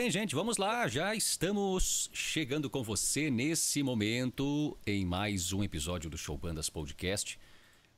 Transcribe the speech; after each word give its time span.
Bem, 0.00 0.10
gente, 0.10 0.34
vamos 0.34 0.56
lá. 0.56 0.88
Já 0.88 1.14
estamos 1.14 2.08
chegando 2.10 2.70
com 2.70 2.82
você 2.82 3.30
nesse 3.30 3.82
momento 3.82 4.74
em 4.86 5.04
mais 5.04 5.52
um 5.52 5.62
episódio 5.62 6.08
do 6.08 6.16
Show 6.16 6.38
Bandas 6.38 6.70
Podcast. 6.70 7.38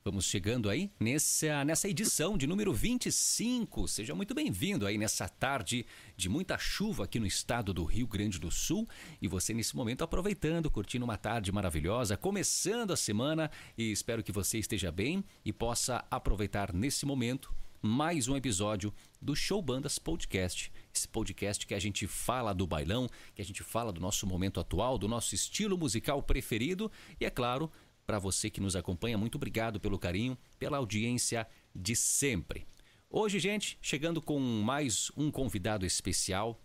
Vamos 0.04 0.24
chegando 0.24 0.68
aí 0.68 0.90
nessa, 0.98 1.64
nessa 1.64 1.88
edição 1.88 2.36
de 2.36 2.44
número 2.44 2.72
25. 2.72 3.86
Seja 3.86 4.16
muito 4.16 4.34
bem-vindo 4.34 4.84
aí 4.84 4.98
nessa 4.98 5.28
tarde 5.28 5.86
de 6.16 6.28
muita 6.28 6.58
chuva 6.58 7.04
aqui 7.04 7.20
no 7.20 7.26
estado 7.26 7.72
do 7.72 7.84
Rio 7.84 8.08
Grande 8.08 8.40
do 8.40 8.50
Sul. 8.50 8.88
E 9.20 9.28
você 9.28 9.54
nesse 9.54 9.76
momento 9.76 10.02
aproveitando, 10.02 10.68
curtindo 10.68 11.04
uma 11.04 11.16
tarde 11.16 11.52
maravilhosa, 11.52 12.16
começando 12.16 12.92
a 12.92 12.96
semana. 12.96 13.48
E 13.78 13.92
espero 13.92 14.24
que 14.24 14.32
você 14.32 14.58
esteja 14.58 14.90
bem 14.90 15.22
e 15.44 15.52
possa 15.52 16.04
aproveitar 16.10 16.72
nesse 16.72 17.06
momento 17.06 17.54
mais 17.80 18.26
um 18.26 18.36
episódio 18.36 18.92
do 19.20 19.36
Show 19.36 19.62
Bandas 19.62 20.00
Podcast. 20.00 20.72
Esse 20.94 21.08
podcast 21.08 21.66
que 21.66 21.74
a 21.74 21.78
gente 21.78 22.06
fala 22.06 22.52
do 22.52 22.66
bailão, 22.66 23.08
que 23.34 23.40
a 23.40 23.44
gente 23.44 23.62
fala 23.62 23.90
do 23.90 24.00
nosso 24.00 24.26
momento 24.26 24.60
atual, 24.60 24.98
do 24.98 25.08
nosso 25.08 25.34
estilo 25.34 25.78
musical 25.78 26.22
preferido 26.22 26.92
e, 27.18 27.24
é 27.24 27.30
claro, 27.30 27.70
para 28.06 28.18
você 28.18 28.50
que 28.50 28.60
nos 28.60 28.76
acompanha, 28.76 29.16
muito 29.16 29.36
obrigado 29.36 29.80
pelo 29.80 29.98
carinho, 29.98 30.36
pela 30.58 30.76
audiência 30.76 31.46
de 31.74 31.96
sempre. 31.96 32.66
Hoje, 33.08 33.38
gente, 33.38 33.78
chegando 33.80 34.20
com 34.20 34.38
mais 34.38 35.10
um 35.16 35.30
convidado 35.30 35.86
especial. 35.86 36.60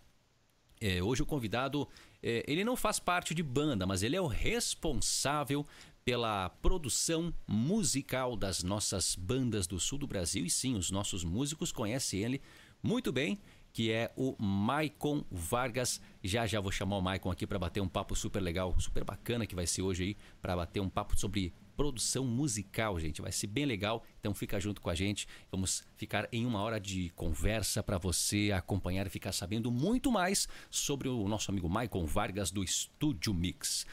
É, 0.80 1.02
hoje 1.02 1.24
o 1.24 1.26
convidado, 1.26 1.88
é, 2.22 2.44
ele 2.48 2.64
não 2.64 2.76
faz 2.76 3.00
parte 3.00 3.34
de 3.34 3.42
banda, 3.42 3.86
mas 3.86 4.04
ele 4.04 4.16
é 4.16 4.22
o 4.22 4.28
responsável 4.28 5.66
pela 6.04 6.50
produção 6.50 7.34
musical 7.48 8.36
das 8.36 8.64
nossas 8.64 9.16
bandas 9.16 9.68
do 9.68 9.80
sul 9.80 9.98
do 9.98 10.08
Brasil. 10.08 10.46
E 10.46 10.50
sim, 10.50 10.76
os 10.76 10.92
nossos 10.92 11.24
músicos 11.24 11.72
conhecem 11.72 12.24
ele 12.24 12.42
muito 12.82 13.12
bem, 13.12 13.40
que 13.78 13.92
é 13.92 14.12
o 14.16 14.36
Maicon 14.44 15.24
Vargas. 15.30 16.02
Já 16.24 16.48
já 16.48 16.60
vou 16.60 16.72
chamar 16.72 16.98
o 16.98 17.02
Maicon 17.02 17.30
aqui 17.30 17.46
para 17.46 17.60
bater 17.60 17.80
um 17.80 17.88
papo 17.88 18.16
super 18.16 18.40
legal, 18.40 18.76
super 18.80 19.04
bacana 19.04 19.46
que 19.46 19.54
vai 19.54 19.68
ser 19.68 19.84
hoje 19.84 20.04
aí, 20.04 20.18
para 20.42 20.56
bater 20.56 20.80
um 20.80 20.90
papo 20.90 21.16
sobre 21.16 21.54
produção 21.76 22.26
musical, 22.26 23.00
gente. 23.00 23.22
Vai 23.22 23.32
ser 23.32 23.46
bem 23.46 23.68
legal. 23.68 24.04
Então 24.20 24.34
fica 24.34 24.60
junto 24.60 24.82
com 24.82 24.90
a 24.90 24.96
gente. 24.96 25.28
Vamos 25.52 25.84
ficar 25.96 26.28
em 26.32 26.44
uma 26.44 26.60
hora 26.60 26.80
de 26.80 27.12
conversa 27.12 27.84
para 27.84 28.00
você 28.00 28.52
acompanhar 28.52 29.06
e 29.06 29.12
ficar 29.12 29.32
sabendo 29.32 29.70
muito 29.70 30.12
mais 30.12 30.48
sobre 30.72 31.08
o 31.08 31.28
nosso 31.28 31.52
amigo 31.52 31.70
Maicon 31.70 32.08
Vargas 32.08 32.50
do 32.50 32.64
Estúdio 32.64 33.32
Mix. 33.32 33.86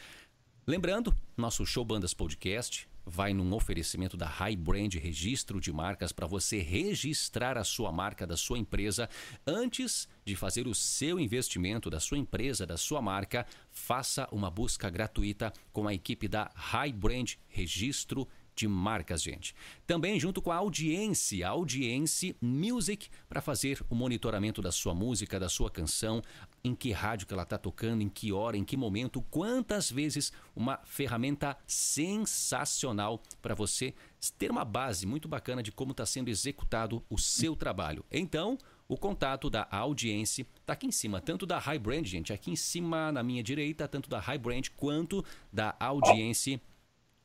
Lembrando, 0.67 1.15
nosso 1.37 1.67
Show 1.67 1.85
Bandas 1.85 2.15
Podcast 2.15 2.89
vai 3.05 3.35
num 3.35 3.53
oferecimento 3.53 4.17
da 4.17 4.27
High 4.27 4.57
Brand 4.57 4.95
Registro 4.95 5.61
de 5.61 5.73
Marcas 5.73 6.13
para 6.13 6.27
você 6.27 6.61
registrar 6.61 7.59
a 7.59 7.65
sua 7.65 7.93
marca 7.93 8.27
da 8.27 8.37
sua 8.37 8.59
empresa 8.59 9.09
antes 9.47 10.09
de 10.25 10.35
fazer 10.35 10.67
o 10.67 10.75
seu 10.75 11.19
investimento 11.21 11.91
da 11.91 12.01
sua 12.01 12.19
empresa, 12.19 12.67
da 12.67 12.77
sua 12.77 13.03
marca. 13.03 13.47
Faça 13.71 14.29
uma 14.33 14.51
busca 14.51 14.89
gratuita 14.89 15.53
com 15.73 15.87
a 15.87 15.95
equipe 15.95 16.29
da 16.29 16.51
High 16.55 16.93
Brand 16.93 17.33
Registro 17.49 18.27
de 18.27 18.44
de 18.55 18.69
marcas, 18.69 19.23
gente. 19.23 19.55
Também 19.87 20.19
junto 20.19 20.41
com 20.41 20.51
a 20.51 20.57
audiência, 20.57 21.47
a 21.47 21.51
Audiência 21.51 22.35
Music, 22.41 23.09
para 23.29 23.41
fazer 23.41 23.85
o 23.91 23.95
monitoramento 23.95 24.63
da 24.63 24.71
sua 24.71 24.95
música, 24.95 25.41
da 25.41 25.49
sua 25.49 25.71
canção, 25.71 26.23
em 26.63 26.75
que 26.75 26.93
rádio 26.93 27.27
que 27.27 27.35
ela 27.35 27.43
está 27.43 27.59
tocando, 27.59 28.03
em 28.03 28.09
que 28.09 28.33
hora, 28.33 28.57
em 28.57 28.65
que 28.65 28.77
momento, 28.77 29.21
quantas 29.23 29.91
vezes, 29.91 30.33
uma 30.55 30.79
ferramenta 30.85 31.57
sensacional 31.67 33.23
para 33.43 33.55
você 33.55 33.95
ter 34.39 34.51
uma 34.51 34.65
base 34.65 35.07
muito 35.07 35.29
bacana 35.29 35.63
de 35.63 35.71
como 35.71 35.91
está 35.91 36.07
sendo 36.07 36.29
executado 36.29 37.05
o 37.11 37.19
seu 37.19 37.55
trabalho. 37.55 38.05
Então, 38.11 38.57
o 38.89 38.97
contato 38.97 39.49
da 39.51 39.67
audiência 39.71 40.47
está 40.61 40.73
aqui 40.75 40.87
em 40.87 40.93
cima, 40.93 41.21
tanto 41.21 41.47
da 41.47 41.59
High 41.59 41.79
Brand, 41.79 42.07
gente, 42.07 42.33
aqui 42.33 42.51
em 42.51 42.57
cima 42.57 43.11
na 43.11 43.23
minha 43.23 43.43
direita, 43.43 43.89
tanto 43.89 44.09
da 44.09 44.21
High 44.21 44.39
Brand 44.39 44.69
quanto 44.77 45.25
da 45.53 45.75
audiência 45.79 46.61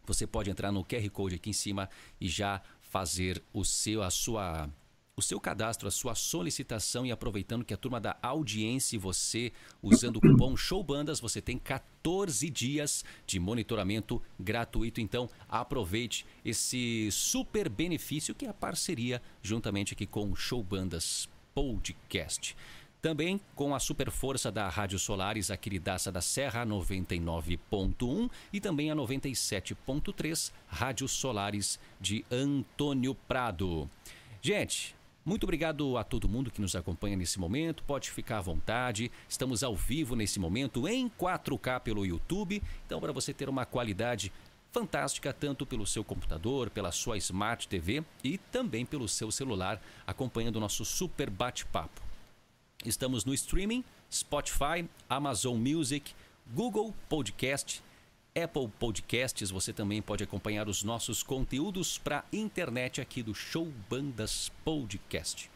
você 0.09 0.27
pode 0.27 0.49
entrar 0.49 0.71
no 0.71 0.83
QR 0.83 1.07
Code 1.09 1.35
aqui 1.35 1.51
em 1.51 1.53
cima 1.53 1.89
e 2.19 2.27
já 2.27 2.61
fazer 2.81 3.41
o 3.53 3.63
seu, 3.63 4.01
a 4.01 4.09
sua 4.09 4.69
o 5.15 5.21
seu 5.21 5.39
cadastro, 5.39 5.85
a 5.85 5.91
sua 5.91 6.15
solicitação 6.15 7.05
e 7.05 7.11
aproveitando 7.11 7.65
que 7.65 7.73
a 7.73 7.77
turma 7.77 7.99
da 7.99 8.17
audiência 8.21 8.95
e 8.95 8.99
você 8.99 9.51
usando 9.83 10.15
o 10.15 10.21
cupom 10.21 10.55
SHOWBANDAS, 10.55 11.19
você 11.19 11.41
tem 11.41 11.59
14 11.59 12.49
dias 12.49 13.03
de 13.27 13.37
monitoramento 13.37 14.21
gratuito. 14.39 15.01
Então, 15.01 15.29
aproveite 15.49 16.25
esse 16.43 17.09
super 17.11 17.67
benefício 17.67 18.33
que 18.33 18.45
é 18.45 18.49
a 18.49 18.53
parceria 18.53 19.21
juntamente 19.41 19.93
aqui 19.93 20.05
com 20.05 20.31
o 20.31 20.35
Showbandas 20.37 21.27
Podcast. 21.53 22.55
Também 23.01 23.39
com 23.55 23.73
a 23.73 23.79
super 23.79 24.11
força 24.11 24.51
da 24.51 24.67
Rádio 24.67 24.99
Solares, 24.99 25.49
a 25.49 25.55
queridaça 25.55 26.11
da 26.11 26.19
Serra 26.19 26.65
99.1 26.65 28.29
e 28.51 28.59
também 28.59 28.91
a 28.91 28.95
97.3, 28.95 30.51
Rádio 30.67 31.07
Solares 31.07 31.79
de 31.99 32.25
Antônio 32.29 33.15
Prado. 33.15 33.89
Gente, 34.41 34.93
muito 35.23 35.43
obrigado 35.45 35.97
a 35.97 36.03
todo 36.03 36.27
mundo 36.27 36.51
que 36.51 36.59
nos 36.59 36.75
acompanha 36.75 37.15
nesse 37.15 37.39
momento. 37.39 37.83
Pode 37.83 38.11
ficar 38.11 38.39
à 38.39 38.41
vontade. 38.41 39.09
Estamos 39.29 39.63
ao 39.63 39.77
vivo 39.77 40.13
nesse 40.13 40.37
momento 40.37 40.85
em 40.85 41.07
4K 41.09 41.79
pelo 41.79 42.05
YouTube. 42.05 42.61
Então, 42.85 42.99
para 42.99 43.13
você 43.13 43.33
ter 43.33 43.47
uma 43.47 43.65
qualidade 43.65 44.29
fantástica 44.73 45.31
tanto 45.31 45.65
pelo 45.65 45.87
seu 45.87 46.03
computador, 46.03 46.69
pela 46.69 46.91
sua 46.91 47.17
Smart 47.17 47.65
TV 47.67 48.03
e 48.23 48.37
também 48.37 48.85
pelo 48.85 49.07
seu 49.07 49.31
celular, 49.31 49.81
acompanhando 50.05 50.57
o 50.57 50.59
nosso 50.59 50.83
super 50.83 51.29
bate-papo. 51.29 52.08
Estamos 52.85 53.25
no 53.25 53.33
streaming, 53.33 53.83
Spotify, 54.09 54.87
Amazon 55.09 55.57
Music, 55.57 56.13
Google 56.53 56.95
Podcast, 57.09 57.83
Apple 58.33 58.69
Podcasts. 58.79 59.51
Você 59.51 59.73
também 59.73 60.01
pode 60.01 60.23
acompanhar 60.23 60.69
os 60.69 60.81
nossos 60.81 61.21
conteúdos 61.21 61.97
para 61.97 62.23
internet 62.31 63.01
aqui 63.01 63.21
do 63.21 63.35
Show 63.35 63.69
Bandas 63.89 64.49
Podcast. 64.63 65.51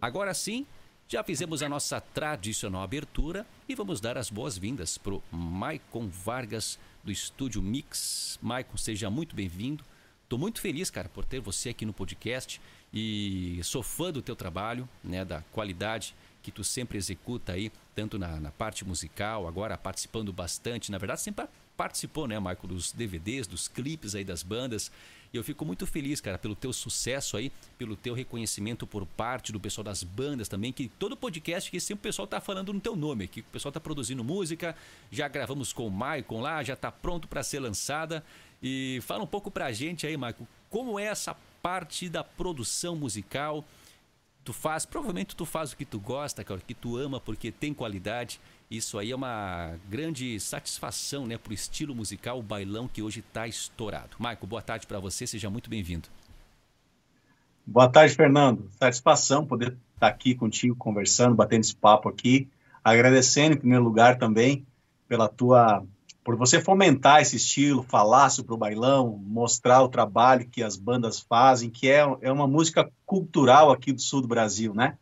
Agora 0.00 0.32
sim, 0.32 0.64
já 1.06 1.22
fizemos 1.22 1.62
a 1.62 1.68
nossa 1.68 2.00
tradicional 2.00 2.82
abertura 2.82 3.46
e 3.68 3.74
vamos 3.74 4.00
dar 4.00 4.16
as 4.16 4.30
boas-vindas 4.30 4.96
para 4.96 5.12
o 5.12 5.22
Maicon 5.30 6.08
Vargas 6.08 6.78
do 7.04 7.12
Estúdio 7.12 7.60
Mix. 7.60 8.38
Maicon, 8.40 8.78
seja 8.78 9.10
muito 9.10 9.36
bem-vindo. 9.36 9.84
Estou 10.22 10.38
muito 10.38 10.58
feliz, 10.58 10.90
cara, 10.90 11.10
por 11.10 11.26
ter 11.26 11.38
você 11.38 11.68
aqui 11.68 11.84
no 11.84 11.92
podcast 11.92 12.62
e 12.92 13.60
sou 13.62 13.82
fã 13.82 14.10
do 14.10 14.22
teu 14.22 14.34
trabalho, 14.34 14.88
né, 15.04 15.22
da 15.22 15.42
qualidade 15.52 16.14
que 16.46 16.52
tu 16.52 16.62
sempre 16.62 16.96
executa 16.96 17.54
aí, 17.54 17.72
tanto 17.92 18.20
na, 18.20 18.38
na 18.38 18.52
parte 18.52 18.84
musical, 18.84 19.48
agora 19.48 19.76
participando 19.76 20.32
bastante, 20.32 20.92
na 20.92 20.98
verdade 20.98 21.20
sempre 21.20 21.44
participou, 21.76 22.28
né, 22.28 22.38
Marco, 22.38 22.68
dos 22.68 22.92
DVDs, 22.92 23.48
dos 23.48 23.66
clipes 23.66 24.14
aí 24.14 24.22
das 24.22 24.44
bandas. 24.44 24.92
E 25.34 25.36
eu 25.36 25.42
fico 25.42 25.64
muito 25.64 25.84
feliz, 25.88 26.20
cara, 26.20 26.38
pelo 26.38 26.54
teu 26.54 26.72
sucesso 26.72 27.36
aí, 27.36 27.50
pelo 27.76 27.96
teu 27.96 28.14
reconhecimento 28.14 28.86
por 28.86 29.04
parte 29.04 29.50
do 29.50 29.58
pessoal 29.58 29.82
das 29.82 30.04
bandas 30.04 30.48
também, 30.48 30.72
que 30.72 30.88
todo 30.88 31.16
podcast 31.16 31.68
que 31.68 31.80
sempre 31.80 31.98
o 31.98 32.02
pessoal 32.04 32.28
tá 32.28 32.40
falando 32.40 32.72
no 32.72 32.80
teu 32.80 32.94
nome 32.94 33.24
aqui, 33.24 33.40
o 33.40 33.44
pessoal 33.52 33.72
tá 33.72 33.80
produzindo 33.80 34.22
música, 34.22 34.76
já 35.10 35.26
gravamos 35.26 35.72
com 35.72 35.84
o 35.84 35.90
Maicon 35.90 36.40
lá, 36.40 36.62
já 36.62 36.76
tá 36.76 36.92
pronto 36.92 37.26
para 37.26 37.42
ser 37.42 37.58
lançada. 37.58 38.24
E 38.62 39.00
fala 39.02 39.24
um 39.24 39.26
pouco 39.26 39.50
pra 39.50 39.72
gente 39.72 40.06
aí, 40.06 40.16
Marco, 40.16 40.46
como 40.70 40.96
é 40.96 41.06
essa 41.06 41.36
parte 41.60 42.08
da 42.08 42.22
produção 42.22 42.94
musical? 42.94 43.64
Tu 44.46 44.52
faz, 44.52 44.86
provavelmente 44.86 45.34
tu 45.34 45.44
faz 45.44 45.72
o 45.72 45.76
que 45.76 45.84
tu 45.84 45.98
gosta, 45.98 46.42
o 46.42 46.58
que 46.58 46.72
tu 46.72 46.96
ama 46.96 47.18
porque 47.18 47.50
tem 47.50 47.74
qualidade. 47.74 48.40
Isso 48.70 48.96
aí 48.96 49.10
é 49.10 49.16
uma 49.16 49.74
grande 49.90 50.38
satisfação, 50.38 51.26
né, 51.26 51.36
pro 51.36 51.52
estilo 51.52 51.96
musical, 51.96 52.38
o 52.38 52.42
bailão 52.42 52.86
que 52.86 53.02
hoje 53.02 53.20
está 53.20 53.48
estourado. 53.48 54.16
Maico, 54.20 54.46
boa 54.46 54.62
tarde 54.62 54.86
para 54.86 55.00
você, 55.00 55.26
seja 55.26 55.50
muito 55.50 55.68
bem-vindo. 55.68 56.08
Boa 57.66 57.88
tarde, 57.88 58.14
Fernando. 58.14 58.70
Satisfação 58.78 59.44
poder 59.44 59.70
estar 59.70 59.78
tá 59.98 60.06
aqui 60.06 60.36
contigo 60.36 60.76
conversando, 60.76 61.34
batendo 61.34 61.62
esse 61.62 61.74
papo 61.74 62.08
aqui, 62.08 62.48
agradecendo 62.84 63.56
em 63.56 63.58
primeiro 63.58 63.82
lugar 63.82 64.16
também 64.16 64.64
pela 65.08 65.28
tua 65.28 65.84
por 66.26 66.34
você 66.34 66.60
fomentar 66.60 67.22
esse 67.22 67.36
estilo, 67.36 67.84
falar 67.84 68.30
sobre 68.30 68.52
o 68.52 68.56
bailão, 68.56 69.16
mostrar 69.24 69.80
o 69.84 69.88
trabalho 69.88 70.44
que 70.44 70.60
as 70.60 70.76
bandas 70.76 71.20
fazem, 71.20 71.70
que 71.70 71.88
é, 71.88 72.00
é 72.20 72.32
uma 72.32 72.48
música 72.48 72.90
cultural 73.04 73.70
aqui 73.70 73.92
do 73.92 74.00
sul 74.00 74.22
do 74.22 74.26
Brasil, 74.26 74.74
né? 74.74 74.98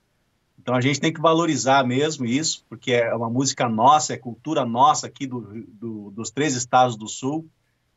Então 0.61 0.75
a 0.75 0.83
gente 0.83 1.01
tem 1.01 1.11
que 1.11 1.23
valorizar 1.23 1.83
mesmo 1.83 2.27
isso, 2.27 2.63
porque 2.69 2.93
é 2.93 3.15
uma 3.15 3.31
música 3.31 3.67
nossa, 3.71 4.13
é 4.13 4.19
cultura 4.19 4.67
nossa 4.67 5.07
aqui 5.07 5.27
do, 5.27 5.65
do, 5.67 6.11
dos 6.11 6.31
três 6.31 6.55
estados 6.55 6.95
do 6.95 7.09
sul 7.09 7.49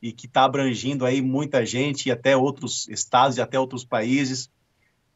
e 0.01 0.13
que 0.13 0.25
está 0.25 0.45
abrangindo 0.45 1.05
aí 1.05 1.21
muita 1.21 1.65
gente 1.65 2.05
e 2.05 2.11
até 2.13 2.37
outros 2.37 2.87
estados 2.87 3.35
e 3.35 3.41
até 3.41 3.59
outros 3.59 3.83
países. 3.83 4.49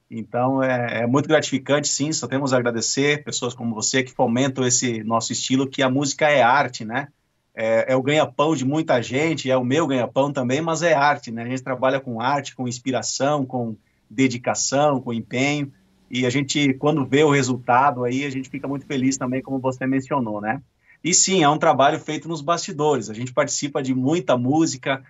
Então 0.09 0.61
é, 0.61 1.03
é, 1.03 1.07
muito 1.07 1.29
gratificante, 1.29 1.87
sim. 1.87 2.11
Só 2.11 2.27
temos 2.27 2.51
a 2.51 2.57
agradecer 2.57 3.23
pessoas 3.23 3.53
como 3.53 3.73
você 3.73 4.03
que 4.03 4.11
fomentam 4.11 4.67
esse 4.67 5.01
nosso 5.01 5.31
estilo, 5.31 5.69
que 5.69 5.81
a 5.81 5.89
música 5.89 6.29
é 6.29 6.41
arte, 6.41 6.83
né? 6.83 7.07
É, 7.55 7.91
é 7.93 7.95
o 7.95 8.01
ganha-pão 8.01 8.55
de 8.55 8.65
muita 8.65 9.01
gente, 9.01 9.49
é 9.49 9.57
o 9.57 9.63
meu 9.63 9.85
ganha-pão 9.85 10.31
também, 10.31 10.61
mas 10.61 10.81
é 10.81 10.93
arte, 10.93 11.31
né? 11.31 11.43
A 11.43 11.49
gente 11.49 11.63
trabalha 11.63 11.99
com 11.99 12.21
arte, 12.21 12.55
com 12.55 12.67
inspiração, 12.67 13.45
com 13.45 13.75
dedicação, 14.09 15.01
com 15.01 15.13
empenho, 15.13 15.71
E 16.09 16.25
a 16.25 16.29
gente, 16.29 16.73
quando 16.73 17.05
vê 17.05 17.23
o 17.23 17.31
resultado 17.31 18.03
aí, 18.03 18.25
a 18.25 18.29
gente 18.29 18.49
fica 18.49 18.67
muito 18.67 18.85
feliz 18.85 19.15
também, 19.17 19.41
como 19.41 19.59
você 19.59 19.87
mencionou, 19.87 20.41
né? 20.41 20.61
E 21.03 21.13
sim, 21.13 21.41
é 21.41 21.49
um 21.49 21.57
trabalho 21.57 21.99
feito 21.99 22.27
nos 22.27 22.41
bastidores. 22.41 23.09
A 23.09 23.13
gente 23.13 23.33
participa 23.33 23.81
de 23.81 23.95
muita 23.95 24.37
música, 24.37 25.01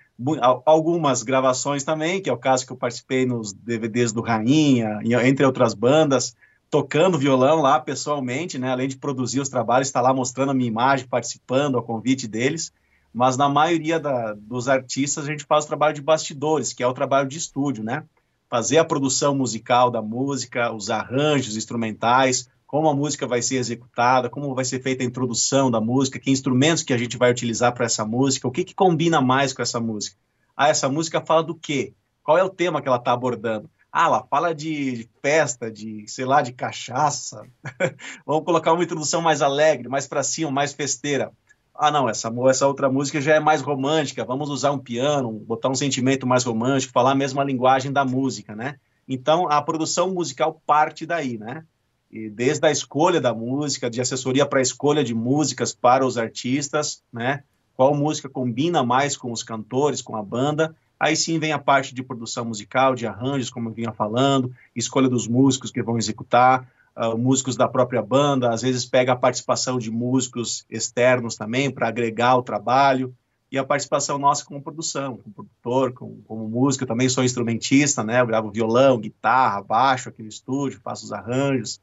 algumas 0.66 1.22
gravações 1.22 1.84
também, 1.84 2.22
que 2.22 2.30
é 2.30 2.34
o 2.34 2.38
caso 2.38 2.66
que 2.66 2.72
eu 2.72 2.78
participei 2.78 3.26
nos 3.26 3.52
DVDs 3.52 4.14
do 4.14 4.22
Rainha, 4.22 5.00
entre 5.04 5.46
outras 5.46 5.74
bandas, 5.74 6.36
tocando 6.72 7.20
violão 7.20 7.62
lá 7.62 7.82
pessoalmente, 7.82 8.58
né? 8.58 8.72
Além 8.72 8.88
de 8.88 8.98
produzir 8.98 9.42
os 9.42 9.50
trabalhos, 9.50 9.90
está 9.90 10.00
lá 10.00 10.14
mostrando 10.14 10.52
a 10.52 10.54
minha 10.54 10.70
imagem, 10.70 11.06
participando, 11.06 11.78
a 11.78 11.84
convite 11.84 12.30
deles. 12.30 12.72
Mas 13.14 13.36
na 13.36 13.50
maioria 13.50 14.00
da, 14.00 14.34
dos 14.34 14.70
artistas 14.70 15.26
a 15.26 15.28
gente 15.28 15.44
faz 15.44 15.66
o 15.66 15.68
trabalho 15.68 15.94
de 15.94 16.02
bastidores, 16.02 16.72
que 16.72 16.82
é 16.82 16.88
o 16.88 16.94
trabalho 16.94 17.28
de 17.28 17.38
estúdio, 17.38 17.84
né? 17.84 18.06
Fazer 18.50 18.78
a 18.78 18.86
produção 18.86 19.36
musical 19.36 19.92
da 19.92 20.02
música, 20.02 20.74
os 20.74 20.90
arranjos 20.90 21.58
instrumentais, 21.58 22.50
como 22.66 22.88
a 22.88 22.96
música 22.96 23.28
vai 23.28 23.42
ser 23.42 23.58
executada, 23.58 24.30
como 24.30 24.56
vai 24.56 24.64
ser 24.64 24.82
feita 24.82 25.04
a 25.04 25.06
introdução 25.06 25.70
da 25.70 25.82
música, 25.82 26.20
que 26.20 26.32
instrumentos 26.32 26.84
que 26.84 26.94
a 26.94 26.98
gente 26.98 27.18
vai 27.18 27.30
utilizar 27.30 27.74
para 27.74 27.86
essa 27.86 28.06
música, 28.06 28.48
o 28.48 28.52
que, 28.52 28.64
que 28.64 28.74
combina 28.74 29.20
mais 29.20 29.52
com 29.52 29.62
essa 29.62 29.80
música. 29.80 30.16
Ah, 30.56 30.70
essa 30.70 30.88
música 30.88 31.20
fala 31.20 31.44
do 31.44 31.54
quê? 31.54 31.94
Qual 32.24 32.38
é 32.38 32.44
o 32.44 32.50
tema 32.50 32.82
que 32.82 32.88
ela 32.88 32.98
está 32.98 33.12
abordando? 33.12 33.70
Ah, 33.92 34.06
ela 34.06 34.24
fala 34.30 34.56
de 34.56 35.10
festa, 35.22 35.70
de, 35.70 36.06
sei 36.08 36.24
lá, 36.24 36.42
de 36.42 36.54
cachaça. 36.54 37.46
Vamos 38.26 38.46
colocar 38.46 38.72
uma 38.72 38.84
introdução 38.84 39.22
mais 39.22 39.42
alegre, 39.42 39.90
mais 39.90 40.08
para 40.08 40.24
cima, 40.24 40.50
mais 40.50 40.72
festeira. 40.72 41.32
Ah, 41.76 41.92
não, 41.92 42.08
essa, 42.08 42.32
essa 42.50 42.68
outra 42.68 42.90
música 42.90 43.20
já 43.20 43.36
é 43.36 43.40
mais 43.40 43.62
romântica. 43.62 44.24
Vamos 44.24 44.50
usar 44.50 44.72
um 44.72 44.80
piano, 44.80 45.32
botar 45.32 45.68
um 45.68 45.76
sentimento 45.76 46.26
mais 46.26 46.46
romântico, 46.46 46.94
falar 46.94 47.12
a 47.12 47.16
mesma 47.16 47.44
linguagem 47.44 47.92
da 47.92 48.06
música, 48.06 48.56
né? 48.56 48.78
Então, 49.08 49.50
a 49.50 49.62
produção 49.62 50.14
musical 50.14 50.62
parte 50.66 51.06
daí, 51.06 51.38
né? 51.38 51.66
E 52.10 52.30
desde 52.30 52.66
a 52.66 52.72
escolha 52.72 53.20
da 53.20 53.34
música, 53.34 53.90
de 53.90 54.00
assessoria 54.00 54.46
para 54.46 54.60
a 54.60 54.62
escolha 54.62 55.04
de 55.04 55.14
músicas 55.14 55.74
para 55.74 56.06
os 56.06 56.18
artistas, 56.18 57.04
né? 57.12 57.44
Qual 57.76 57.94
música 57.94 58.30
combina 58.30 58.84
mais 58.84 59.18
com 59.18 59.32
os 59.32 59.44
cantores, 59.44 60.02
com 60.02 60.16
a 60.16 60.24
banda, 60.24 60.76
Aí 61.02 61.16
sim 61.16 61.40
vem 61.40 61.52
a 61.52 61.58
parte 61.58 61.96
de 61.96 62.04
produção 62.04 62.46
musical, 62.46 62.94
de 62.94 63.08
arranjos, 63.08 63.50
como 63.50 63.70
eu 63.70 63.74
vinha 63.74 63.92
falando, 63.92 64.54
escolha 64.76 65.10
dos 65.10 65.28
músicos 65.28 65.72
que 65.72 65.82
vão 65.82 65.98
executar, 65.98 66.72
uh, 66.96 67.18
músicos 67.18 67.56
da 67.56 67.68
própria 67.68 68.04
banda, 68.04 68.52
às 68.54 68.62
vezes 68.62 68.86
pega 68.86 69.14
a 69.14 69.16
participação 69.16 69.80
de 69.80 69.90
músicos 69.90 70.64
externos 70.70 71.36
também 71.36 71.72
para 71.72 71.88
agregar 71.88 72.36
o 72.36 72.44
trabalho, 72.44 73.16
e 73.52 73.58
a 73.58 73.64
participação 73.64 74.20
nossa 74.20 74.46
como 74.46 74.62
produção, 74.62 75.18
como 75.18 75.34
produtor, 75.34 75.92
como, 75.94 76.22
como 76.28 76.48
músico, 76.48 76.84
eu 76.84 76.88
também 76.88 77.10
sou 77.10 77.24
instrumentista, 77.24 78.04
né, 78.04 78.22
eu 78.22 78.28
gravo 78.28 78.52
violão, 78.52 79.00
guitarra, 79.00 79.60
baixo 79.64 80.08
aqui 80.08 80.22
no 80.22 80.30
estúdio, 80.30 80.82
faço 80.84 81.06
os 81.06 81.12
arranjos, 81.12 81.82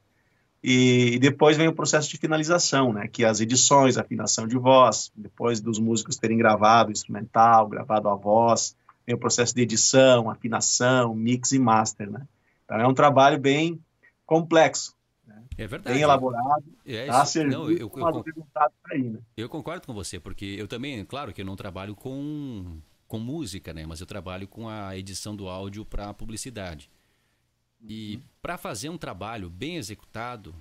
e, 0.63 1.15
e, 1.15 1.19
depois 1.19 1.57
vem 1.57 1.67
o 1.67 1.75
processo 1.75 2.09
de 2.09 2.15
finalização, 2.15 2.93
né, 2.93 3.09
que 3.09 3.25
é 3.25 3.27
as 3.27 3.41
edições, 3.41 3.97
afinação 3.97 4.47
de 4.47 4.57
voz, 4.57 5.11
depois 5.13 5.59
dos 5.59 5.77
músicos 5.77 6.15
terem 6.15 6.37
gravado 6.37 6.87
o 6.87 6.93
instrumental, 6.93 7.67
gravado 7.67 8.07
a 8.07 8.15
voz, 8.15 8.78
tem 9.09 9.15
o 9.15 9.19
processo 9.19 9.55
de 9.55 9.63
edição, 9.63 10.29
afinação, 10.29 11.15
mix 11.15 11.51
e 11.51 11.57
master, 11.57 12.11
né? 12.11 12.27
Então 12.63 12.77
é 12.77 12.87
um 12.87 12.93
trabalho 12.93 13.39
bem 13.39 13.83
complexo. 14.23 14.95
Né? 15.25 15.43
É 15.57 15.65
verdade. 15.65 15.95
Bem 15.95 16.03
elaborado. 16.03 16.63
É, 16.85 17.07
tá 17.07 17.25
não, 17.45 17.71
eu, 17.71 17.89
eu, 17.91 18.21
resultado 18.23 18.71
aí, 18.91 19.09
né? 19.09 19.19
eu 19.35 19.49
concordo 19.49 19.87
com 19.87 19.95
você, 19.95 20.19
porque 20.19 20.45
eu 20.45 20.67
também, 20.67 21.03
claro 21.05 21.33
que 21.33 21.41
eu 21.41 21.45
não 21.45 21.55
trabalho 21.55 21.95
com, 21.95 22.79
com 23.07 23.17
música, 23.17 23.73
né? 23.73 23.83
Mas 23.83 23.99
eu 23.99 24.05
trabalho 24.05 24.47
com 24.47 24.69
a 24.69 24.95
edição 24.95 25.35
do 25.35 25.49
áudio 25.49 25.83
para 25.83 26.13
publicidade. 26.13 26.87
E 27.81 28.17
uhum. 28.17 28.21
para 28.43 28.59
fazer 28.59 28.89
um 28.89 28.97
trabalho 28.97 29.49
bem 29.49 29.77
executado, 29.77 30.53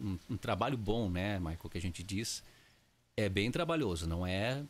um, 0.00 0.16
um, 0.30 0.36
trabalho 0.36 0.78
bom, 0.78 1.10
né, 1.10 1.40
Michael, 1.40 1.70
que 1.70 1.78
a 1.78 1.82
gente 1.82 2.04
diz, 2.04 2.40
é 3.16 3.28
bem 3.28 3.50
trabalhoso, 3.50 4.08
não 4.08 4.24
é 4.24 4.62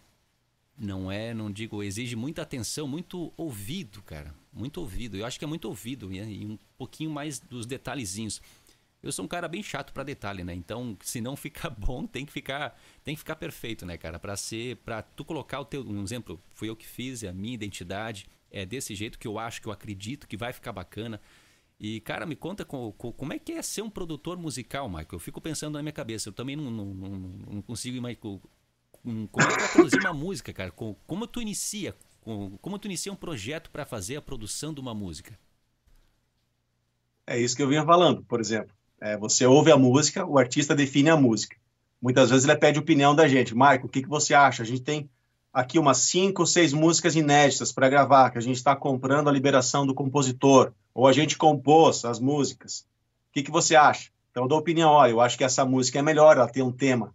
não 0.76 1.10
é, 1.10 1.32
não 1.32 1.50
digo, 1.50 1.82
exige 1.82 2.16
muita 2.16 2.42
atenção, 2.42 2.86
muito 2.86 3.32
ouvido, 3.36 4.02
cara. 4.02 4.34
Muito 4.52 4.80
ouvido. 4.80 5.16
Eu 5.16 5.26
acho 5.26 5.38
que 5.38 5.44
é 5.44 5.48
muito 5.48 5.66
ouvido 5.66 6.12
e 6.12 6.46
um 6.46 6.58
pouquinho 6.76 7.10
mais 7.10 7.38
dos 7.38 7.66
detalhezinhos. 7.66 8.40
Eu 9.02 9.12
sou 9.12 9.24
um 9.24 9.28
cara 9.28 9.46
bem 9.46 9.62
chato 9.62 9.92
para 9.92 10.02
detalhe, 10.02 10.42
né? 10.42 10.54
Então, 10.54 10.96
se 11.02 11.20
não 11.20 11.36
ficar 11.36 11.68
bom, 11.78 12.06
tem 12.06 12.24
que 12.24 12.32
ficar, 12.32 12.78
tem 13.04 13.14
que 13.14 13.18
ficar 13.18 13.36
perfeito, 13.36 13.84
né, 13.84 13.98
cara? 13.98 14.18
Para 14.18 14.36
ser, 14.36 14.76
para 14.76 15.02
tu 15.02 15.24
colocar 15.24 15.60
o 15.60 15.64
teu, 15.64 15.86
um 15.86 16.02
exemplo, 16.02 16.40
fui 16.54 16.70
eu 16.70 16.76
que 16.76 16.86
fiz, 16.86 17.22
é 17.22 17.28
a 17.28 17.32
minha 17.32 17.54
identidade, 17.54 18.26
é 18.50 18.64
desse 18.64 18.94
jeito 18.94 19.18
que 19.18 19.28
eu 19.28 19.38
acho, 19.38 19.60
que 19.60 19.68
eu 19.68 19.72
acredito 19.72 20.26
que 20.26 20.36
vai 20.36 20.52
ficar 20.52 20.72
bacana. 20.72 21.20
E, 21.78 22.00
cara, 22.00 22.24
me 22.24 22.34
conta 22.34 22.64
com, 22.64 22.92
com, 22.92 23.12
como 23.12 23.32
é 23.32 23.38
que 23.38 23.52
é 23.52 23.62
ser 23.62 23.82
um 23.82 23.90
produtor 23.90 24.38
musical, 24.38 24.88
Michael. 24.88 25.08
Eu 25.12 25.18
fico 25.18 25.40
pensando 25.40 25.74
na 25.74 25.82
minha 25.82 25.92
cabeça. 25.92 26.28
Eu 26.28 26.32
também 26.32 26.56
não, 26.56 26.70
não, 26.70 26.86
não, 26.86 27.08
não 27.10 27.62
consigo 27.62 27.96
como 29.04 29.46
é 29.46 29.56
que 29.56 29.72
produzir 29.72 30.00
uma 30.00 30.14
música, 30.14 30.52
cara? 30.52 30.70
Como 30.70 31.26
tu 31.26 31.42
inicia? 31.42 31.94
Como 32.22 32.78
tu 32.78 32.86
inicia 32.86 33.12
um 33.12 33.16
projeto 33.16 33.70
para 33.70 33.84
fazer 33.84 34.16
a 34.16 34.22
produção 34.22 34.72
de 34.72 34.80
uma 34.80 34.94
música? 34.94 35.38
É 37.26 37.38
isso 37.38 37.54
que 37.54 37.62
eu 37.62 37.68
vinha 37.68 37.84
falando, 37.84 38.22
por 38.22 38.40
exemplo. 38.40 38.74
É, 39.00 39.16
você 39.16 39.44
ouve 39.44 39.70
a 39.70 39.76
música, 39.76 40.24
o 40.24 40.38
artista 40.38 40.74
define 40.74 41.10
a 41.10 41.16
música. 41.16 41.56
Muitas 42.00 42.30
vezes 42.30 42.48
ele 42.48 42.56
pede 42.56 42.78
opinião 42.78 43.14
da 43.14 43.28
gente. 43.28 43.54
Marco, 43.54 43.86
o 43.86 43.90
que, 43.90 44.02
que 44.02 44.08
você 44.08 44.32
acha? 44.32 44.62
A 44.62 44.66
gente 44.66 44.80
tem 44.80 45.08
aqui 45.52 45.78
umas 45.78 45.98
cinco 45.98 46.42
ou 46.42 46.46
seis 46.46 46.72
músicas 46.72 47.14
inéditas 47.14 47.72
para 47.72 47.88
gravar, 47.90 48.30
que 48.30 48.38
a 48.38 48.42
gente 48.42 48.56
está 48.56 48.74
comprando 48.74 49.28
a 49.28 49.32
liberação 49.32 49.86
do 49.86 49.94
compositor, 49.94 50.72
ou 50.94 51.06
a 51.06 51.12
gente 51.12 51.36
compôs 51.36 52.04
as 52.04 52.18
músicas. 52.18 52.80
O 53.30 53.32
que, 53.34 53.42
que 53.42 53.50
você 53.50 53.76
acha? 53.76 54.10
Então 54.30 54.44
eu 54.44 54.48
dou 54.48 54.58
opinião, 54.58 54.90
olha, 54.90 55.10
eu 55.10 55.20
acho 55.20 55.36
que 55.36 55.44
essa 55.44 55.64
música 55.64 55.98
é 55.98 56.02
melhor, 56.02 56.36
ela 56.36 56.48
tem 56.48 56.62
um 56.62 56.72
tema 56.72 57.14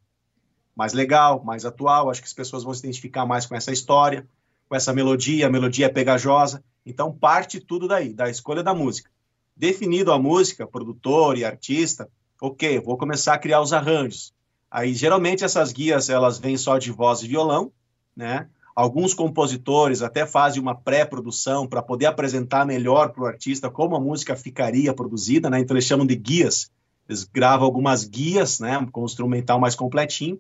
mais 0.80 0.94
legal, 0.94 1.44
mais 1.44 1.66
atual. 1.66 2.10
Acho 2.10 2.22
que 2.22 2.28
as 2.28 2.34
pessoas 2.34 2.64
vão 2.64 2.74
se 2.74 2.80
identificar 2.80 3.26
mais 3.26 3.46
com 3.46 3.54
essa 3.54 3.70
história, 3.70 4.26
com 4.70 4.78
essa 4.78 4.94
melodia. 4.94 5.46
A 5.46 5.50
melodia 5.50 5.88
é 5.88 5.90
pegajosa. 5.90 6.64
Então, 6.86 7.12
parte 7.12 7.60
tudo 7.60 7.86
daí, 7.86 8.14
da 8.14 8.30
escolha 8.30 8.64
da 8.64 8.74
música. 8.74 9.12
Definido 9.58 10.14
a 10.14 10.18
música, 10.18 10.66
produtor 10.66 11.38
e 11.38 11.44
artista, 11.44 12.10
ok, 12.42 12.80
vou 12.80 12.98
começar 12.98 13.34
a 13.34 13.38
criar 13.38 13.60
os 13.60 13.74
arranjos. 13.74 14.34
Aí, 14.72 14.94
geralmente, 14.94 15.44
essas 15.44 15.74
guias, 15.74 16.08
elas 16.08 16.40
vêm 16.40 16.56
só 16.56 16.78
de 16.78 16.94
voz 16.94 17.24
e 17.24 17.28
violão, 17.28 17.74
né? 18.16 18.48
Alguns 18.74 19.14
compositores 19.14 20.02
até 20.02 20.26
fazem 20.26 20.62
uma 20.62 20.74
pré-produção 20.74 21.68
para 21.68 21.82
poder 21.82 22.06
apresentar 22.06 22.66
melhor 22.66 23.10
para 23.10 23.24
o 23.24 23.26
artista 23.26 23.70
como 23.70 23.98
a 23.98 24.00
música 24.00 24.34
ficaria 24.34 24.94
produzida, 24.94 25.50
né? 25.50 25.60
Então, 25.60 25.76
eles 25.76 25.84
chamam 25.84 26.06
de 26.06 26.16
guias. 26.16 26.72
Eles 27.10 27.26
gravam 27.26 27.66
algumas 27.66 28.06
guias, 28.06 28.62
né? 28.62 28.88
Com 28.94 29.02
o 29.02 29.06
instrumental 29.06 29.60
mais 29.60 29.76
completinho 29.76 30.40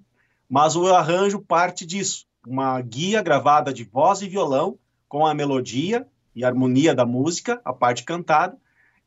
mas 0.50 0.75
o 0.75 0.88
arranjo 0.88 1.39
parte 1.39 1.86
disso, 1.86 2.25
uma 2.46 2.82
guia 2.82 3.22
gravada 3.22 3.72
de 3.72 3.84
voz 3.84 4.22
e 4.22 4.27
violão 4.27 4.79
com 5.08 5.25
a 5.25 5.34
melodia 5.34 6.08
e 6.36 6.44
harmonia 6.44 6.96
da 6.96 7.06
música, 7.06 7.62
a 7.63 7.72
parte 7.72 8.03
cantada, 8.03 8.58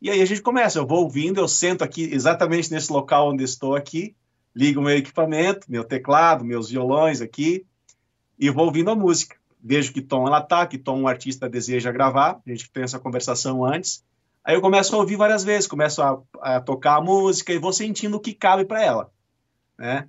e 0.01 0.11
aí 0.11 0.21
a 0.21 0.25
gente 0.25 0.43
começa, 0.43 0.79
eu 0.79 0.87
vou 0.87 1.03
ouvindo, 1.03 1.39
eu 1.39 1.47
sento 1.47 1.83
aqui 1.83 2.13
exatamente 2.13 2.71
nesse 2.73 2.93
local 2.93 3.31
onde 3.31 3.45
estou 3.45 3.77
aqui, 3.77 4.17
ligo 4.55 4.83
meu 4.83 4.97
equipamento, 4.97 5.71
meu 5.71 5.85
teclado, 5.85 6.45
meus 6.45 6.71
violões 6.71 7.21
aqui, 7.21 7.65
e 8.39 8.51
vou 8.51 8.67
ouvindo 8.67 8.91
a 8.91 8.97
música. 8.97 9.37
Vejo 9.63 9.93
que 9.93 10.03
tom 10.03 10.27
ela 10.27 10.41
tá, 10.41 10.67
que 10.67 10.77
tom 10.77 11.03
o 11.03 11.09
artista 11.09 11.49
deseja 11.49 11.93
gravar, 11.93 12.41
a 12.45 12.51
gente 12.51 12.69
tem 12.71 12.83
essa 12.83 12.99
conversação 12.99 13.65
antes. 13.65 14.05
Aí 14.45 14.57
eu 14.57 14.61
começo 14.61 14.95
a 14.95 14.99
ouvir 14.99 15.15
várias 15.15 15.45
vezes, 15.45 15.69
começo 15.69 16.03
a, 16.03 16.21
a 16.41 16.61
tocar 16.61 16.97
a 16.97 17.01
música 17.01 17.53
e 17.53 17.59
vou 17.59 17.73
sentindo 17.73 18.17
o 18.17 18.21
que 18.21 18.35
cabe 18.35 18.65
para 18.65 18.83
ela, 18.83 19.11
né? 19.79 20.09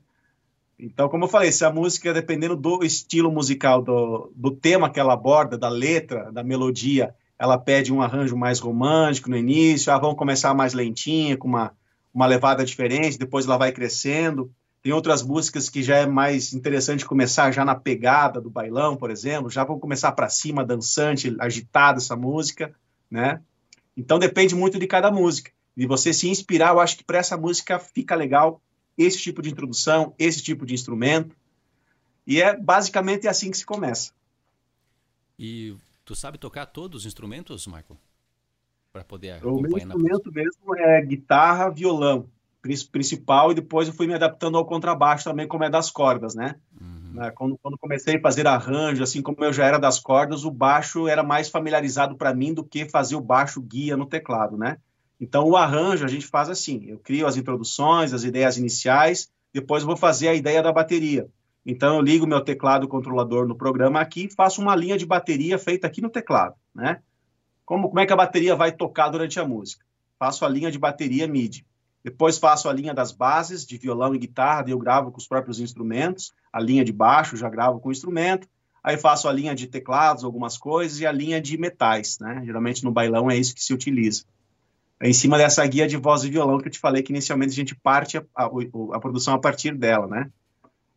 Então, 0.84 1.08
como 1.08 1.24
eu 1.24 1.30
falei, 1.30 1.50
se 1.50 1.64
a 1.64 1.72
música, 1.72 2.14
dependendo 2.14 2.58
do 2.58 2.84
estilo 2.84 3.32
musical, 3.32 3.82
do, 3.82 4.30
do 4.36 4.52
tema 4.52 4.90
que 4.90 5.00
ela 5.00 5.14
aborda, 5.14 5.58
da 5.58 5.70
letra, 5.70 6.30
da 6.30 6.44
melodia, 6.44 7.16
ela 7.40 7.58
pede 7.58 7.94
um 7.94 8.02
arranjo 8.02 8.36
mais 8.36 8.60
romântico 8.60 9.30
no 9.30 9.38
início, 9.38 9.94
ah, 9.94 9.98
vamos 9.98 10.18
começar 10.18 10.54
mais 10.54 10.74
lentinha, 10.74 11.38
com 11.38 11.48
uma, 11.48 11.72
uma 12.14 12.26
levada 12.26 12.66
diferente, 12.66 13.18
depois 13.18 13.46
ela 13.46 13.56
vai 13.56 13.72
crescendo. 13.72 14.52
Tem 14.82 14.92
outras 14.92 15.24
músicas 15.24 15.70
que 15.70 15.82
já 15.82 16.00
é 16.00 16.06
mais 16.06 16.52
interessante 16.54 17.06
começar 17.06 17.50
já 17.54 17.64
na 17.64 17.76
pegada 17.76 18.42
do 18.42 18.50
bailão, 18.50 18.98
por 18.98 19.10
exemplo, 19.10 19.50
já 19.50 19.64
vão 19.64 19.80
começar 19.80 20.12
para 20.12 20.28
cima, 20.28 20.66
dançante, 20.66 21.34
agitada 21.40 22.00
essa 22.00 22.18
música, 22.18 22.76
né? 23.10 23.40
Então 23.96 24.20
depende 24.20 24.54
muito 24.54 24.78
de 24.78 24.86
cada 24.86 25.10
música. 25.10 25.50
E 25.78 25.88
você 25.88 26.12
se 26.12 26.28
inspirar, 26.28 26.74
eu 26.74 26.82
acho 26.82 26.98
que 26.98 27.06
para 27.06 27.20
essa 27.20 27.38
música 27.38 27.80
fica 27.80 28.16
legal 28.16 28.62
esse 28.98 29.20
tipo 29.20 29.42
de 29.42 29.50
introdução, 29.50 30.14
esse 30.18 30.42
tipo 30.42 30.66
de 30.66 30.74
instrumento. 30.74 31.36
E 32.26 32.42
é 32.42 32.56
basicamente 32.56 33.28
assim 33.28 33.52
que 33.52 33.58
se 33.58 33.66
começa. 33.66 34.12
E 35.38 35.76
tu 36.06 36.16
sabe 36.16 36.38
tocar 36.38 36.66
todos 36.66 37.02
os 37.02 37.06
instrumentos, 37.06 37.68
Michael? 37.68 37.98
Para 38.92 39.04
poder 39.04 39.46
O 39.46 39.60
meu 39.60 39.78
instrumento 39.78 40.32
na... 40.32 40.44
mesmo 40.44 40.76
é 40.78 41.02
guitarra, 41.02 41.70
violão, 41.70 42.30
principal, 42.92 43.52
e 43.52 43.56
depois 43.56 43.88
eu 43.88 43.94
fui 43.94 44.08
me 44.08 44.14
adaptando 44.14 44.58
ao 44.58 44.66
contrabaixo 44.66 45.26
também, 45.26 45.48
como 45.48 45.64
é 45.64 45.70
das 45.70 45.92
cordas, 45.92 46.36
né? 46.36 46.56
Uhum. 46.80 47.14
né? 47.14 47.32
Quando, 47.32 47.58
quando 47.58 47.78
comecei 47.78 48.18
a 48.18 48.22
fazer 48.22 48.48
arranjo, 48.48 49.04
assim 49.04 49.22
como 49.22 49.44
eu 49.44 49.52
já 49.52 49.66
era 49.66 49.78
das 49.78 50.00
cordas, 50.00 50.46
o 50.46 50.52
baixo 50.52 51.08
era 51.08 51.24
mais 51.24 51.50
familiarizado 51.50 52.16
para 52.16 52.34
mim 52.34 52.54
do 52.54 52.64
que 52.64 52.88
fazer 52.88 53.16
o 53.16 53.22
baixo 53.22 53.62
guia 53.62 53.98
no 53.98 54.06
teclado, 54.06 54.58
né? 54.58 54.78
Então, 55.24 55.48
o 55.48 55.56
arranjo 55.56 56.04
a 56.04 56.10
gente 56.10 56.28
faz 56.28 56.50
assim: 56.50 56.84
eu 56.86 57.00
crio 57.00 57.26
as 57.26 57.38
introduções, 57.38 58.14
as 58.14 58.26
ideias 58.26 58.58
iniciais, 58.58 59.32
depois 59.54 59.82
vou 59.82 59.96
fazer 59.96 60.28
a 60.28 60.34
ideia 60.34 60.62
da 60.62 60.74
bateria. 60.74 61.30
Então, 61.66 61.96
eu 61.96 62.02
ligo 62.02 62.28
meu 62.28 62.42
teclado 62.42 62.90
controlador 62.90 63.48
no 63.48 63.56
programa 63.56 64.02
aqui, 64.02 64.28
faço 64.30 64.62
uma 64.62 64.76
linha 64.76 64.98
de 64.98 65.06
bateria 65.06 65.58
feita 65.58 65.88
aqui 65.88 66.02
no 66.02 66.10
teclado, 66.10 66.56
né? 66.76 67.00
Como, 67.64 67.88
como 67.88 68.02
é 68.02 68.06
que 68.06 68.12
a 68.12 68.18
bateria 68.18 68.54
vai 68.54 68.74
tocar 68.74 69.08
durante 69.08 69.40
a 69.40 69.48
música? 69.48 69.86
Faço 70.20 70.44
a 70.44 70.50
linha 70.50 70.70
de 70.70 70.78
bateria 70.78 71.26
MIDI. 71.26 71.66
Depois 72.04 72.38
faço 72.38 72.68
a 72.68 72.74
linha 72.74 72.94
das 72.94 73.14
bases 73.14 73.66
de 73.66 73.78
violão 73.78 74.14
e 74.14 74.18
guitarra, 74.18 74.66
eu 74.68 74.78
gravo 74.78 75.10
com 75.10 75.20
os 75.20 75.28
próprios 75.28 75.62
instrumentos. 75.62 76.34
A 76.52 76.60
linha 76.60 76.84
de 76.84 76.92
baixo 76.92 77.38
já 77.38 77.48
gravo 77.48 77.80
com 77.80 77.88
o 77.88 77.94
instrumento. 77.94 78.46
Aí 78.84 78.98
faço 78.98 79.30
a 79.30 79.32
linha 79.32 79.56
de 79.56 79.68
teclados, 79.68 80.26
algumas 80.26 80.58
coisas, 80.58 81.00
e 81.00 81.08
a 81.08 81.14
linha 81.14 81.40
de 81.40 81.58
metais, 81.58 82.20
né? 82.20 82.42
Geralmente 82.46 82.84
no 82.84 82.92
bailão 82.92 83.32
é 83.32 83.38
isso 83.38 83.56
que 83.56 83.64
se 83.64 83.74
utiliza. 83.74 84.26
Em 85.04 85.12
cima 85.12 85.38
dessa 85.38 85.66
guia 85.68 85.86
de 85.86 85.98
voz 85.98 86.24
e 86.24 86.30
violão 86.30 86.58
que 86.60 86.70
eu 86.70 86.72
te 86.72 86.80
falei 86.80 87.04
que 87.04 87.12
inicialmente 87.12 87.52
a 87.52 87.56
gente 87.56 87.76
parte 87.76 88.18
a, 88.18 88.24
a, 88.34 88.46
a 88.46 89.00
produção 89.02 89.34
a 89.34 89.38
partir 89.38 89.76
dela, 89.76 90.08
né? 90.08 90.32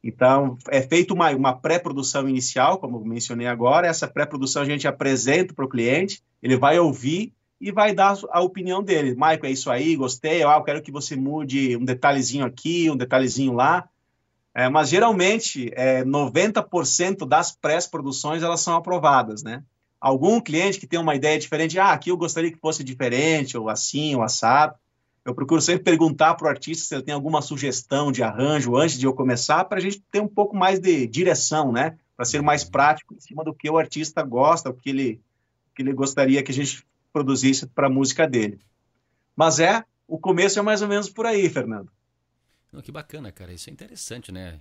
Então, 0.02 0.56
é 0.68 0.80
feita 0.80 1.12
uma, 1.12 1.30
uma 1.30 1.52
pré-produção 1.52 2.28
inicial, 2.28 2.78
como 2.78 3.04
mencionei 3.04 3.48
agora. 3.48 3.88
Essa 3.88 4.06
pré-produção 4.06 4.62
a 4.62 4.64
gente 4.64 4.86
apresenta 4.86 5.52
para 5.52 5.64
o 5.64 5.68
cliente, 5.68 6.22
ele 6.40 6.56
vai 6.56 6.78
ouvir 6.78 7.32
e 7.60 7.72
vai 7.72 7.92
dar 7.92 8.16
a 8.30 8.40
opinião 8.40 8.80
dele. 8.80 9.14
Michael, 9.14 9.46
é 9.46 9.50
isso 9.50 9.68
aí, 9.68 9.96
gostei, 9.96 10.44
ah, 10.44 10.56
eu 10.56 10.62
quero 10.62 10.80
que 10.80 10.92
você 10.92 11.16
mude 11.16 11.76
um 11.76 11.84
detalhezinho 11.84 12.46
aqui, 12.46 12.88
um 12.88 12.96
detalhezinho 12.96 13.52
lá. 13.52 13.88
É, 14.54 14.68
mas, 14.68 14.88
geralmente, 14.88 15.72
é, 15.74 16.04
90% 16.04 17.26
das 17.26 17.50
pré-produções, 17.50 18.44
elas 18.44 18.60
são 18.60 18.76
aprovadas, 18.76 19.42
né? 19.42 19.64
Algum 20.00 20.40
cliente 20.40 20.78
que 20.78 20.86
tem 20.86 20.98
uma 20.98 21.14
ideia 21.14 21.38
diferente, 21.38 21.78
ah, 21.78 21.92
aqui 21.92 22.10
eu 22.10 22.16
gostaria 22.16 22.52
que 22.52 22.58
fosse 22.58 22.84
diferente, 22.84 23.56
ou 23.56 23.68
assim, 23.68 24.14
ou 24.14 24.22
assado 24.22 24.74
eu 25.26 25.34
procuro 25.34 25.60
sempre 25.60 25.82
perguntar 25.82 26.36
para 26.36 26.46
o 26.46 26.48
artista 26.48 26.86
se 26.86 26.94
ele 26.94 27.02
tem 27.02 27.12
alguma 27.12 27.42
sugestão 27.42 28.12
de 28.12 28.22
arranjo 28.22 28.76
antes 28.76 28.96
de 28.96 29.06
eu 29.06 29.12
começar, 29.12 29.64
para 29.64 29.78
a 29.78 29.80
gente 29.80 30.00
ter 30.08 30.20
um 30.20 30.28
pouco 30.28 30.56
mais 30.56 30.78
de 30.78 31.04
direção, 31.08 31.72
né? 31.72 31.98
Para 32.16 32.24
ser 32.24 32.40
mais 32.42 32.62
prático 32.62 33.12
em 33.12 33.18
cima 33.18 33.42
do 33.42 33.52
que 33.52 33.68
o 33.68 33.76
artista 33.76 34.22
gosta, 34.22 34.70
o 34.70 34.74
que 34.74 34.88
ele, 34.88 35.20
que 35.74 35.82
ele 35.82 35.92
gostaria 35.92 36.44
que 36.44 36.52
a 36.52 36.54
gente 36.54 36.86
produzisse 37.12 37.66
para 37.66 37.88
a 37.88 37.90
música 37.90 38.24
dele. 38.28 38.60
Mas 39.34 39.58
é, 39.58 39.84
o 40.06 40.16
começo 40.16 40.60
é 40.60 40.62
mais 40.62 40.80
ou 40.80 40.86
menos 40.86 41.10
por 41.10 41.26
aí, 41.26 41.50
Fernando. 41.50 41.90
Não, 42.72 42.80
que 42.80 42.92
bacana, 42.92 43.32
cara. 43.32 43.52
Isso 43.52 43.68
é 43.68 43.72
interessante, 43.72 44.30
né? 44.30 44.60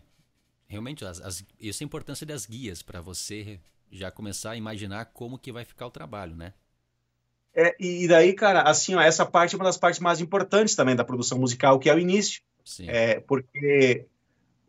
Realmente, 0.67 1.05
as, 1.05 1.21
as, 1.21 1.45
isso 1.59 1.83
é 1.83 1.85
a 1.85 1.85
importância 1.85 2.25
das 2.25 2.47
guias 2.47 2.81
para 2.81 3.01
você 3.01 3.59
já 3.91 4.11
começar 4.11 4.51
a 4.51 4.57
imaginar 4.57 5.05
como 5.05 5.37
que 5.37 5.51
vai 5.51 5.65
ficar 5.65 5.87
o 5.87 5.91
trabalho, 5.91 6.35
né? 6.35 6.53
É, 7.53 7.73
e 7.79 8.07
daí, 8.07 8.33
cara, 8.33 8.63
assim, 8.63 8.95
ó, 8.95 9.01
essa 9.01 9.25
parte 9.25 9.55
é 9.55 9.57
uma 9.57 9.63
das 9.63 9.77
partes 9.77 10.01
mais 10.01 10.19
importantes 10.19 10.75
também 10.75 10.95
da 10.95 11.05
produção 11.05 11.39
musical, 11.39 11.79
que 11.79 11.89
é 11.89 11.95
o 11.95 11.99
início. 11.99 12.41
Sim. 12.65 12.89
É, 12.89 13.21
porque 13.21 14.05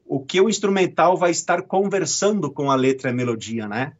o 0.04 0.20
que 0.24 0.40
o 0.40 0.48
instrumental 0.48 1.16
vai 1.16 1.32
estar 1.32 1.62
conversando 1.62 2.50
com 2.50 2.70
a 2.70 2.76
letra 2.76 3.10
e 3.10 3.12
a 3.12 3.14
melodia, 3.14 3.66
né? 3.66 3.94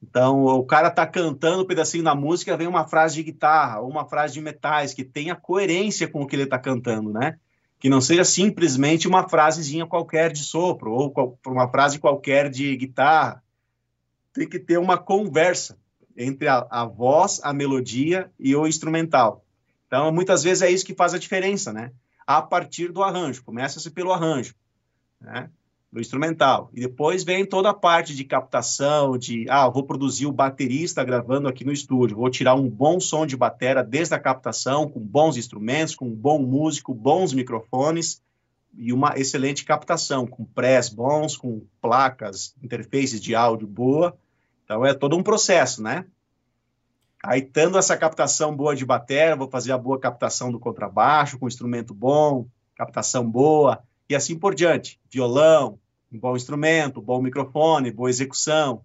Então, 0.00 0.44
o 0.44 0.64
cara 0.64 0.90
tá 0.90 1.04
cantando 1.06 1.62
um 1.62 1.66
pedacinho 1.66 2.04
da 2.04 2.14
música, 2.14 2.56
vem 2.56 2.68
uma 2.68 2.86
frase 2.86 3.16
de 3.16 3.24
guitarra 3.24 3.80
ou 3.80 3.90
uma 3.90 4.08
frase 4.08 4.34
de 4.34 4.40
metais 4.40 4.94
que 4.94 5.02
tenha 5.02 5.34
coerência 5.34 6.06
com 6.06 6.22
o 6.22 6.26
que 6.26 6.36
ele 6.36 6.44
está 6.44 6.58
cantando, 6.58 7.12
né? 7.12 7.36
Que 7.80 7.88
não 7.88 8.00
seja 8.00 8.24
simplesmente 8.24 9.08
uma 9.08 9.28
frasezinha 9.28 9.86
qualquer 9.86 10.32
de 10.32 10.44
sopro 10.44 10.92
ou 10.92 11.38
uma 11.46 11.68
frase 11.68 11.98
qualquer 11.98 12.48
de 12.48 12.76
guitarra. 12.76 13.42
Tem 14.38 14.48
que 14.48 14.60
ter 14.60 14.78
uma 14.78 14.96
conversa 14.96 15.76
entre 16.16 16.46
a, 16.46 16.64
a 16.70 16.84
voz, 16.84 17.40
a 17.42 17.52
melodia 17.52 18.30
e 18.38 18.54
o 18.54 18.68
instrumental. 18.68 19.44
Então, 19.88 20.12
muitas 20.12 20.44
vezes 20.44 20.62
é 20.62 20.70
isso 20.70 20.86
que 20.86 20.94
faz 20.94 21.12
a 21.12 21.18
diferença, 21.18 21.72
né? 21.72 21.90
A 22.24 22.40
partir 22.40 22.92
do 22.92 23.02
arranjo, 23.02 23.42
começa-se 23.42 23.90
pelo 23.90 24.12
arranjo, 24.12 24.54
né? 25.20 25.50
Do 25.90 25.98
instrumental. 25.98 26.70
E 26.72 26.82
depois 26.82 27.24
vem 27.24 27.44
toda 27.44 27.70
a 27.70 27.74
parte 27.74 28.14
de 28.14 28.22
captação, 28.22 29.18
de, 29.18 29.44
ah, 29.48 29.68
vou 29.68 29.82
produzir 29.82 30.26
o 30.26 30.32
baterista 30.32 31.02
gravando 31.02 31.48
aqui 31.48 31.64
no 31.64 31.72
estúdio, 31.72 32.18
vou 32.18 32.30
tirar 32.30 32.54
um 32.54 32.68
bom 32.68 33.00
som 33.00 33.26
de 33.26 33.36
batera 33.36 33.82
desde 33.82 34.14
a 34.14 34.20
captação, 34.20 34.88
com 34.88 35.00
bons 35.00 35.36
instrumentos, 35.36 35.96
com 35.96 36.06
um 36.06 36.14
bom 36.14 36.38
músico, 36.38 36.94
bons 36.94 37.32
microfones 37.32 38.22
e 38.76 38.92
uma 38.92 39.14
excelente 39.16 39.64
captação, 39.64 40.26
com 40.26 40.44
press 40.44 40.88
bons, 40.88 41.36
com 41.36 41.62
placas, 41.80 42.54
interfaces 42.62 43.20
de 43.20 43.34
áudio 43.34 43.66
boa, 43.66 44.16
então 44.68 44.84
é 44.84 44.92
todo 44.92 45.16
um 45.16 45.22
processo, 45.22 45.82
né? 45.82 46.04
Aí, 47.24 47.40
tendo 47.40 47.78
essa 47.78 47.96
captação 47.96 48.54
boa 48.54 48.76
de 48.76 48.84
bateria, 48.84 49.34
vou 49.34 49.48
fazer 49.48 49.72
a 49.72 49.78
boa 49.78 49.98
captação 49.98 50.52
do 50.52 50.60
contrabaixo, 50.60 51.38
com 51.38 51.48
instrumento 51.48 51.94
bom, 51.94 52.46
captação 52.76 53.28
boa, 53.28 53.82
e 54.10 54.14
assim 54.14 54.38
por 54.38 54.54
diante. 54.54 55.00
Violão, 55.10 55.78
um 56.12 56.18
bom 56.18 56.36
instrumento, 56.36 57.00
bom 57.00 57.22
microfone, 57.22 57.90
boa 57.90 58.10
execução. 58.10 58.82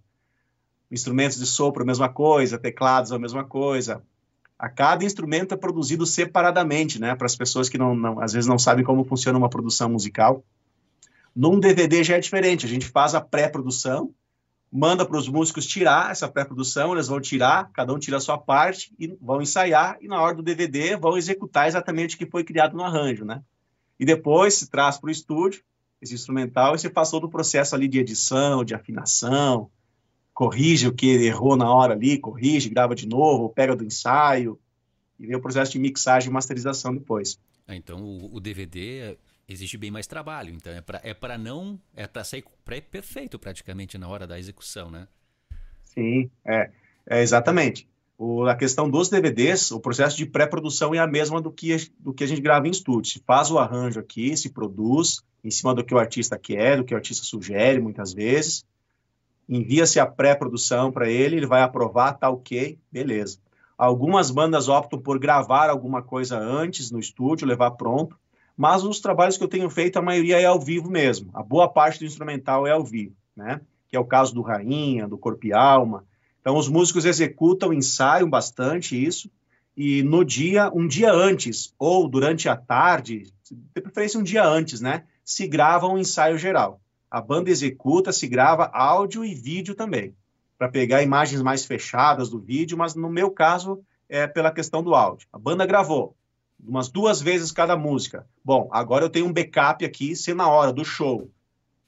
Instrumentos 0.89 1.37
de 1.37 1.45
sopro, 1.45 1.83
a 1.83 1.85
mesma 1.85 2.07
coisa. 2.07 2.57
Teclados, 2.57 3.11
a 3.11 3.19
mesma 3.19 3.43
coisa. 3.43 4.01
A 4.57 4.69
cada 4.69 5.03
instrumento 5.03 5.53
é 5.53 5.57
produzido 5.57 6.05
separadamente, 6.05 6.97
né? 6.97 7.13
Para 7.13 7.25
as 7.25 7.35
pessoas 7.35 7.67
que 7.67 7.77
não, 7.77 7.93
não, 7.93 8.21
às 8.21 8.31
vezes 8.31 8.47
não 8.47 8.57
sabem 8.57 8.85
como 8.85 9.03
funciona 9.03 9.37
uma 9.37 9.49
produção 9.49 9.89
musical. 9.89 10.45
Num 11.35 11.59
DVD 11.59 12.05
já 12.05 12.15
é 12.15 12.19
diferente. 12.21 12.65
A 12.65 12.69
gente 12.69 12.87
faz 12.87 13.13
a 13.13 13.19
pré-produção, 13.19 14.13
manda 14.75 15.05
para 15.05 15.17
os 15.17 15.29
músicos 15.29 15.67
tirar 15.67 16.09
essa 16.09 16.27
pré-produção, 16.27 16.93
eles 16.93 17.07
vão 17.07 17.21
tirar, 17.21 17.69
cada 17.71 17.93
um 17.93 17.99
tira 17.99 18.17
a 18.17 18.19
sua 18.19 18.39
parte 18.39 18.91
e 18.97 19.15
vão 19.21 19.39
ensaiar 19.39 19.99
e 20.01 20.07
na 20.07 20.19
hora 20.19 20.35
do 20.35 20.41
DVD 20.41 20.97
vão 20.97 21.15
executar 21.15 21.67
exatamente 21.67 22.15
o 22.15 22.17
que 22.17 22.25
foi 22.25 22.43
criado 22.43 22.75
no 22.75 22.83
arranjo, 22.83 23.23
né? 23.23 23.43
E 23.99 24.03
depois 24.03 24.55
se 24.55 24.71
traz 24.71 24.97
para 24.97 25.09
o 25.09 25.11
estúdio 25.11 25.61
esse 26.01 26.15
instrumental 26.15 26.73
e 26.73 26.79
você 26.79 26.89
passou 26.89 27.19
do 27.19 27.29
processo 27.29 27.75
ali 27.75 27.87
de 27.87 27.99
edição, 27.99 28.65
de 28.65 28.73
afinação, 28.73 29.69
corrige 30.33 30.87
o 30.87 30.93
que 30.93 31.05
errou 31.05 31.55
na 31.55 31.71
hora 31.71 31.93
ali, 31.93 32.17
corrige, 32.17 32.67
grava 32.67 32.95
de 32.95 33.07
novo, 33.07 33.49
pega 33.49 33.75
do 33.75 33.85
ensaio 33.85 34.59
e 35.19 35.27
vem 35.27 35.35
o 35.35 35.41
processo 35.41 35.71
de 35.73 35.77
mixagem 35.77 36.31
e 36.31 36.33
masterização 36.33 36.95
depois. 36.95 37.39
Ah, 37.67 37.75
então 37.75 38.03
o, 38.03 38.37
o 38.37 38.39
DVD 38.39 39.15
existe 39.47 39.77
bem 39.77 39.91
mais 39.91 40.07
trabalho. 40.07 40.53
Então 40.53 40.71
é 40.71 40.81
para 40.81 41.01
é 41.03 41.13
para 41.13 41.37
não 41.37 41.79
é 41.95 42.07
para 42.07 42.23
sair 42.23 42.43
pré 42.63 42.81
perfeito 42.81 43.37
praticamente 43.37 43.97
na 43.97 44.07
hora 44.07 44.25
da 44.25 44.39
execução, 44.39 44.89
né? 44.89 45.07
Sim, 45.83 46.29
é, 46.45 46.71
é 47.07 47.21
exatamente. 47.21 47.87
O, 48.17 48.45
a 48.45 48.55
questão 48.55 48.89
dos 48.89 49.09
DVDs, 49.09 49.71
o 49.71 49.79
processo 49.79 50.15
de 50.15 50.25
pré-produção 50.25 50.93
é 50.93 50.99
a 50.99 51.07
mesma 51.07 51.41
do 51.41 51.51
que, 51.51 51.75
do 51.99 52.13
que 52.13 52.23
a 52.23 52.27
gente 52.27 52.41
grava 52.41 52.67
em 52.67 52.71
estúdio. 52.71 53.11
Se 53.11 53.19
faz 53.19 53.51
o 53.51 53.57
arranjo 53.59 53.99
aqui, 53.99 54.35
se 54.37 54.49
produz 54.49 55.21
em 55.43 55.51
cima 55.51 55.73
do 55.73 55.83
que 55.83 55.93
o 55.93 55.99
artista 55.99 56.37
quer, 56.37 56.77
do 56.77 56.83
que 56.83 56.93
o 56.93 56.97
artista 56.97 57.25
sugere, 57.25 57.81
muitas 57.81 58.13
vezes. 58.13 58.63
Envia-se 59.49 59.99
a 59.99 60.05
pré-produção 60.05 60.91
para 60.91 61.09
ele, 61.09 61.35
ele 61.35 61.45
vai 61.45 61.61
aprovar, 61.61 62.13
tá 62.13 62.29
ok, 62.29 62.79
beleza. 62.91 63.39
Algumas 63.77 64.31
bandas 64.31 64.69
optam 64.69 65.01
por 65.01 65.19
gravar 65.19 65.69
alguma 65.69 66.01
coisa 66.01 66.37
antes 66.37 66.91
no 66.91 66.99
estúdio, 66.99 67.47
levar 67.47 67.71
pronto 67.71 68.17
mas 68.55 68.83
os 68.83 68.99
trabalhos 68.99 69.37
que 69.37 69.43
eu 69.43 69.47
tenho 69.47 69.69
feito, 69.69 69.97
a 69.97 70.01
maioria 70.01 70.39
é 70.39 70.45
ao 70.45 70.59
vivo 70.59 70.89
mesmo. 70.89 71.29
A 71.33 71.41
boa 71.41 71.67
parte 71.67 71.99
do 71.99 72.05
instrumental 72.05 72.67
é 72.67 72.71
ao 72.71 72.83
vivo, 72.83 73.15
né? 73.35 73.61
Que 73.89 73.97
é 73.97 73.99
o 73.99 74.05
caso 74.05 74.33
do 74.33 74.41
Rainha, 74.41 75.07
do 75.07 75.17
Corpo 75.17 75.45
e 75.45 75.53
Alma. 75.53 76.05
Então, 76.41 76.57
os 76.57 76.67
músicos 76.67 77.05
executam, 77.05 77.73
ensaiam 77.73 78.29
bastante 78.29 79.01
isso, 79.01 79.29
e 79.75 80.03
no 80.03 80.23
dia, 80.23 80.71
um 80.73 80.87
dia 80.87 81.11
antes, 81.11 81.73
ou 81.79 82.07
durante 82.07 82.47
a 82.47 82.55
tarde, 82.55 83.33
de 83.43 83.81
preferência 83.81 84.19
um 84.19 84.23
dia 84.23 84.45
antes, 84.45 84.81
né? 84.81 85.05
Se 85.23 85.47
grava 85.47 85.87
um 85.87 85.97
ensaio 85.97 86.37
geral. 86.37 86.79
A 87.09 87.21
banda 87.21 87.49
executa, 87.49 88.11
se 88.11 88.27
grava 88.27 88.69
áudio 88.73 89.23
e 89.23 89.33
vídeo 89.33 89.73
também, 89.73 90.15
para 90.57 90.69
pegar 90.69 91.01
imagens 91.01 91.41
mais 91.41 91.65
fechadas 91.65 92.29
do 92.29 92.39
vídeo, 92.39 92.77
mas 92.77 92.93
no 92.93 93.09
meu 93.09 93.31
caso 93.31 93.83
é 94.09 94.27
pela 94.27 94.51
questão 94.51 94.83
do 94.83 94.93
áudio. 94.93 95.27
A 95.31 95.39
banda 95.39 95.65
gravou, 95.65 96.15
umas 96.67 96.89
duas 96.89 97.21
vezes 97.21 97.51
cada 97.51 97.75
música. 97.75 98.25
Bom, 98.43 98.69
agora 98.71 99.05
eu 99.05 99.09
tenho 99.09 99.25
um 99.25 99.33
backup 99.33 99.83
aqui, 99.85 100.15
se 100.15 100.33
na 100.33 100.49
hora 100.49 100.71
do 100.71 100.83
show, 100.83 101.29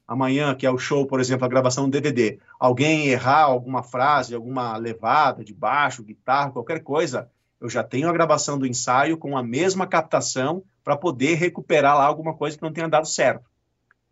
amanhã, 0.07 0.53
que 0.55 0.65
é 0.65 0.71
o 0.71 0.77
show, 0.77 1.05
por 1.05 1.19
exemplo, 1.19 1.45
a 1.45 1.49
gravação 1.49 1.85
do 1.85 1.91
DVD, 1.91 2.39
alguém 2.59 3.07
errar 3.07 3.43
alguma 3.43 3.81
frase, 3.81 4.35
alguma 4.35 4.77
levada 4.77 5.43
de 5.43 5.53
baixo, 5.53 6.03
guitarra, 6.03 6.51
qualquer 6.51 6.83
coisa, 6.83 7.29
eu 7.59 7.69
já 7.69 7.83
tenho 7.83 8.09
a 8.09 8.13
gravação 8.13 8.59
do 8.59 8.67
ensaio 8.67 9.17
com 9.17 9.37
a 9.37 9.43
mesma 9.43 9.87
captação 9.87 10.63
para 10.83 10.97
poder 10.97 11.35
recuperar 11.35 11.97
lá 11.97 12.05
alguma 12.05 12.35
coisa 12.35 12.57
que 12.57 12.63
não 12.63 12.73
tenha 12.73 12.87
dado 12.87 13.07
certo. 13.07 13.49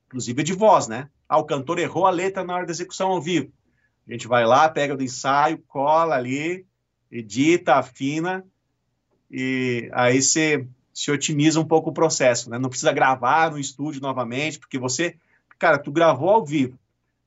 Inclusive 0.08 0.43
de 0.43 0.53
voz, 0.53 0.88
né? 0.88 1.10
Ah, 1.27 1.38
o 1.38 1.46
cantor 1.46 1.79
errou 1.79 2.05
a 2.05 2.12
letra 2.12 2.43
na 2.43 2.55
hora 2.55 2.65
da 2.65 2.72
execução 2.72 3.12
ao 3.12 3.22
vivo. 3.22 3.51
A 4.08 4.12
gente 4.12 4.27
vai 4.27 4.46
lá, 4.46 4.67
pega 4.70 4.96
do 4.96 5.03
ensaio, 5.03 5.63
cola 5.67 6.15
ali, 6.15 6.65
edita, 7.12 7.75
afina 7.75 8.43
e 9.36 9.90
aí 9.94 10.22
você 10.22 10.68
se 10.94 11.10
otimiza 11.12 11.60
um 11.60 11.66
pouco 11.66 11.90
o 11.90 11.94
processo, 11.94 12.52
né? 12.52 12.60
Não 12.60 12.70
precisa 12.70 12.92
gravar 12.92 13.50
no 13.50 13.58
estúdio 13.58 14.00
novamente, 14.00 14.60
porque 14.60 14.78
você, 14.78 15.16
cara, 15.58 15.80
tu 15.80 15.92
gravou 15.92 16.30
ao 16.30 16.46
vivo. 16.46 16.78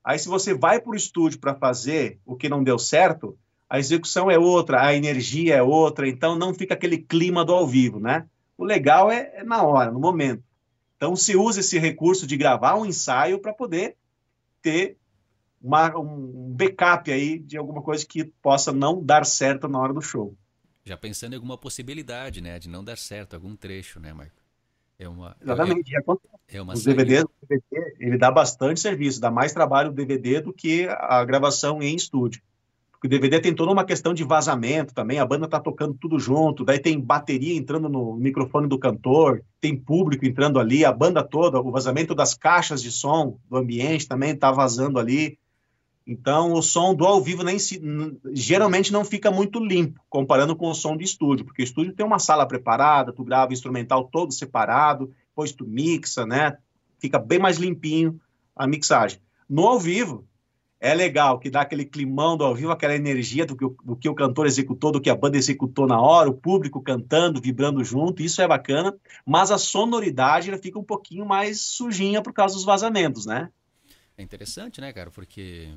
Aí 0.04 0.16
se 0.16 0.28
você 0.28 0.54
vai 0.54 0.80
para 0.80 0.92
o 0.92 0.94
estúdio 0.94 1.40
para 1.40 1.52
fazer 1.52 2.20
o 2.24 2.36
que 2.36 2.48
não 2.48 2.62
deu 2.62 2.78
certo, 2.78 3.36
a 3.68 3.80
execução 3.80 4.30
é 4.30 4.38
outra, 4.38 4.86
a 4.86 4.94
energia 4.94 5.56
é 5.56 5.62
outra, 5.62 6.08
então 6.08 6.38
não 6.38 6.54
fica 6.54 6.74
aquele 6.74 6.98
clima 6.98 7.44
do 7.44 7.52
ao 7.52 7.66
vivo, 7.66 7.98
né? 7.98 8.24
O 8.56 8.64
legal 8.64 9.10
é, 9.10 9.32
é 9.34 9.42
na 9.42 9.64
hora, 9.64 9.90
no 9.90 9.98
momento. 9.98 10.44
Então 10.96 11.16
se 11.16 11.36
usa 11.36 11.58
esse 11.58 11.76
recurso 11.76 12.24
de 12.24 12.36
gravar 12.36 12.76
um 12.76 12.86
ensaio 12.86 13.40
para 13.40 13.52
poder 13.52 13.96
ter 14.62 14.96
uma, 15.60 15.98
um 15.98 16.52
backup 16.54 17.10
aí 17.10 17.40
de 17.40 17.58
alguma 17.58 17.82
coisa 17.82 18.06
que 18.06 18.24
possa 18.40 18.72
não 18.72 19.02
dar 19.02 19.26
certo 19.26 19.66
na 19.66 19.80
hora 19.80 19.92
do 19.92 20.00
show. 20.00 20.36
Já 20.86 20.96
pensando 20.96 21.32
em 21.32 21.34
alguma 21.34 21.58
possibilidade, 21.58 22.40
né, 22.40 22.60
de 22.60 22.68
não 22.68 22.84
dar 22.84 22.96
certo 22.96 23.34
algum 23.34 23.56
trecho, 23.56 23.98
né, 23.98 24.12
Marco? 24.12 24.40
É 24.96 25.08
uma, 25.08 25.36
Exatamente. 25.42 25.92
É, 25.94 26.56
é 26.56 26.62
uma 26.62 26.74
Os 26.74 26.84
DVDs, 26.84 27.24
o 27.24 27.46
DVD, 27.46 27.96
ele 27.98 28.16
dá 28.16 28.30
bastante 28.30 28.78
serviço, 28.78 29.20
dá 29.20 29.28
mais 29.28 29.52
trabalho 29.52 29.90
o 29.90 29.92
DVD 29.92 30.40
do 30.40 30.52
que 30.52 30.86
a 30.88 31.24
gravação 31.24 31.82
em 31.82 31.96
estúdio. 31.96 32.40
Porque 32.92 33.08
o 33.08 33.10
DVD 33.10 33.40
tem 33.40 33.52
toda 33.52 33.72
uma 33.72 33.84
questão 33.84 34.14
de 34.14 34.22
vazamento 34.22 34.94
também, 34.94 35.18
a 35.18 35.26
banda 35.26 35.48
tá 35.48 35.58
tocando 35.58 35.92
tudo 36.00 36.20
junto, 36.20 36.64
daí 36.64 36.78
tem 36.78 36.98
bateria 36.98 37.56
entrando 37.56 37.88
no 37.88 38.14
microfone 38.14 38.68
do 38.68 38.78
cantor, 38.78 39.42
tem 39.60 39.76
público 39.76 40.24
entrando 40.24 40.58
ali, 40.58 40.84
a 40.84 40.92
banda 40.92 41.22
toda, 41.22 41.60
o 41.60 41.70
vazamento 41.72 42.14
das 42.14 42.32
caixas 42.32 42.80
de 42.80 42.92
som 42.92 43.38
do 43.50 43.56
ambiente 43.56 44.06
também 44.06 44.36
tá 44.36 44.52
vazando 44.52 45.00
ali. 45.00 45.36
Então, 46.06 46.52
o 46.52 46.62
som 46.62 46.94
do 46.94 47.04
ao 47.04 47.20
vivo 47.20 47.42
nem 47.42 47.58
se, 47.58 47.82
geralmente 48.32 48.92
não 48.92 49.04
fica 49.04 49.28
muito 49.28 49.58
limpo, 49.58 50.00
comparando 50.08 50.54
com 50.54 50.70
o 50.70 50.74
som 50.74 50.96
de 50.96 51.04
estúdio, 51.04 51.44
porque 51.44 51.62
o 51.62 51.64
estúdio 51.64 51.94
tem 51.94 52.06
uma 52.06 52.20
sala 52.20 52.46
preparada, 52.46 53.12
tu 53.12 53.24
grava 53.24 53.50
o 53.50 53.52
instrumental 53.52 54.04
todo 54.04 54.32
separado, 54.32 55.12
depois 55.28 55.50
tu 55.50 55.66
mixa, 55.66 56.24
né? 56.24 56.56
Fica 57.00 57.18
bem 57.18 57.40
mais 57.40 57.58
limpinho 57.58 58.20
a 58.54 58.68
mixagem. 58.68 59.18
No 59.50 59.66
ao 59.66 59.80
vivo, 59.80 60.24
é 60.78 60.94
legal 60.94 61.40
que 61.40 61.50
dá 61.50 61.62
aquele 61.62 61.84
climão 61.84 62.36
do 62.36 62.44
ao 62.44 62.54
vivo, 62.54 62.70
aquela 62.70 62.94
energia 62.94 63.44
do 63.44 63.56
que, 63.56 63.64
o, 63.64 63.76
do 63.82 63.96
que 63.96 64.08
o 64.08 64.14
cantor 64.14 64.46
executou, 64.46 64.92
do 64.92 65.00
que 65.00 65.10
a 65.10 65.16
banda 65.16 65.36
executou 65.36 65.88
na 65.88 66.00
hora, 66.00 66.30
o 66.30 66.34
público 66.34 66.80
cantando, 66.80 67.40
vibrando 67.40 67.82
junto, 67.82 68.22
isso 68.22 68.40
é 68.40 68.46
bacana, 68.46 68.94
mas 69.24 69.50
a 69.50 69.58
sonoridade 69.58 70.50
ela 70.50 70.58
fica 70.58 70.78
um 70.78 70.84
pouquinho 70.84 71.26
mais 71.26 71.60
sujinha 71.62 72.22
por 72.22 72.32
causa 72.32 72.54
dos 72.54 72.64
vazamentos, 72.64 73.26
né? 73.26 73.50
É 74.16 74.22
interessante, 74.22 74.80
né, 74.80 74.92
cara? 74.92 75.10
Porque 75.10 75.70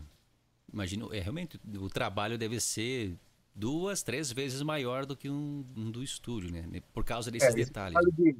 imagino, 0.73 1.13
é, 1.13 1.19
realmente 1.19 1.59
o 1.79 1.89
trabalho 1.89 2.37
deve 2.37 2.59
ser 2.59 3.15
duas, 3.55 4.01
três 4.01 4.31
vezes 4.31 4.61
maior 4.61 5.05
do 5.05 5.15
que 5.15 5.29
um, 5.29 5.65
um 5.75 5.91
do 5.91 6.01
estúdio, 6.01 6.51
né? 6.51 6.81
Por 6.93 7.03
causa 7.03 7.29
desses 7.29 7.53
é, 7.53 7.53
detalhes. 7.53 7.97
De, 8.17 8.35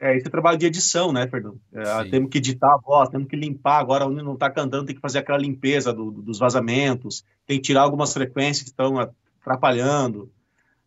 é, 0.00 0.16
esse 0.16 0.26
é 0.26 0.30
trabalho 0.30 0.56
de 0.56 0.64
edição, 0.64 1.12
né, 1.12 1.28
Fernando? 1.28 1.60
É, 1.72 2.04
temos 2.04 2.30
que 2.30 2.38
editar 2.38 2.72
a 2.72 2.78
voz, 2.78 3.10
temos 3.10 3.28
que 3.28 3.36
limpar. 3.36 3.80
Agora, 3.80 4.06
onde 4.06 4.22
não 4.22 4.34
está 4.34 4.48
cantando, 4.48 4.86
tem 4.86 4.94
que 4.94 5.00
fazer 5.00 5.18
aquela 5.18 5.36
limpeza 5.36 5.92
do, 5.92 6.10
do, 6.10 6.22
dos 6.22 6.38
vazamentos, 6.38 7.22
tem 7.46 7.58
que 7.58 7.64
tirar 7.64 7.82
algumas 7.82 8.12
frequências 8.12 8.62
que 8.62 8.70
estão 8.70 8.98
atrapalhando. 8.98 10.32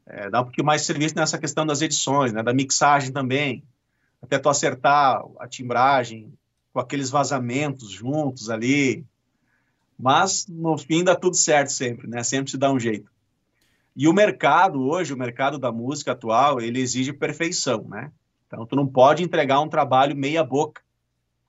É, 0.05 0.29
dá 0.29 0.41
um 0.41 0.45
pouquinho 0.45 0.65
mais 0.65 0.81
de 0.81 0.87
serviço 0.87 1.15
nessa 1.15 1.37
questão 1.37 1.65
das 1.65 1.81
edições, 1.81 2.33
né, 2.33 2.41
da 2.41 2.53
mixagem 2.53 3.11
também. 3.11 3.63
Até 4.21 4.39
tu 4.39 4.49
acertar 4.49 5.23
a 5.39 5.47
timbragem 5.47 6.33
com 6.73 6.79
aqueles 6.79 7.09
vazamentos 7.09 7.91
juntos 7.91 8.49
ali, 8.49 9.05
mas 10.03 10.45
no 10.49 10.77
fim 10.77 11.01
dá 11.01 11.15
tudo 11.15 11.37
certo 11.37 11.69
sempre, 11.69 12.09
né? 12.09 12.21
Sempre 12.23 12.51
se 12.51 12.57
dá 12.57 12.69
um 12.69 12.77
jeito. 12.77 13.09
E 13.95 14.05
o 14.05 14.11
mercado 14.11 14.81
hoje, 14.81 15.13
o 15.13 15.17
mercado 15.17 15.57
da 15.57 15.71
música 15.71 16.11
atual, 16.11 16.59
ele 16.59 16.81
exige 16.81 17.13
perfeição, 17.13 17.85
né? 17.87 18.11
Então 18.45 18.65
tu 18.65 18.75
não 18.75 18.85
pode 18.85 19.23
entregar 19.23 19.61
um 19.61 19.69
trabalho 19.69 20.13
meia 20.13 20.43
boca, 20.43 20.81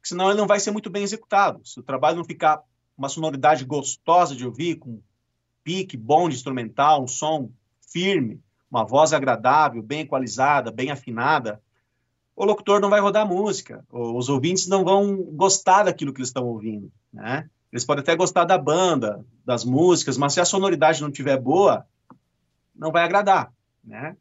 senão 0.04 0.28
ele 0.28 0.38
não 0.38 0.46
vai 0.46 0.60
ser 0.60 0.70
muito 0.70 0.88
bem 0.88 1.02
executado. 1.02 1.66
Se 1.66 1.80
o 1.80 1.82
trabalho 1.82 2.18
não 2.18 2.24
ficar 2.24 2.62
uma 2.96 3.08
sonoridade 3.08 3.64
gostosa 3.64 4.36
de 4.36 4.46
ouvir, 4.46 4.76
com 4.76 5.00
pique 5.64 5.96
bom 5.96 6.28
de 6.28 6.36
instrumental, 6.36 7.02
um 7.02 7.08
som 7.08 7.50
firme, 7.90 8.40
uma 8.70 8.84
voz 8.84 9.12
agradável, 9.12 9.82
bem 9.82 10.02
equalizada, 10.02 10.70
bem 10.70 10.92
afinada, 10.92 11.60
o 12.36 12.44
locutor 12.44 12.80
não 12.80 12.90
vai 12.90 13.00
rodar 13.00 13.26
música, 13.26 13.84
os 13.90 14.28
ouvintes 14.28 14.68
não 14.68 14.84
vão 14.84 15.16
gostar 15.16 15.82
daquilo 15.82 16.12
que 16.12 16.20
eles 16.20 16.28
estão 16.28 16.46
ouvindo, 16.46 16.92
né? 17.12 17.50
Eles 17.74 17.84
podem 17.84 18.02
até 18.02 18.14
gostar 18.14 18.44
da 18.44 18.56
banda, 18.56 19.26
das 19.44 19.64
músicas, 19.64 20.16
mas 20.16 20.32
se 20.32 20.40
a 20.40 20.44
sonoridade 20.44 21.02
não 21.02 21.10
tiver 21.10 21.36
boa, 21.36 21.84
não 22.72 22.92
vai 22.92 23.02
agradar, 23.02 23.52
né? 23.82 24.16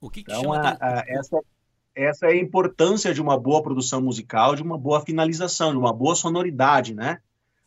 O 0.00 0.08
que, 0.08 0.22
que 0.22 0.30
então, 0.30 0.40
chama 0.40 0.60
a, 0.80 1.00
a, 1.00 1.04
essa, 1.04 1.40
essa 1.96 2.26
é 2.26 2.30
a 2.30 2.36
importância 2.36 3.12
de 3.12 3.20
uma 3.20 3.36
boa 3.36 3.60
produção 3.60 4.00
musical, 4.00 4.54
de 4.54 4.62
uma 4.62 4.78
boa 4.78 5.00
finalização, 5.00 5.72
de 5.72 5.78
uma 5.78 5.92
boa 5.92 6.14
sonoridade, 6.14 6.94
né? 6.94 7.20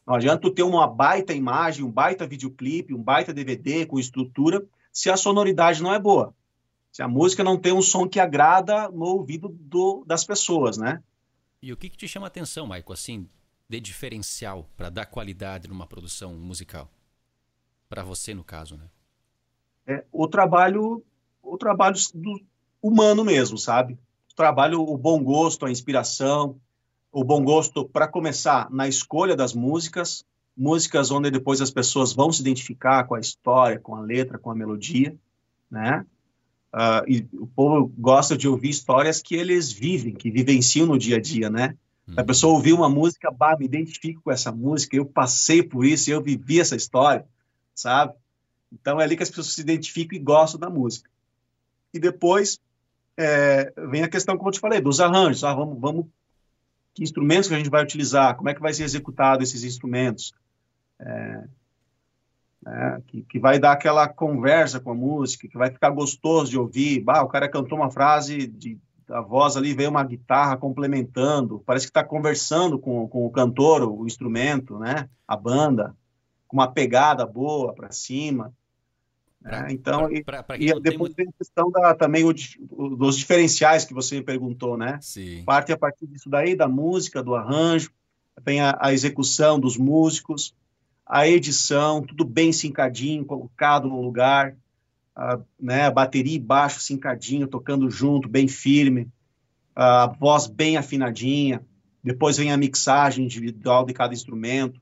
Não 0.06 0.15
adianta 0.15 0.43
tu 0.43 0.52
ter 0.52 0.63
uma 0.63 0.88
baita 0.88 1.34
imagem, 1.34 1.84
um 1.84 1.91
baita 1.91 2.26
videoclipe, 2.26 2.93
um 2.93 3.04
baita 3.04 3.34
DVD 3.34 3.86
com 3.86 4.00
estrutura, 4.00 4.65
se 4.89 5.10
a 5.10 5.17
sonoridade 5.17 5.84
não 5.84 5.93
é 5.93 6.00
boa. 6.00 6.34
Se 6.93 7.04
a 7.04 7.10
música 7.10 7.43
não 7.43 7.60
tem 7.60 7.73
um 7.73 7.82
som 7.82 8.08
que 8.08 8.21
agrada 8.21 8.88
no 8.88 9.04
ouvido 9.04 9.50
do, 9.50 10.06
das 10.08 10.23
pessoas, 10.23 10.78
né? 10.78 11.04
E 11.62 11.73
o 11.73 11.76
que, 11.76 11.89
que 11.89 11.97
te 11.97 12.08
chama 12.08 12.28
atenção, 12.28 12.65
Maico, 12.65 12.93
assim, 12.93 13.28
de 13.69 13.80
diferencial 13.80 14.69
para 14.75 14.89
dar 14.89 15.06
qualidade 15.06 15.67
numa 15.67 15.88
produção 15.88 16.34
musical? 16.36 16.89
Para 17.89 18.03
você, 18.03 18.34
no 18.34 18.43
caso, 18.43 18.77
né? 18.77 18.89
É, 19.86 20.03
o 20.12 20.27
trabalho, 20.27 21.03
o 21.41 21.58
trabalho 21.58 21.95
do 22.13 22.41
humano 22.82 23.23
mesmo, 23.23 23.58
sabe? 23.58 23.93
O 24.32 24.36
trabalho, 24.36 24.82
o 24.82 24.97
bom 24.97 25.23
gosto, 25.23 25.65
a 25.65 25.71
inspiração, 25.71 26.60
o 27.12 27.23
bom 27.23 27.43
gosto 27.43 27.88
para 27.88 28.08
começar 28.08 28.69
na 28.69 28.88
escolha 28.88 29.36
das 29.36 29.53
músicas, 29.53 30.25
músicas 30.56 31.12
onde 31.12 31.32
depois 31.32 31.62
as 31.62 31.71
pessoas 31.71 32.13
vão 32.13 32.32
se 32.32 32.41
identificar 32.41 33.06
com 33.06 33.15
a 33.15 33.19
história, 33.19 33.80
com 33.80 33.95
a 33.95 34.01
letra, 34.01 34.38
com 34.38 34.51
a 34.51 34.56
melodia, 34.56 35.15
né? 35.69 36.06
Uh, 36.73 37.03
e 37.08 37.27
o 37.34 37.47
povo 37.47 37.91
gosta 37.97 38.38
de 38.38 38.47
ouvir 38.47 38.69
histórias 38.69 39.21
que 39.21 39.36
eles 39.36 39.71
vivem, 39.71 40.13
que 40.13 40.30
vivenciam 40.30 40.86
no 40.86 40.97
dia 40.97 41.17
a 41.17 41.21
dia, 41.21 41.49
né? 41.49 41.77
A 42.15 42.23
pessoa 42.23 42.53
ouviu 42.53 42.77
uma 42.77 42.89
música, 42.89 43.29
bah, 43.29 43.57
me 43.57 43.65
identifico 43.65 44.21
com 44.21 44.31
essa 44.31 44.51
música, 44.51 44.95
eu 44.95 45.05
passei 45.05 45.61
por 45.61 45.85
isso, 45.85 46.09
eu 46.09 46.21
vivi 46.21 46.59
essa 46.59 46.75
história, 46.75 47.25
sabe? 47.75 48.13
Então 48.71 48.99
é 48.99 49.03
ali 49.03 49.17
que 49.17 49.23
as 49.23 49.29
pessoas 49.29 49.53
se 49.53 49.61
identificam 49.61 50.17
e 50.17 50.21
gostam 50.21 50.59
da 50.59 50.69
música. 50.69 51.09
E 51.93 51.99
depois 51.99 52.59
é, 53.17 53.73
vem 53.89 54.03
a 54.03 54.09
questão, 54.09 54.37
como 54.37 54.49
eu 54.49 54.53
te 54.53 54.59
falei, 54.59 54.79
dos 54.79 55.01
arranjos. 55.01 55.43
Ah, 55.43 55.53
vamos, 55.53 55.79
vamos, 55.79 56.05
que 56.93 57.03
instrumentos 57.03 57.47
que 57.47 57.55
a 57.55 57.57
gente 57.57 57.69
vai 57.69 57.83
utilizar? 57.83 58.35
Como 58.35 58.49
é 58.49 58.53
que 58.53 58.61
vai 58.61 58.73
ser 58.73 58.83
executado 58.83 59.43
esses 59.43 59.63
instrumentos? 59.63 60.33
É, 60.99 61.43
é, 62.67 63.01
que, 63.07 63.21
que, 63.23 63.39
vai 63.39 63.59
dar 63.59 63.73
aquela 63.73 64.07
conversa 64.07 64.79
com 64.79 64.91
a 64.91 64.95
música, 64.95 65.47
que 65.47 65.57
vai 65.57 65.71
ficar 65.71 65.89
gostoso 65.89 66.51
de 66.51 66.57
ouvir. 66.57 67.01
Bah, 67.01 67.21
o 67.21 67.27
cara 67.27 67.49
cantou 67.49 67.77
uma 67.77 67.91
frase 67.91 68.47
de 68.47 68.77
a 69.09 69.21
voz 69.21 69.55
ali 69.55 69.73
veio 69.73 69.89
uma 69.89 70.03
guitarra 70.03 70.57
complementando, 70.57 71.63
parece 71.65 71.85
que 71.85 71.89
está 71.89 72.03
conversando 72.03 72.77
com, 72.77 73.07
com 73.07 73.25
o 73.25 73.31
cantor, 73.31 73.83
o 73.83 74.05
instrumento, 74.05 74.77
né? 74.77 75.09
A 75.27 75.35
banda, 75.35 75.95
com 76.47 76.57
uma 76.57 76.71
pegada 76.71 77.25
boa 77.25 77.73
para 77.73 77.91
cima. 77.91 78.53
Né? 79.41 79.67
Então, 79.69 80.09
pra, 80.09 80.23
pra, 80.23 80.43
pra 80.43 80.57
e, 80.57 80.79
depois 80.79 81.13
tem 81.13 81.27
a 81.27 81.37
questão 81.37 81.71
da, 81.71 81.93
também 81.95 82.23
o, 82.23 82.33
o, 82.71 82.95
dos 82.95 83.17
diferenciais 83.17 83.85
que 83.85 83.93
você 83.93 84.21
perguntou, 84.21 84.77
né? 84.77 84.99
Sim. 85.01 85.43
Parte 85.45 85.71
a 85.71 85.77
partir 85.77 86.07
disso 86.07 86.29
daí, 86.29 86.55
da 86.55 86.67
música, 86.67 87.23
do 87.23 87.35
arranjo, 87.35 87.91
vem 88.43 88.61
a, 88.61 88.77
a 88.79 88.93
execução 88.93 89.59
dos 89.59 89.77
músicos, 89.77 90.53
a 91.05 91.27
edição, 91.27 92.01
tudo 92.01 92.25
bem 92.25 92.51
sincadinho, 92.51 93.25
colocado 93.25 93.87
no 93.87 94.01
lugar, 94.01 94.55
a, 95.17 95.39
né, 95.60 95.89
bateria 95.89 96.36
e 96.36 96.39
baixo 96.39 96.80
sincadinho, 96.80 97.47
tocando 97.47 97.89
junto, 97.89 98.30
bem 98.30 98.47
firme, 98.47 99.10
a 99.75 100.06
voz 100.08 100.45
bem 100.45 100.77
afinadinha, 100.77 101.65
depois 102.03 102.38
vem 102.38 102.51
a 102.51 102.58
mixagem 102.58 103.25
individual 103.25 103.84
de 103.84 103.93
cada 103.93 104.13
instrumento, 104.13 104.80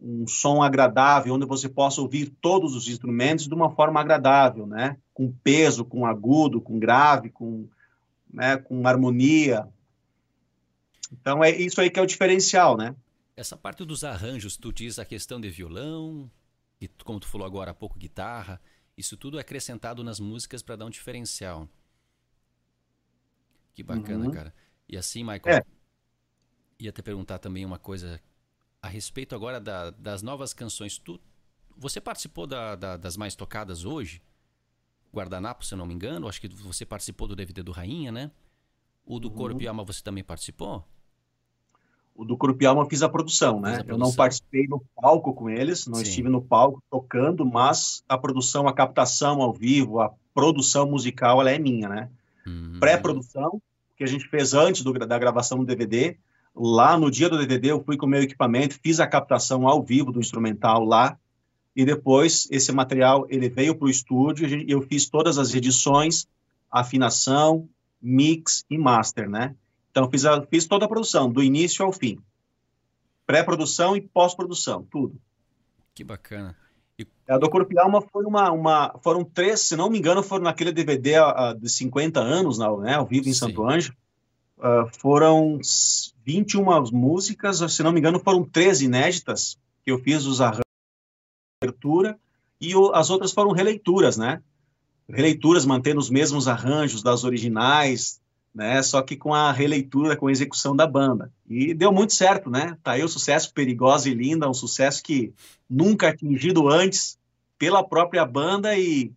um 0.00 0.28
som 0.28 0.62
agradável, 0.62 1.34
onde 1.34 1.46
você 1.46 1.68
possa 1.68 2.00
ouvir 2.00 2.32
todos 2.40 2.76
os 2.76 2.86
instrumentos 2.86 3.48
de 3.48 3.54
uma 3.54 3.70
forma 3.70 3.98
agradável, 3.98 4.66
né? 4.66 4.96
Com 5.12 5.32
peso, 5.32 5.84
com 5.84 6.06
agudo, 6.06 6.60
com 6.60 6.78
grave, 6.78 7.30
com, 7.30 7.66
né, 8.32 8.56
com 8.58 8.86
harmonia. 8.86 9.66
Então 11.10 11.42
é 11.42 11.50
isso 11.50 11.80
aí 11.80 11.90
que 11.90 11.98
é 11.98 12.02
o 12.02 12.06
diferencial, 12.06 12.76
né? 12.76 12.94
Essa 13.36 13.56
parte 13.56 13.84
dos 13.84 14.04
arranjos, 14.04 14.56
tu 14.56 14.72
diz 14.72 14.98
a 14.98 15.04
questão 15.04 15.40
de 15.40 15.48
violão, 15.48 16.30
e 16.80 16.86
como 17.04 17.18
tu 17.18 17.26
falou 17.26 17.46
agora 17.46 17.72
há 17.72 17.74
pouco, 17.74 17.98
guitarra. 17.98 18.60
Isso 18.98 19.16
tudo 19.16 19.38
é 19.38 19.42
acrescentado 19.42 20.02
nas 20.02 20.18
músicas 20.18 20.60
para 20.60 20.74
dar 20.74 20.84
um 20.84 20.90
diferencial. 20.90 21.68
Que 23.72 23.80
bacana, 23.80 24.24
uhum. 24.24 24.32
cara. 24.32 24.52
E 24.88 24.96
assim, 24.96 25.22
Michael, 25.22 25.58
é. 25.58 25.62
ia 26.80 26.90
te 26.90 27.00
perguntar 27.00 27.38
também 27.38 27.64
uma 27.64 27.78
coisa 27.78 28.20
a 28.82 28.88
respeito 28.88 29.36
agora 29.36 29.60
da, 29.60 29.90
das 29.92 30.20
novas 30.20 30.52
canções. 30.52 30.98
Tu, 30.98 31.20
você 31.76 32.00
participou 32.00 32.44
da, 32.44 32.74
da, 32.74 32.96
das 32.96 33.16
mais 33.16 33.36
tocadas 33.36 33.84
hoje? 33.84 34.20
Guardanapo, 35.14 35.64
se 35.64 35.74
eu 35.74 35.78
não 35.78 35.86
me 35.86 35.94
engano. 35.94 36.26
Acho 36.26 36.40
que 36.40 36.48
você 36.48 36.84
participou 36.84 37.28
do 37.28 37.36
DVD 37.36 37.62
do 37.62 37.70
Rainha, 37.70 38.10
né? 38.10 38.32
O 39.06 39.20
do 39.20 39.28
uhum. 39.28 39.34
Corpo 39.36 39.62
e 39.62 39.68
Alma 39.68 39.84
você 39.84 40.02
também 40.02 40.24
participou? 40.24 40.84
O 42.18 42.24
do 42.24 42.36
Corpo 42.36 42.60
e 42.60 42.66
Alma 42.66 42.82
eu 42.82 42.88
fiz 42.88 43.00
a 43.00 43.08
produção, 43.08 43.60
né? 43.60 43.70
A 43.70 43.72
produção. 43.74 43.94
Eu 43.94 43.98
não 43.98 44.12
participei 44.12 44.66
no 44.66 44.82
palco 44.96 45.32
com 45.32 45.48
eles, 45.48 45.86
não 45.86 45.94
Sim. 45.94 46.02
estive 46.02 46.28
no 46.28 46.42
palco 46.42 46.82
tocando, 46.90 47.46
mas 47.46 48.02
a 48.08 48.18
produção, 48.18 48.66
a 48.66 48.72
captação 48.72 49.40
ao 49.40 49.52
vivo, 49.52 50.00
a 50.00 50.10
produção 50.34 50.90
musical, 50.90 51.40
ela 51.40 51.52
é 51.52 51.60
minha, 51.60 51.88
né? 51.88 52.10
Uhum. 52.44 52.80
Pré-produção, 52.80 53.62
que 53.96 54.02
a 54.02 54.06
gente 54.06 54.28
fez 54.28 54.52
antes 54.52 54.82
do, 54.82 54.92
da 54.94 55.16
gravação 55.16 55.58
do 55.58 55.64
DVD, 55.64 56.16
lá 56.56 56.98
no 56.98 57.08
dia 57.08 57.28
do 57.28 57.38
DVD 57.38 57.70
eu 57.70 57.84
fui 57.84 57.96
com 57.96 58.06
o 58.06 58.08
meu 58.08 58.20
equipamento, 58.20 58.80
fiz 58.82 58.98
a 58.98 59.06
captação 59.06 59.68
ao 59.68 59.80
vivo 59.80 60.10
do 60.10 60.18
instrumental 60.18 60.84
lá, 60.84 61.16
e 61.76 61.84
depois 61.84 62.48
esse 62.50 62.72
material 62.72 63.28
ele 63.30 63.48
veio 63.48 63.76
para 63.76 63.86
o 63.86 63.90
estúdio 63.90 64.48
e 64.48 64.68
eu 64.68 64.82
fiz 64.82 65.08
todas 65.08 65.38
as 65.38 65.54
edições, 65.54 66.26
afinação, 66.68 67.68
mix 68.02 68.64
e 68.68 68.76
master, 68.76 69.30
né? 69.30 69.54
Então, 69.98 70.10
fiz, 70.10 70.24
a, 70.24 70.40
fiz 70.42 70.66
toda 70.66 70.84
a 70.84 70.88
produção, 70.88 71.30
do 71.30 71.42
início 71.42 71.84
ao 71.84 71.92
fim. 71.92 72.18
Pré-produção 73.26 73.96
e 73.96 74.00
pós-produção, 74.00 74.86
tudo. 74.88 75.20
Que 75.92 76.04
bacana. 76.04 76.56
E... 76.96 77.06
A 77.28 77.36
do 77.36 77.50
Corpo 77.50 77.72
e 77.72 77.78
Alma 77.78 78.00
foi 78.00 78.24
uma, 78.24 78.50
uma, 78.52 78.94
foram 79.02 79.24
três, 79.24 79.60
se 79.60 79.76
não 79.76 79.90
me 79.90 79.98
engano, 79.98 80.22
foram 80.22 80.44
naquele 80.44 80.72
DVD 80.72 81.20
uh, 81.20 81.54
de 81.58 81.68
50 81.68 82.20
anos, 82.20 82.58
né, 82.58 82.94
ao 82.94 83.06
vivo 83.06 83.28
em 83.28 83.32
Sim. 83.32 83.40
Santo 83.40 83.66
Anjo. 83.66 83.92
Uh, 84.56 84.88
foram 84.98 85.60
21 86.24 86.64
músicas, 86.92 87.58
se 87.72 87.82
não 87.82 87.92
me 87.92 87.98
engano, 87.98 88.20
foram 88.20 88.44
três 88.44 88.80
inéditas, 88.80 89.58
que 89.84 89.90
eu 89.90 89.98
fiz 89.98 90.24
os 90.26 90.40
arranjos 90.40 90.62
abertura, 91.60 92.18
e 92.60 92.74
o, 92.76 92.92
as 92.94 93.10
outras 93.10 93.32
foram 93.32 93.50
releituras, 93.50 94.16
né? 94.16 94.40
Releituras 95.08 95.64
mantendo 95.64 95.98
os 95.98 96.10
mesmos 96.10 96.46
arranjos 96.46 97.02
das 97.02 97.24
originais, 97.24 98.20
né? 98.54 98.82
Só 98.82 99.02
que 99.02 99.16
com 99.16 99.34
a 99.34 99.52
releitura, 99.52 100.16
com 100.16 100.26
a 100.26 100.32
execução 100.32 100.74
da 100.74 100.86
banda. 100.86 101.32
E 101.48 101.74
deu 101.74 101.92
muito 101.92 102.14
certo, 102.14 102.50
né? 102.50 102.76
Tá 102.82 102.92
aí 102.92 103.02
o 103.02 103.08
sucesso 103.08 103.52
Perigosa 103.52 104.08
e 104.08 104.14
Linda, 104.14 104.48
um 104.48 104.54
sucesso 104.54 105.02
que 105.02 105.32
nunca 105.68 106.08
atingido 106.08 106.68
antes 106.68 107.18
pela 107.58 107.82
própria 107.82 108.24
banda 108.24 108.78
e 108.78 109.12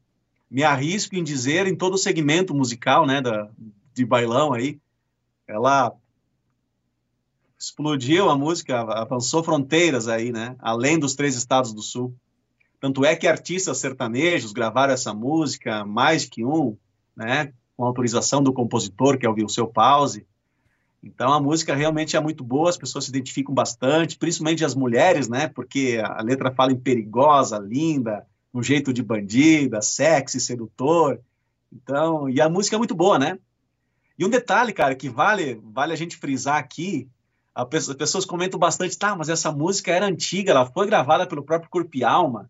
me 0.50 0.64
arrisco 0.64 1.16
em 1.16 1.24
dizer 1.24 1.66
em 1.66 1.76
todo 1.76 1.94
o 1.94 1.98
segmento 1.98 2.54
musical, 2.54 3.06
né, 3.06 3.22
da, 3.22 3.50
de 3.94 4.06
bailão 4.06 4.52
aí, 4.52 4.78
ela 5.48 5.94
explodiu 7.58 8.30
a 8.30 8.38
música, 8.38 8.82
avançou 8.82 9.44
fronteiras 9.44 10.10
aí, 10.10 10.32
né, 10.32 10.56
além 10.60 11.00
dos 11.00 11.16
três 11.16 11.36
estados 11.36 11.74
do 11.74 11.82
sul. 11.82 12.14
Tanto 12.82 13.06
é 13.06 13.16
que 13.16 13.28
artistas 13.28 13.78
sertanejos 13.78 14.52
gravaram 14.52 14.94
essa 14.94 15.14
música, 15.14 15.86
mais 15.86 16.26
que 16.26 16.44
um, 16.44 16.76
né, 17.16 17.54
com 17.82 17.88
autorização 17.88 18.44
do 18.44 18.54
compositor, 18.54 19.18
que 19.18 19.26
é 19.26 19.30
o 19.30 19.68
Pause. 19.68 20.28
Então 21.02 21.34
a 21.34 21.42
música 21.42 21.74
realmente 21.74 22.16
é 22.16 22.20
muito 22.20 22.44
boa, 22.44 22.70
as 22.70 22.78
pessoas 22.78 23.06
se 23.06 23.10
identificam 23.10 23.56
bastante, 23.56 24.20
principalmente 24.20 24.64
as 24.64 24.76
mulheres, 24.76 25.28
né? 25.28 25.48
Porque 25.48 26.00
a 26.04 26.22
letra 26.22 26.52
fala 26.52 26.72
em 26.72 26.78
perigosa, 26.78 27.58
linda, 27.58 28.24
um 28.54 28.62
jeito 28.62 28.94
de 28.94 29.02
bandida, 29.02 29.82
sexy, 29.82 30.40
sedutor. 30.40 31.20
Então, 31.74 32.30
e 32.30 32.40
a 32.40 32.48
música 32.48 32.76
é 32.76 32.78
muito 32.78 32.94
boa, 32.94 33.18
né? 33.18 33.40
E 34.16 34.24
um 34.24 34.30
detalhe, 34.30 34.74
cara, 34.74 34.94
que 34.94 35.10
vale, 35.10 35.60
vale 35.64 35.92
a 35.92 35.98
gente 35.98 36.18
frisar 36.18 36.58
aqui, 36.58 37.10
as 37.56 37.96
pessoas 37.96 38.26
comentam 38.26 38.60
bastante, 38.60 38.96
tá, 38.96 39.16
mas 39.16 39.28
essa 39.28 39.52
música 39.52 39.92
era 39.92 40.06
antiga, 40.06 40.52
ela 40.52 40.68
foi 40.68 40.86
gravada 40.86 41.26
pelo 41.26 41.42
próprio 41.42 41.72
Corpo 41.72 41.98
e 41.98 42.04
Alma 42.04 42.48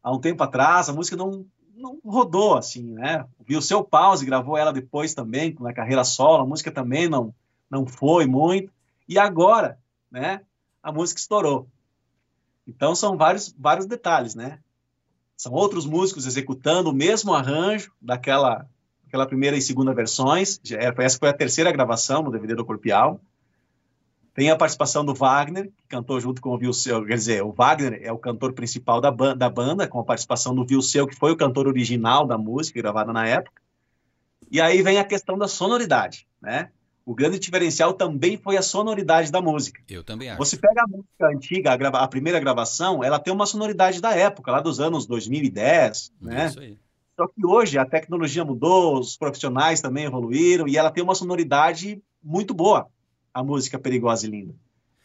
há 0.00 0.12
um 0.12 0.20
tempo 0.20 0.44
atrás, 0.44 0.88
a 0.88 0.92
música 0.92 1.16
não, 1.16 1.44
não 1.80 1.98
rodou 2.04 2.56
assim, 2.56 2.92
né? 2.92 3.26
Viu 3.46 3.60
seu 3.60 3.82
pause, 3.82 4.26
gravou 4.26 4.56
ela 4.56 4.72
depois 4.72 5.14
também 5.14 5.56
na 5.58 5.72
carreira 5.72 6.04
solo, 6.04 6.42
a 6.42 6.46
música 6.46 6.70
também 6.70 7.08
não 7.08 7.34
não 7.70 7.86
foi 7.86 8.26
muito. 8.26 8.72
E 9.08 9.18
agora, 9.18 9.78
né? 10.10 10.42
A 10.82 10.90
música 10.92 11.20
estourou. 11.20 11.68
Então 12.66 12.94
são 12.94 13.16
vários 13.16 13.54
vários 13.58 13.86
detalhes, 13.86 14.34
né? 14.34 14.58
São 15.36 15.52
outros 15.52 15.86
músicos 15.86 16.26
executando 16.26 16.90
o 16.90 16.94
mesmo 16.94 17.32
arranjo 17.32 17.92
daquela 18.00 18.68
aquela 19.06 19.26
primeira 19.26 19.56
e 19.56 19.62
segunda 19.62 19.92
versões. 19.92 20.60
Essa 20.70 21.18
foi 21.18 21.28
a 21.28 21.34
terceira 21.34 21.72
gravação 21.72 22.22
no 22.22 22.30
DVD 22.30 22.54
do 22.54 22.64
Corpial. 22.64 23.20
Tem 24.40 24.48
a 24.48 24.56
participação 24.56 25.04
do 25.04 25.12
Wagner, 25.12 25.66
que 25.66 25.86
cantou 25.86 26.18
junto 26.18 26.40
com 26.40 26.54
o 26.54 26.56
Vilseu, 26.56 27.04
quer 27.04 27.14
dizer, 27.14 27.42
o 27.42 27.52
Wagner 27.52 28.00
é 28.02 28.10
o 28.10 28.16
cantor 28.16 28.54
principal 28.54 28.98
da, 28.98 29.10
ba 29.10 29.34
da 29.34 29.50
banda, 29.50 29.86
com 29.86 30.00
a 30.00 30.02
participação 30.02 30.54
do 30.54 30.64
Vilseu, 30.64 31.06
que 31.06 31.14
foi 31.14 31.30
o 31.30 31.36
cantor 31.36 31.68
original 31.68 32.26
da 32.26 32.38
música, 32.38 32.80
gravada 32.80 33.12
na 33.12 33.26
época. 33.26 33.60
E 34.50 34.58
aí 34.58 34.80
vem 34.80 34.98
a 34.98 35.04
questão 35.04 35.36
da 35.36 35.46
sonoridade, 35.46 36.26
né? 36.40 36.70
O 37.04 37.14
grande 37.14 37.38
diferencial 37.38 37.92
também 37.92 38.38
foi 38.38 38.56
a 38.56 38.62
sonoridade 38.62 39.30
da 39.30 39.42
música. 39.42 39.82
Eu 39.86 40.02
também 40.02 40.30
acho. 40.30 40.38
Você 40.38 40.56
pega 40.56 40.84
a 40.84 40.88
música 40.88 41.26
antiga, 41.26 41.74
a, 41.74 42.04
a 42.04 42.08
primeira 42.08 42.40
gravação, 42.40 43.04
ela 43.04 43.18
tem 43.18 43.34
uma 43.34 43.44
sonoridade 43.44 44.00
da 44.00 44.16
época, 44.16 44.50
lá 44.50 44.60
dos 44.62 44.80
anos 44.80 45.04
2010, 45.04 46.14
né? 46.18 46.46
Isso 46.46 46.60
aí. 46.60 46.78
Só 47.14 47.26
que 47.26 47.44
hoje 47.44 47.76
a 47.76 47.84
tecnologia 47.84 48.42
mudou, 48.42 49.00
os 49.00 49.18
profissionais 49.18 49.82
também 49.82 50.06
evoluíram 50.06 50.66
e 50.66 50.78
ela 50.78 50.90
tem 50.90 51.04
uma 51.04 51.14
sonoridade 51.14 52.02
muito 52.24 52.54
boa 52.54 52.88
a 53.32 53.42
música 53.42 53.78
Perigosa 53.78 54.26
e 54.26 54.30
Linda. 54.30 54.54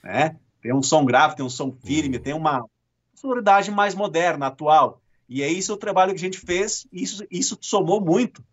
Né? 0.04 0.38
Tem 0.62 0.74
um 0.74 0.84
som 0.84 1.06
grave, 1.06 1.36
tem 1.36 1.46
um 1.46 1.50
som 1.50 1.72
firme, 1.72 2.18
uhum. 2.18 2.24
tem 2.24 2.34
uma 2.34 2.66
sonoridade 3.14 3.72
mais 3.72 3.96
moderna, 3.96 4.48
atual. 4.48 5.02
E 5.28 5.42
é 5.42 5.48
isso 5.48 5.74
o 5.74 5.78
trabalho 5.78 6.12
que 6.12 6.18
a 6.18 6.20
gente 6.20 6.40
fez, 6.40 6.86
e 6.92 7.04
isso, 7.04 7.26
isso 7.32 7.58
somou 7.62 8.00
muito 8.00 8.44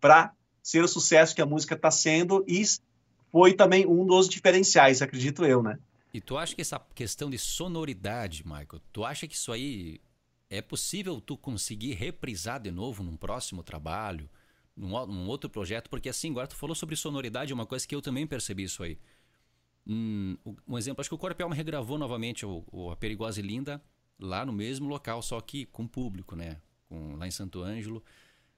para 0.00 0.32
ser 0.62 0.82
o 0.82 0.88
sucesso 0.88 1.34
que 1.34 1.42
a 1.42 1.46
música 1.46 1.74
está 1.74 1.90
sendo, 1.90 2.44
e 2.46 2.62
foi 3.30 3.52
também 3.52 3.86
um 3.86 4.06
dos 4.06 4.28
diferenciais, 4.28 5.02
acredito 5.02 5.44
eu, 5.44 5.62
né? 5.62 5.78
E 6.12 6.20
tu 6.20 6.38
acha 6.38 6.54
que 6.54 6.60
essa 6.60 6.80
questão 6.94 7.28
de 7.28 7.38
sonoridade, 7.38 8.44
Michael, 8.46 8.80
tu 8.92 9.04
acha 9.04 9.26
que 9.26 9.34
isso 9.34 9.50
aí 9.50 10.00
é 10.48 10.62
possível 10.62 11.20
tu 11.20 11.36
conseguir 11.36 11.94
reprisar 11.94 12.60
de 12.60 12.70
novo 12.70 13.02
num 13.02 13.16
próximo 13.16 13.62
trabalho? 13.62 14.30
Num, 14.76 15.06
num, 15.06 15.26
outro 15.26 15.48
projeto, 15.48 15.88
porque 15.88 16.08
assim, 16.08 16.30
agora 16.30 16.46
tu 16.46 16.56
falou 16.56 16.74
sobre 16.74 16.96
sonoridade, 16.96 17.52
é 17.52 17.54
uma 17.54 17.66
coisa 17.66 17.86
que 17.86 17.94
eu 17.94 18.02
também 18.02 18.26
percebi 18.26 18.64
isso 18.64 18.82
aí. 18.82 18.98
Hum, 19.86 20.36
um 20.66 20.78
exemplo, 20.78 21.00
acho 21.00 21.10
que 21.10 21.14
o 21.14 21.18
Corpelma 21.18 21.54
regravou 21.54 21.98
novamente 21.98 22.46
o, 22.46 22.64
o, 22.72 22.90
A 22.90 22.96
Perigosa 22.96 23.40
e 23.40 23.42
Linda 23.42 23.82
lá 24.18 24.44
no 24.44 24.52
mesmo 24.52 24.88
local, 24.88 25.22
só 25.22 25.40
que 25.40 25.66
com 25.66 25.86
público, 25.86 26.34
né? 26.34 26.60
Com, 26.88 27.16
lá 27.16 27.26
em 27.26 27.30
Santo 27.30 27.62
Ângelo. 27.62 28.02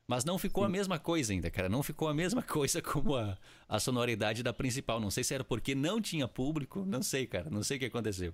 Mas 0.06 0.24
não 0.24 0.38
ficou 0.38 0.62
Sim. 0.62 0.66
a 0.66 0.70
mesma 0.70 0.98
coisa 1.00 1.32
ainda, 1.32 1.50
cara. 1.50 1.68
Não 1.68 1.82
ficou 1.82 2.08
a 2.08 2.14
mesma 2.14 2.42
coisa 2.44 2.80
como 2.80 3.16
a, 3.16 3.36
a 3.68 3.80
sonoridade 3.80 4.42
da 4.42 4.52
principal. 4.52 5.00
Não 5.00 5.10
sei 5.10 5.24
se 5.24 5.34
era 5.34 5.42
porque 5.42 5.74
não 5.74 6.00
tinha 6.00 6.28
público, 6.28 6.84
não 6.86 7.02
sei, 7.02 7.26
cara. 7.26 7.50
Não 7.50 7.62
sei 7.62 7.76
o 7.76 7.80
que 7.80 7.86
aconteceu. 7.86 8.32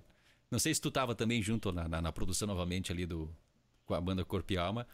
Não 0.51 0.59
sei 0.59 0.73
se 0.73 0.79
tu 0.79 0.91
tava 0.91 1.15
também 1.15 1.41
junto 1.41 1.71
na, 1.71 1.87
na, 1.87 1.99
na 1.99 2.11
produção 2.11 2.47
novamente 2.47 2.91
ali 2.91 3.07
do 3.07 3.33
com 3.85 3.95
a 3.95 4.01
banda 4.01 4.23
Corpo 4.23 4.53
e 4.53 4.57
Alma. 4.57 4.87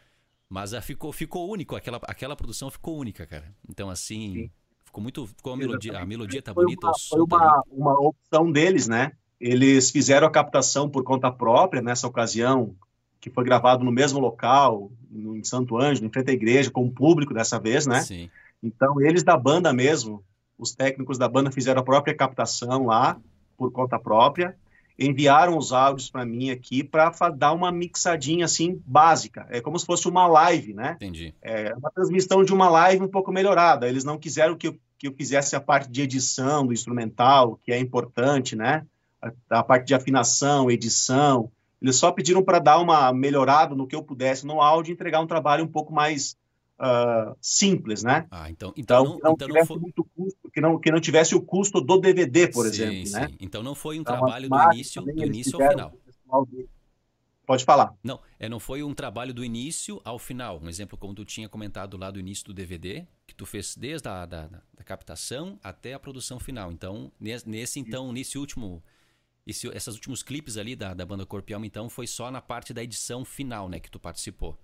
Mas 0.49 0.73
a, 0.73 0.81
ficou, 0.81 1.13
ficou 1.13 1.49
único, 1.49 1.75
aquela, 1.75 1.99
aquela 2.03 2.35
produção 2.35 2.71
ficou 2.71 2.97
única, 2.97 3.25
cara. 3.27 3.53
Então, 3.69 3.87
assim, 3.89 4.33
Sim. 4.33 4.51
ficou 4.83 5.03
muito. 5.03 5.27
Ficou 5.27 5.53
a 5.53 5.57
melodia, 5.57 5.99
a 5.99 6.05
melodia 6.05 6.41
tá 6.41 6.53
foi 6.53 6.65
bonita. 6.65 6.87
Uma, 6.87 6.93
foi 6.97 7.21
uma, 7.21 7.37
tá 7.37 7.63
uma 7.71 7.99
opção 7.99 8.51
deles, 8.51 8.87
né? 8.87 9.11
Eles 9.39 9.91
fizeram 9.91 10.27
a 10.27 10.31
captação 10.31 10.89
por 10.89 11.03
conta 11.03 11.31
própria 11.31 11.81
nessa 11.81 12.07
ocasião, 12.07 12.75
que 13.21 13.29
foi 13.29 13.43
gravado 13.43 13.83
no 13.85 13.91
mesmo 13.91 14.19
local, 14.19 14.91
em 15.11 15.43
Santo 15.43 15.77
Ângelo, 15.77 16.07
em 16.07 16.11
frente 16.11 16.31
à 16.31 16.33
igreja, 16.33 16.71
com 16.71 16.83
o 16.85 16.91
público 16.91 17.33
dessa 17.33 17.59
vez, 17.59 17.85
né? 17.85 18.01
Sim. 18.01 18.29
Então, 18.61 18.99
eles 18.99 19.23
da 19.23 19.37
banda 19.37 19.71
mesmo, 19.71 20.23
os 20.57 20.73
técnicos 20.73 21.17
da 21.17 21.29
banda 21.29 21.51
fizeram 21.51 21.79
a 21.79 21.85
própria 21.85 22.13
captação 22.13 22.87
lá, 22.87 23.17
por 23.55 23.71
conta 23.71 23.99
própria 23.99 24.55
enviaram 24.99 25.57
os 25.57 25.71
áudios 25.71 26.09
para 26.09 26.25
mim 26.25 26.51
aqui 26.51 26.83
para 26.83 27.11
dar 27.29 27.53
uma 27.53 27.71
mixadinha 27.71 28.45
assim 28.45 28.81
básica. 28.85 29.47
É 29.49 29.61
como 29.61 29.79
se 29.79 29.85
fosse 29.85 30.07
uma 30.07 30.27
live, 30.27 30.73
né? 30.73 30.93
Entendi. 30.95 31.33
É 31.41 31.73
uma 31.73 31.89
transmissão 31.89 32.43
de 32.43 32.53
uma 32.53 32.69
live 32.69 33.03
um 33.03 33.07
pouco 33.07 33.31
melhorada. 33.31 33.87
Eles 33.87 34.03
não 34.03 34.17
quiseram 34.17 34.57
que 34.57 34.67
eu, 34.67 34.77
que 34.97 35.07
eu 35.07 35.13
fizesse 35.13 35.55
a 35.55 35.61
parte 35.61 35.89
de 35.89 36.01
edição 36.01 36.67
do 36.67 36.73
instrumental, 36.73 37.57
que 37.63 37.71
é 37.71 37.79
importante, 37.79 38.55
né? 38.55 38.85
A, 39.21 39.59
a 39.59 39.63
parte 39.63 39.87
de 39.87 39.95
afinação, 39.95 40.69
edição. 40.69 41.49
Eles 41.81 41.95
só 41.95 42.11
pediram 42.11 42.43
para 42.43 42.59
dar 42.59 42.79
uma 42.79 43.13
melhorada 43.13 43.73
no 43.73 43.87
que 43.87 43.95
eu 43.95 44.03
pudesse 44.03 44.45
no 44.45 44.61
áudio 44.61 44.91
e 44.91 44.93
entregar 44.93 45.21
um 45.21 45.27
trabalho 45.27 45.63
um 45.63 45.67
pouco 45.67 45.93
mais 45.93 46.35
uh, 46.79 47.35
simples, 47.41 48.03
né? 48.03 48.27
Ah, 48.31 48.49
então, 48.49 48.73
então, 48.75 49.03
então 49.03 49.19
não, 49.19 49.19
não 49.23 49.33
então 49.33 49.65
foi... 49.65 49.79
muito 49.79 50.03
custo, 50.15 50.49
que 50.51 50.61
não, 50.61 50.79
que 50.79 50.91
não 50.91 50.99
tivesse 50.99 51.35
o 51.35 51.41
custo 51.41 51.81
do 51.81 51.99
DVD, 51.99 52.47
por 52.47 52.65
sim, 52.65 52.69
exemplo, 52.71 53.05
sim. 53.07 53.13
né? 53.13 53.29
Então 53.39 53.61
não 53.61 53.75
foi 53.75 53.97
um 53.97 54.01
então, 54.01 54.17
trabalho 54.17 54.49
do 54.49 54.73
início, 54.73 55.01
do 55.01 55.23
início 55.23 55.61
ao 55.61 55.69
final. 55.69 55.93
Pode 57.45 57.65
falar. 57.65 57.95
Não, 58.03 58.19
é, 58.39 58.47
não 58.47 58.59
foi 58.59 58.83
um 58.83 58.93
trabalho 58.93 59.33
do 59.33 59.43
início 59.43 59.99
ao 60.05 60.19
final. 60.19 60.59
Um 60.61 60.69
exemplo 60.69 60.95
como 60.95 61.15
tu 61.15 61.25
tinha 61.25 61.49
comentado 61.49 61.97
lá 61.97 62.11
do 62.11 62.19
início 62.19 62.45
do 62.45 62.53
DVD, 62.53 63.07
que 63.25 63.33
tu 63.33 63.43
fez 63.43 63.75
desde 63.75 64.07
a 64.07 64.23
da, 64.23 64.45
da 64.45 64.83
captação 64.83 65.59
até 65.63 65.95
a 65.95 65.99
produção 65.99 66.39
final. 66.39 66.71
Então, 66.71 67.11
nesse, 67.19 67.79
então, 67.79 68.13
nesse 68.13 68.37
último, 68.37 68.83
esse, 69.47 69.67
esses 69.67 69.95
últimos 69.95 70.21
clipes 70.21 70.57
ali 70.57 70.75
da, 70.75 70.93
da 70.93 71.03
banda 71.03 71.25
Corpo 71.25 71.51
então, 71.65 71.89
foi 71.89 72.05
só 72.05 72.29
na 72.29 72.39
parte 72.39 72.71
da 72.71 72.83
edição 72.83 73.25
final, 73.25 73.67
né, 73.67 73.79
que 73.79 73.89
tu 73.89 73.99
participou. 73.99 74.55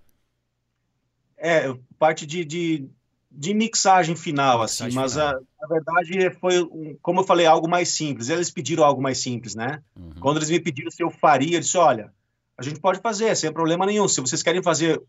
É, 1.38 1.74
parte 1.98 2.24
de, 2.26 2.44
de, 2.44 2.88
de 3.30 3.54
mixagem 3.54 4.16
final, 4.16 4.60
mixagem 4.60 4.86
assim, 4.86 4.96
mas 4.96 5.12
final. 5.12 5.28
A, 5.28 5.64
a, 5.64 5.68
verdade 5.68 6.30
foi, 6.40 6.62
um, 6.62 6.96
como 7.02 7.20
eu 7.20 7.24
falei, 7.24 7.46
algo 7.46 7.68
mais 7.68 7.90
simples. 7.90 8.28
Eles 8.28 8.50
pediram 8.50 8.84
algo 8.84 9.02
mais 9.02 9.18
simples, 9.18 9.54
né? 9.54 9.82
Uhum. 9.96 10.10
Quando 10.20 10.38
eles 10.38 10.50
me 10.50 10.60
pediram 10.60 10.90
se 10.90 11.02
eu 11.02 11.10
faria, 11.10 11.56
eu 11.56 11.60
disse, 11.60 11.76
olha, 11.76 12.12
a 12.56 12.62
gente 12.62 12.80
pode 12.80 13.00
fazer, 13.00 13.36
sem 13.36 13.52
problema 13.52 13.84
nenhum. 13.84 14.08
Se 14.08 14.20
vocês 14.20 14.42
querem 14.42 14.62
fazer 14.62 15.00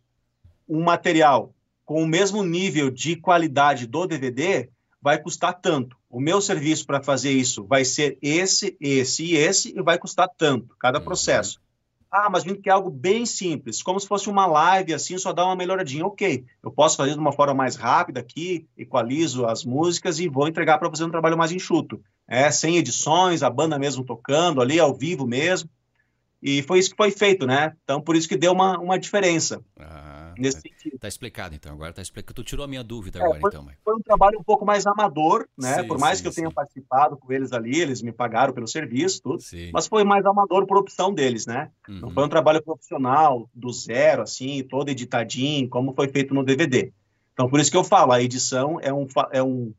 um 0.67 0.83
material 0.83 1.53
com 1.85 2.03
o 2.03 2.07
mesmo 2.07 2.43
nível 2.43 2.91
de 2.91 3.15
qualidade 3.15 3.87
do 3.87 4.05
DVD, 4.05 4.69
vai 5.01 5.17
custar 5.17 5.53
tanto. 5.53 5.95
O 6.09 6.19
meu 6.19 6.41
serviço 6.41 6.85
para 6.85 7.01
fazer 7.01 7.31
isso 7.31 7.63
vai 7.63 7.85
ser 7.85 8.17
esse, 8.21 8.75
esse 8.81 9.23
e 9.23 9.35
esse, 9.35 9.73
e 9.77 9.81
vai 9.81 9.97
custar 9.97 10.29
tanto, 10.37 10.75
cada 10.77 10.99
uhum. 10.99 11.05
processo. 11.05 11.61
Ah, 12.19 12.32
mas 12.32 12.43
a 12.43 12.47
gente 12.47 12.62
quer 12.62 12.71
algo 12.71 12.89
bem 12.89 13.27
simples, 13.27 13.84
como 13.84 13.99
se 13.99 14.08
fosse 14.08 14.27
uma 14.27 14.47
live, 14.47 14.91
assim, 14.91 15.19
só 15.19 15.32
dá 15.32 15.45
uma 15.45 15.56
melhoradinha. 15.56 16.03
Ok, 16.03 16.43
eu 16.63 16.71
posso 16.71 16.97
fazer 16.97 17.13
de 17.13 17.19
uma 17.19 17.32
forma 17.32 17.53
mais 17.53 17.75
rápida 17.75 18.19
aqui, 18.19 18.65
equalizo 18.75 19.45
as 19.45 19.63
músicas 19.63 20.17
e 20.19 20.27
vou 20.27 20.47
entregar 20.47 20.80
para 20.80 20.89
fazer 20.89 21.03
um 21.03 21.12
trabalho 21.12 21.38
mais 21.38 21.51
enxuto. 21.51 22.01
É, 22.27 22.49
sem 22.49 22.75
edições, 22.77 23.43
a 23.43 23.51
banda 23.51 23.77
mesmo 23.77 24.03
tocando 24.03 24.62
ali, 24.62 24.80
ao 24.80 24.95
vivo 24.95 25.27
mesmo. 25.27 25.69
E 26.41 26.63
foi 26.63 26.80
isso 26.80 26.89
que 26.89 26.97
foi 26.97 27.12
feito, 27.12 27.45
né? 27.45 27.73
Então, 27.84 28.01
por 28.01 28.15
isso 28.15 28.27
que 28.27 28.36
deu 28.36 28.51
uma, 28.51 28.80
uma 28.80 28.97
diferença. 28.97 29.63
Ah 29.80 30.07
nesse 30.41 30.58
tá, 30.58 30.62
sentido. 30.62 31.00
Tá 31.00 31.08
explicado, 31.08 31.56
então. 31.56 31.71
Agora 31.71 31.93
tá 31.93 32.02
explicado. 32.02 32.34
Tu 32.34 32.43
tirou 32.43 32.63
a 32.63 32.67
minha 32.67 32.84
dúvida 32.84 33.19
é, 33.19 33.23
agora, 33.23 33.39
foi, 33.39 33.50
então, 33.50 33.63
Mike. 33.63 33.78
Foi 33.84 33.95
um 33.95 34.02
trabalho 34.02 34.39
um 34.39 34.43
pouco 34.43 34.65
mais 34.65 34.86
amador, 34.86 35.47
né? 35.58 35.82
Sim, 35.82 35.88
Por 35.88 36.00
mais 36.00 36.17
sim, 36.17 36.23
que 36.23 36.30
eu 36.30 36.34
tenha 36.34 36.50
sim. 36.50 36.54
participado 36.54 37.17
com 37.17 37.32
eles 37.32 37.52
ali, 37.54 37.80
eles 37.80 38.02
me 38.02 38.12
pagaram 38.12 38.54
pelo 38.54 38.67
serviço, 38.67 39.21
tudo. 39.21 39.43
Mas 39.73 39.88
foi 39.88 40.04
mais 40.04 40.26
amador 40.26 40.65
por 40.65 40.78
opção 40.78 41.13
deles, 41.13 41.45
né? 41.45 41.71
Uhum. 41.88 42.00
Não 42.00 42.12
foi 42.12 42.26
um 42.26 42.30
trabalho 42.30 42.62
profissional, 42.62 43.50
do 43.54 43.71
zero, 43.71 44.21
assim, 44.21 44.63
todo 44.63 44.89
editadinho, 44.89 45.69
como 45.69 45.93
foi 45.93 46.08
feito 46.08 46.34
no 46.34 46.43
DVD. 46.43 46.91
Então, 47.34 47.50
por 47.50 47.60
isso 47.60 47.69
que 47.69 47.78
eu 47.78 47.84
falo, 47.84 48.12
a 48.12 48.21
edição 48.21 48.80
é 48.82 48.91
um, 48.91 49.08
é 49.32 49.43
um 49.43 49.73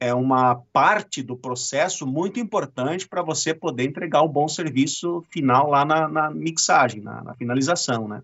é 0.00 0.14
uma 0.14 0.56
parte 0.72 1.22
do 1.22 1.36
processo 1.36 2.06
muito 2.06 2.38
importante 2.38 3.08
para 3.08 3.22
você 3.22 3.52
poder 3.52 3.84
entregar 3.84 4.22
um 4.22 4.28
bom 4.28 4.46
serviço 4.46 5.24
final 5.28 5.68
lá 5.68 5.84
na, 5.84 6.08
na 6.08 6.30
mixagem, 6.30 7.00
na, 7.00 7.22
na, 7.22 7.34
finalização, 7.34 8.06
né? 8.06 8.22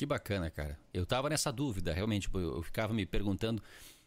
Que 0.00 0.06
bacana, 0.06 0.48
cara. 0.48 0.78
Eu 0.94 1.04
tava 1.04 1.28
nessa 1.28 1.52
dúvida, 1.52 1.92
realmente. 1.92 2.26
Eu 2.32 2.62
ficava 2.62 2.90
me 2.94 3.04
perguntando 3.04 3.62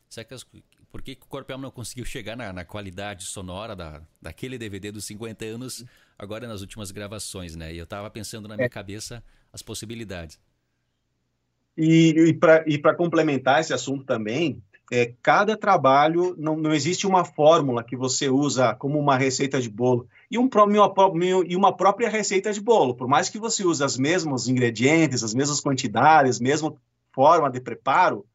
será 0.10 0.24
que 0.24 0.34
as, 0.34 0.44
por 0.92 1.04
que, 1.04 1.12
o 1.12 1.28
Corpel 1.28 1.60
não 1.60 1.70
conseguiu 1.70 2.04
chegar 2.04 2.36
na, 2.36 2.52
na, 2.52 2.66
qualidade 2.66 3.26
sonora 3.26 3.76
da, 3.76 4.02
daquele 4.20 4.58
DVD 4.58 4.92
dos 4.92 5.06
50 5.06 5.46
anos, 5.46 5.86
agora 6.18 6.48
nas 6.48 6.62
últimas 6.62 6.90
gravações, 6.90 7.56
né? 7.56 7.72
E 7.72 7.78
eu 7.78 7.86
tava 7.86 8.10
pensando 8.10 8.48
na 8.48 8.56
minha 8.56 8.66
é. 8.66 8.70
cabeça 8.70 9.24
as 9.54 9.62
possibilidades. 9.62 10.40
E, 11.78 12.34
e 12.66 12.78
para 12.80 12.96
complementar 12.96 13.62
esse 13.62 13.72
assunto 13.72 14.04
também, 14.04 14.64
é, 14.92 15.14
cada 15.22 15.58
trabalho, 15.58 16.36
não, 16.38 16.58
não 16.58 16.74
existe 16.74 17.08
uma 17.08 17.24
fórmula 17.24 17.84
que 17.84 17.96
você 17.96 18.30
usa 18.30 18.76
como 18.76 19.00
uma 19.00 19.18
receita 19.18 19.62
de 19.62 19.70
bolo 19.70 20.08
e, 20.30 20.38
um, 20.38 20.50
e 21.48 21.56
uma 21.56 21.76
própria 21.76 22.10
receita 22.10 22.52
de 22.52 22.62
bolo. 22.62 22.94
Por 22.94 23.08
mais 23.08 23.30
que 23.30 23.40
você 23.40 23.66
use 23.66 23.84
os 23.84 23.98
mesmos 23.98 24.48
ingredientes, 24.48 25.24
as 25.24 25.34
mesmas 25.34 25.62
quantidades, 25.62 26.40
mesma 26.40 26.76
forma 27.12 27.50
de 27.50 27.62
preparo, 27.62 28.26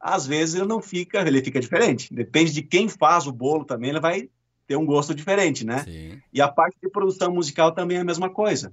às 0.00 0.26
vezes 0.26 0.54
ele 0.54 0.66
não 0.66 0.80
fica, 0.80 1.20
ele 1.26 1.42
fica 1.42 1.60
diferente. 1.60 2.12
Depende 2.12 2.52
de 2.52 2.62
quem 2.62 2.88
faz 2.88 3.26
o 3.26 3.32
bolo 3.32 3.64
também, 3.64 3.90
ele 3.90 4.00
vai 4.00 4.28
ter 4.66 4.76
um 4.76 4.86
gosto 4.86 5.14
diferente, 5.14 5.64
né? 5.64 5.84
Sim. 5.84 6.20
E 6.32 6.40
a 6.40 6.48
parte 6.48 6.76
de 6.82 6.90
produção 6.90 7.32
musical 7.32 7.72
também 7.72 7.98
é 7.98 8.00
a 8.00 8.04
mesma 8.04 8.28
coisa. 8.30 8.72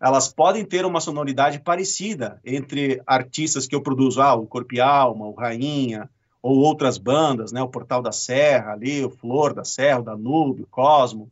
Elas 0.00 0.32
podem 0.32 0.64
ter 0.64 0.84
uma 0.84 1.00
sonoridade 1.00 1.60
parecida 1.60 2.40
entre 2.44 3.00
artistas 3.06 3.66
que 3.66 3.74
eu 3.74 3.82
produzo, 3.82 4.20
ah, 4.20 4.34
o 4.34 4.46
Corpo 4.46 4.74
e 4.74 4.80
Alma, 4.80 5.26
o 5.26 5.34
Rainha, 5.34 6.10
ou 6.42 6.58
outras 6.58 6.98
bandas, 6.98 7.52
né, 7.52 7.62
o 7.62 7.68
Portal 7.68 8.02
da 8.02 8.10
Serra 8.10 8.72
ali, 8.72 9.04
o 9.04 9.10
Flor 9.10 9.54
da 9.54 9.64
Serra, 9.64 10.00
o 10.00 10.04
Danúbio, 10.04 10.64
o 10.64 10.68
Cosmo, 10.68 11.30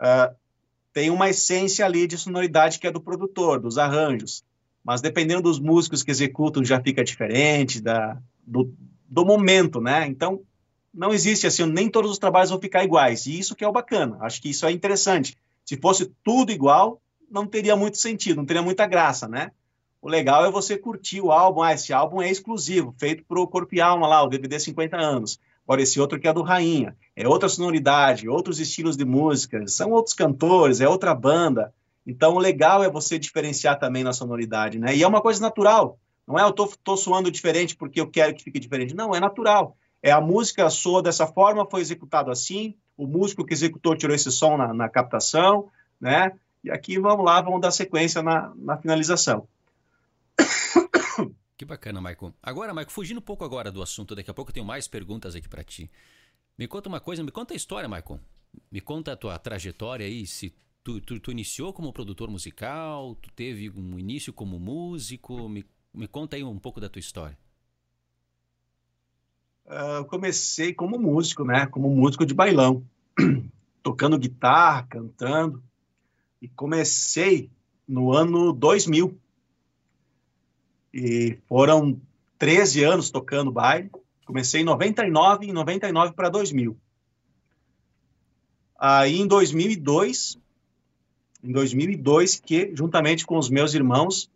uh, 0.00 0.34
tem 0.92 1.10
uma 1.10 1.28
essência 1.28 1.84
ali 1.84 2.06
de 2.06 2.16
sonoridade 2.16 2.78
que 2.78 2.86
é 2.86 2.90
do 2.90 3.00
produtor, 3.00 3.60
dos 3.60 3.76
arranjos, 3.76 4.42
mas 4.82 5.00
dependendo 5.00 5.42
dos 5.42 5.60
músicos 5.60 6.02
que 6.02 6.10
executam 6.10 6.64
já 6.64 6.80
fica 6.80 7.04
diferente 7.04 7.80
da, 7.80 8.18
do, 8.46 8.72
do 9.08 9.24
momento, 9.24 9.80
né? 9.80 10.06
Então, 10.06 10.40
não 10.92 11.12
existe 11.12 11.46
assim, 11.46 11.64
nem 11.66 11.88
todos 11.88 12.10
os 12.10 12.18
trabalhos 12.18 12.50
vão 12.50 12.60
ficar 12.60 12.84
iguais, 12.84 13.26
e 13.26 13.38
isso 13.38 13.54
que 13.54 13.64
é 13.64 13.68
o 13.68 13.72
bacana, 13.72 14.16
acho 14.20 14.40
que 14.40 14.50
isso 14.50 14.66
é 14.66 14.72
interessante. 14.72 15.36
Se 15.64 15.76
fosse 15.76 16.10
tudo 16.24 16.50
igual, 16.50 17.00
não 17.30 17.46
teria 17.46 17.76
muito 17.76 17.96
sentido, 17.98 18.38
não 18.38 18.46
teria 18.46 18.62
muita 18.62 18.86
graça, 18.86 19.28
né? 19.28 19.52
O 20.02 20.08
legal 20.08 20.44
é 20.44 20.50
você 20.50 20.76
curtir 20.76 21.20
o 21.20 21.30
álbum. 21.30 21.62
Ah, 21.62 21.74
esse 21.74 21.92
álbum 21.92 22.20
é 22.20 22.28
exclusivo, 22.28 22.92
feito 22.98 23.24
para 23.24 23.40
o 23.40 23.46
Corpo 23.46 23.72
e 23.76 23.80
Alma 23.80 24.08
lá, 24.08 24.20
o 24.24 24.28
DVD 24.28 24.58
50 24.58 24.96
anos. 24.96 25.38
Agora, 25.64 25.80
esse 25.80 26.00
outro 26.00 26.18
que 26.18 26.26
é 26.26 26.32
do 26.32 26.42
Rainha. 26.42 26.96
É 27.14 27.28
outra 27.28 27.48
sonoridade, 27.48 28.28
outros 28.28 28.58
estilos 28.58 28.96
de 28.96 29.04
música, 29.04 29.64
são 29.68 29.92
outros 29.92 30.12
cantores, 30.12 30.80
é 30.80 30.88
outra 30.88 31.14
banda. 31.14 31.72
Então, 32.04 32.34
o 32.34 32.40
legal 32.40 32.82
é 32.82 32.90
você 32.90 33.16
diferenciar 33.16 33.78
também 33.78 34.02
na 34.02 34.12
sonoridade, 34.12 34.76
né? 34.76 34.92
E 34.96 35.04
é 35.04 35.06
uma 35.06 35.20
coisa 35.20 35.40
natural. 35.40 35.96
Não 36.26 36.36
é 36.36 36.42
eu 36.42 36.50
tô, 36.50 36.66
tô 36.82 36.96
suando 36.96 37.30
diferente 37.30 37.76
porque 37.76 38.00
eu 38.00 38.10
quero 38.10 38.34
que 38.34 38.42
fique 38.42 38.58
diferente. 38.58 38.96
Não, 38.96 39.14
é 39.14 39.20
natural. 39.20 39.76
É 40.02 40.10
a 40.10 40.20
música 40.20 40.68
soa 40.68 41.00
dessa 41.00 41.28
forma, 41.28 41.64
foi 41.64 41.80
executado 41.80 42.28
assim, 42.28 42.74
o 42.96 43.06
músico 43.06 43.44
que 43.44 43.54
executou 43.54 43.96
tirou 43.96 44.16
esse 44.16 44.32
som 44.32 44.56
na, 44.56 44.74
na 44.74 44.88
captação, 44.88 45.68
né? 46.00 46.32
E 46.64 46.72
aqui 46.72 46.98
vamos 46.98 47.24
lá, 47.24 47.40
vamos 47.40 47.60
dar 47.60 47.70
sequência 47.70 48.20
na, 48.20 48.52
na 48.56 48.76
finalização. 48.76 49.46
Que 51.56 51.64
bacana, 51.64 52.00
Maicon. 52.00 52.32
Agora, 52.42 52.74
Maicon, 52.74 52.90
fugindo 52.90 53.18
um 53.18 53.22
pouco 53.22 53.44
agora 53.44 53.70
do 53.70 53.82
assunto, 53.82 54.16
daqui 54.16 54.28
a 54.28 54.34
pouco 54.34 54.50
eu 54.50 54.54
tenho 54.54 54.66
mais 54.66 54.88
perguntas 54.88 55.36
aqui 55.36 55.48
para 55.48 55.62
ti. 55.62 55.88
Me 56.58 56.66
conta 56.66 56.88
uma 56.88 56.98
coisa, 56.98 57.22
me 57.22 57.30
conta 57.30 57.54
a 57.54 57.56
história, 57.56 57.88
Maicon. 57.88 58.18
Me 58.70 58.80
conta 58.80 59.12
a 59.12 59.16
tua 59.16 59.38
trajetória 59.38 60.04
aí, 60.04 60.26
se 60.26 60.52
tu, 60.82 61.00
tu, 61.00 61.20
tu, 61.20 61.30
iniciou 61.30 61.72
como 61.72 61.92
produtor 61.92 62.28
musical, 62.30 63.14
tu 63.14 63.30
teve 63.30 63.70
um 63.70 63.98
início 63.98 64.32
como 64.32 64.58
músico, 64.58 65.48
me, 65.48 65.64
me 65.94 66.08
conta 66.08 66.36
aí 66.36 66.42
um 66.42 66.58
pouco 66.58 66.80
da 66.80 66.88
tua 66.88 67.00
história. 67.00 67.38
Uh, 69.64 69.98
eu 69.98 70.04
comecei 70.04 70.74
como 70.74 70.98
músico, 70.98 71.44
né? 71.44 71.66
Como 71.66 71.88
músico 71.88 72.26
de 72.26 72.34
bailão, 72.34 72.84
tocando 73.82 74.18
guitarra, 74.18 74.82
cantando. 74.88 75.62
E 76.40 76.48
comecei 76.48 77.50
no 77.86 78.12
ano 78.12 78.52
2000. 78.52 79.16
E 80.92 81.38
foram 81.48 82.00
13 82.38 82.84
anos 82.84 83.10
tocando 83.10 83.50
baile. 83.50 83.90
Comecei 84.26 84.60
em 84.60 84.64
99 84.64 85.46
e 85.46 85.52
99 85.52 86.12
para 86.14 86.28
2000. 86.28 86.76
Aí 88.78 89.20
em 89.20 89.26
2002, 89.26 90.38
em 91.42 91.52
2002 91.52 92.40
que 92.40 92.72
juntamente 92.74 93.24
com 93.24 93.38
os 93.38 93.48
meus 93.48 93.74
irmãos 93.74 94.30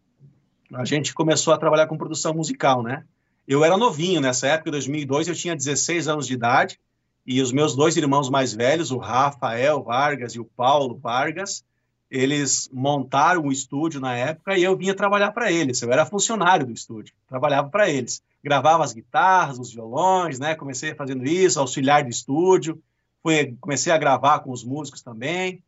a 0.73 0.85
gente 0.85 1.15
começou 1.15 1.53
a 1.53 1.59
trabalhar 1.59 1.87
com 1.87 1.97
produção 1.97 2.35
musical, 2.35 2.83
né? 2.83 3.05
Eu 3.47 3.65
era 3.65 3.77
novinho 3.77 4.21
nessa 4.21 4.49
época, 4.49 4.71
em 4.71 4.73
2002 4.73 5.29
eu 5.29 5.35
tinha 5.35 5.55
16 5.55 6.09
anos 6.09 6.27
de 6.27 6.35
idade 6.35 6.81
e 7.27 7.41
os 7.41 7.53
meus 7.53 7.75
dois 7.75 7.97
irmãos 7.97 8.31
mais 8.31 8.53
velhos, 8.53 8.91
o 8.91 8.99
Rafael 8.99 9.83
Vargas 9.83 10.35
e 10.35 10.41
o 10.41 10.45
Paulo 10.45 10.97
Vargas, 10.97 11.65
eles 12.11 12.69
montaram 12.73 13.43
o 13.43 13.53
estúdio 13.53 14.01
na 14.01 14.15
época 14.17 14.57
e 14.57 14.63
eu 14.63 14.77
vinha 14.77 14.95
trabalhar 14.95 15.33
para 15.33 15.51
eles. 15.51 15.83
Eu 15.83 15.93
era 15.93 16.07
funcionário 16.07 16.67
do 16.67 16.73
estúdio, 16.73 17.15
trabalhava 17.27 17.69
para 17.69 17.89
eles. 17.89 18.23
Gravava 18.43 18.85
as 18.85 18.93
guitarras, 18.93 19.59
os 19.59 19.73
violões, 19.73 20.39
né? 20.39 20.55
Comecei 20.55 20.95
fazendo 20.95 21.25
isso, 21.25 21.59
auxiliar 21.59 22.05
de 22.05 22.11
estúdio. 22.11 22.81
Fui, 23.23 23.57
comecei 23.61 23.93
a 23.93 23.99
gravar 23.99 24.39
com 24.41 24.53
os 24.53 24.63
músicos 24.63 25.03
também. 25.03 25.63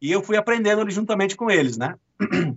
E 0.00 0.10
eu 0.10 0.22
fui 0.22 0.36
aprendendo 0.36 0.88
juntamente 0.90 1.36
com 1.36 1.50
eles, 1.50 1.76
né? 1.76 1.96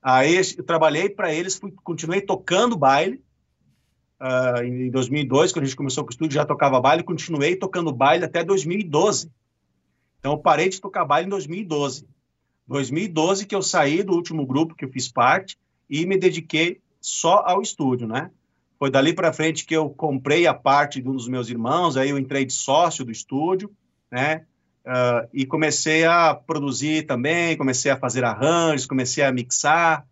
Aí 0.00 0.36
eu 0.36 0.64
trabalhei 0.64 1.08
para 1.08 1.32
eles, 1.32 1.56
fui, 1.56 1.72
continuei 1.82 2.20
tocando 2.20 2.76
baile. 2.76 3.20
Uh, 4.20 4.62
em 4.62 4.90
2002, 4.90 5.52
quando 5.52 5.64
a 5.64 5.66
gente 5.66 5.76
começou 5.76 6.04
com 6.04 6.10
o 6.10 6.12
estúdio, 6.12 6.36
já 6.36 6.44
tocava 6.44 6.80
baile, 6.80 7.02
continuei 7.02 7.56
tocando 7.56 7.92
baile 7.92 8.24
até 8.24 8.44
2012. 8.44 9.28
Então, 10.20 10.38
parei 10.38 10.68
de 10.68 10.80
tocar 10.80 11.04
baile 11.04 11.26
em 11.26 11.30
2012. 11.30 12.06
2012 12.66 13.46
que 13.46 13.54
eu 13.54 13.62
saí 13.62 14.02
do 14.02 14.12
último 14.12 14.46
grupo 14.46 14.74
que 14.74 14.84
eu 14.84 14.90
fiz 14.90 15.08
parte 15.08 15.58
e 15.88 16.06
me 16.06 16.16
dediquei 16.16 16.80
só 17.00 17.42
ao 17.44 17.60
estúdio, 17.60 18.06
né? 18.06 18.30
Foi 18.78 18.90
dali 18.90 19.12
para 19.12 19.32
frente 19.32 19.64
que 19.64 19.76
eu 19.76 19.90
comprei 19.90 20.46
a 20.46 20.54
parte 20.54 21.00
de 21.00 21.08
um 21.08 21.14
dos 21.14 21.28
meus 21.28 21.48
irmãos, 21.48 21.96
aí 21.96 22.10
eu 22.10 22.18
entrei 22.18 22.44
de 22.44 22.52
sócio 22.52 23.04
do 23.04 23.12
estúdio, 23.12 23.70
né? 24.10 24.44
Uh, 24.84 25.28
e 25.32 25.46
comecei 25.46 26.04
a 26.04 26.34
produzir 26.34 27.06
também, 27.06 27.56
comecei 27.56 27.90
a 27.92 27.96
fazer 27.96 28.24
arranjos, 28.24 28.86
comecei 28.86 29.22
a 29.22 29.30
mixar, 29.30 30.04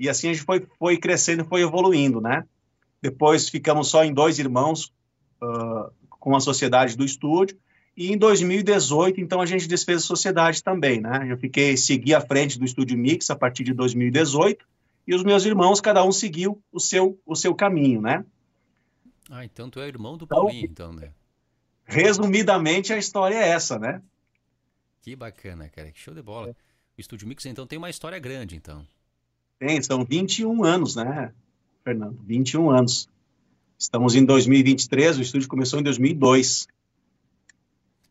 e 0.00 0.08
assim 0.08 0.30
a 0.30 0.32
gente 0.32 0.44
foi, 0.44 0.66
foi 0.78 0.96
crescendo, 0.96 1.44
foi 1.44 1.60
evoluindo, 1.60 2.20
né? 2.20 2.44
Depois 3.02 3.48
ficamos 3.48 3.88
só 3.88 4.02
em 4.02 4.14
dois 4.14 4.38
irmãos 4.38 4.92
uh, 5.42 5.92
com 6.08 6.34
a 6.34 6.40
sociedade 6.40 6.96
do 6.96 7.04
estúdio, 7.04 7.58
e 7.96 8.12
em 8.12 8.18
2018, 8.18 9.20
então, 9.20 9.40
a 9.40 9.46
gente 9.46 9.68
desfez 9.68 10.02
a 10.02 10.06
sociedade 10.06 10.62
também, 10.62 11.00
né? 11.00 11.26
Eu 11.30 11.38
fiquei, 11.38 11.76
segui 11.76 12.12
à 12.12 12.20
frente 12.20 12.58
do 12.58 12.64
Estúdio 12.64 12.98
Mix 12.98 13.30
a 13.30 13.36
partir 13.36 13.62
de 13.62 13.72
2018, 13.72 14.66
e 15.06 15.14
os 15.14 15.22
meus 15.22 15.44
irmãos, 15.44 15.80
cada 15.80 16.02
um 16.04 16.10
seguiu 16.10 16.60
o 16.72 16.80
seu, 16.80 17.20
o 17.24 17.36
seu 17.36 17.54
caminho, 17.54 18.00
né? 18.00 18.24
Ah, 19.30 19.44
então 19.44 19.70
tu 19.70 19.80
é 19.80 19.86
irmão 19.86 20.16
do 20.16 20.24
então, 20.24 20.38
Paulinho, 20.38 20.64
então, 20.64 20.92
né? 20.92 21.12
Resumidamente, 21.84 22.92
a 22.92 22.98
história 22.98 23.36
é 23.36 23.48
essa, 23.48 23.78
né? 23.78 24.02
Que 25.02 25.14
bacana, 25.14 25.68
cara. 25.68 25.92
Que 25.92 26.00
show 26.00 26.14
de 26.14 26.22
bola. 26.22 26.48
O 26.48 27.00
Estúdio 27.00 27.28
Mix, 27.28 27.44
então, 27.46 27.66
tem 27.66 27.78
uma 27.78 27.90
história 27.90 28.18
grande, 28.18 28.56
então. 28.56 28.86
Tem, 29.58 29.80
são 29.82 30.04
21 30.04 30.64
anos, 30.64 30.96
né, 30.96 31.32
Fernando? 31.84 32.18
21 32.24 32.70
anos. 32.70 33.08
Estamos 33.78 34.14
em 34.14 34.24
2023, 34.24 35.18
o 35.18 35.22
estúdio 35.22 35.48
começou 35.48 35.78
em 35.78 35.82
2002. 35.82 36.66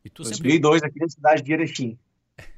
E 0.04 0.10
tu 0.10 0.22
2002, 0.22 0.74
sempre... 0.74 0.88
aqui 0.90 1.00
na 1.00 1.08
cidade 1.08 1.42
de 1.42 1.52
Erechim. 1.52 1.98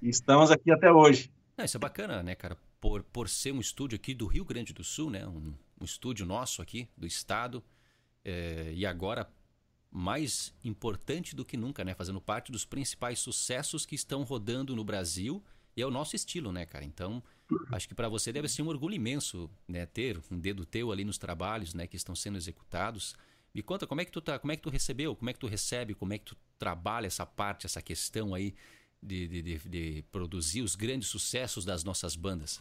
E 0.03 0.09
estamos 0.09 0.51
aqui 0.51 0.71
até 0.73 0.91
hoje. 0.91 1.31
Não, 1.57 1.65
isso 1.65 1.77
é 1.77 1.81
bacana, 1.81 2.23
né, 2.23 2.35
cara? 2.35 2.57
Por, 2.81 3.03
por 3.05 3.29
ser 3.29 3.53
um 3.53 3.61
estúdio 3.61 3.97
aqui 3.97 4.15
do 4.15 4.27
Rio 4.27 4.45
Grande 4.45 4.75
do 4.75 4.83
Sul, 4.83 5.11
né? 5.11 5.27
Um, 5.27 5.55
um 5.81 5.85
estúdio 5.85 6.27
nosso 6.27 6.61
aqui, 6.61 6.89
do 6.97 7.07
estado. 7.07 7.63
É, 8.25 8.73
e 8.75 8.85
agora, 8.85 9.31
mais 9.91 10.53
importante 10.65 11.35
do 11.37 11.45
que 11.45 11.57
nunca, 11.57 11.85
né? 11.85 11.95
Fazendo 11.95 12.21
parte 12.21 12.51
dos 12.51 12.65
principais 12.65 13.19
sucessos 13.19 13.87
que 13.87 13.95
estão 13.95 14.25
rodando 14.25 14.75
no 14.75 14.85
Brasil. 14.85 15.43
E 15.77 15.83
é 15.83 15.87
o 15.87 15.91
nosso 15.91 16.17
estilo, 16.17 16.51
né, 16.53 16.67
cara? 16.67 16.85
Então, 16.85 17.23
acho 17.71 17.87
que 17.87 17.95
para 17.95 18.09
você 18.09 18.33
deve 18.33 18.49
ser 18.49 18.63
um 18.63 18.69
orgulho 18.69 18.95
imenso, 18.95 19.49
né? 19.69 19.87
Ter 19.87 20.21
um 20.31 20.39
dedo 20.39 20.67
teu 20.67 20.91
ali 20.91 21.05
nos 21.05 21.19
trabalhos, 21.19 21.75
né? 21.75 21.87
Que 21.87 21.97
estão 21.97 22.15
sendo 22.15 22.37
executados. 22.37 23.15
Me 23.57 23.62
conta 23.62 23.87
como 23.87 24.03
é 24.03 24.05
que 24.05 24.12
tu 24.12 24.21
tá, 24.21 24.38
como 24.38 24.53
é 24.53 24.57
que 24.57 24.61
tu 24.61 24.69
recebeu, 24.69 25.16
como 25.16 25.31
é 25.31 25.33
que 25.33 25.38
tu 25.38 25.47
recebe, 25.47 25.95
como 25.95 26.12
é 26.12 26.19
que 26.19 26.27
tu 26.27 26.37
trabalha 26.59 27.07
essa 27.07 27.25
parte, 27.25 27.64
essa 27.64 27.81
questão 27.81 28.35
aí 28.35 28.55
de, 29.03 29.27
de, 29.27 29.40
de, 29.40 29.59
de 29.66 30.05
produzir 30.12 30.61
os 30.61 30.77
grandes 30.77 31.09
sucessos 31.09 31.64
das 31.64 31.83
nossas 31.83 32.14
bandas? 32.14 32.61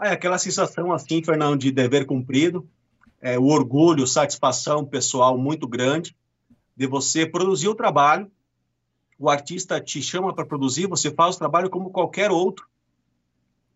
É 0.00 0.08
aquela 0.08 0.38
sensação 0.38 0.94
assim, 0.94 1.22
Fernando, 1.22 1.60
de 1.60 1.70
dever 1.70 2.06
cumprido, 2.06 2.66
é, 3.20 3.38
o 3.38 3.48
orgulho, 3.48 4.06
satisfação 4.06 4.82
pessoal 4.82 5.36
muito 5.36 5.68
grande 5.68 6.16
de 6.74 6.86
você 6.86 7.26
produzir 7.26 7.68
o 7.68 7.74
trabalho. 7.74 8.32
O 9.18 9.28
artista 9.28 9.78
te 9.78 10.00
chama 10.00 10.34
para 10.34 10.46
produzir, 10.46 10.86
você 10.86 11.10
faz 11.10 11.36
o 11.36 11.38
trabalho 11.38 11.68
como 11.68 11.90
qualquer 11.90 12.30
outro, 12.30 12.66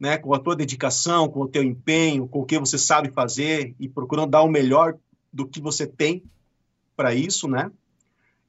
né, 0.05 0.19
com 0.19 0.35
a 0.35 0.39
tua 0.39 0.55
dedicação, 0.55 1.27
com 1.31 1.41
o 1.41 1.49
teu 1.49 1.63
empenho, 1.63 2.29
com 2.29 2.41
o 2.41 2.45
que 2.45 2.59
você 2.59 2.77
sabe 2.77 3.11
fazer 3.11 3.75
e 3.81 3.89
procurando 3.89 4.33
dar 4.33 4.43
o 4.43 4.51
melhor 4.51 4.99
do 5.33 5.47
que 5.47 5.63
você 5.63 5.87
tem 5.87 6.23
para 6.95 7.15
isso, 7.15 7.49
né? 7.49 7.71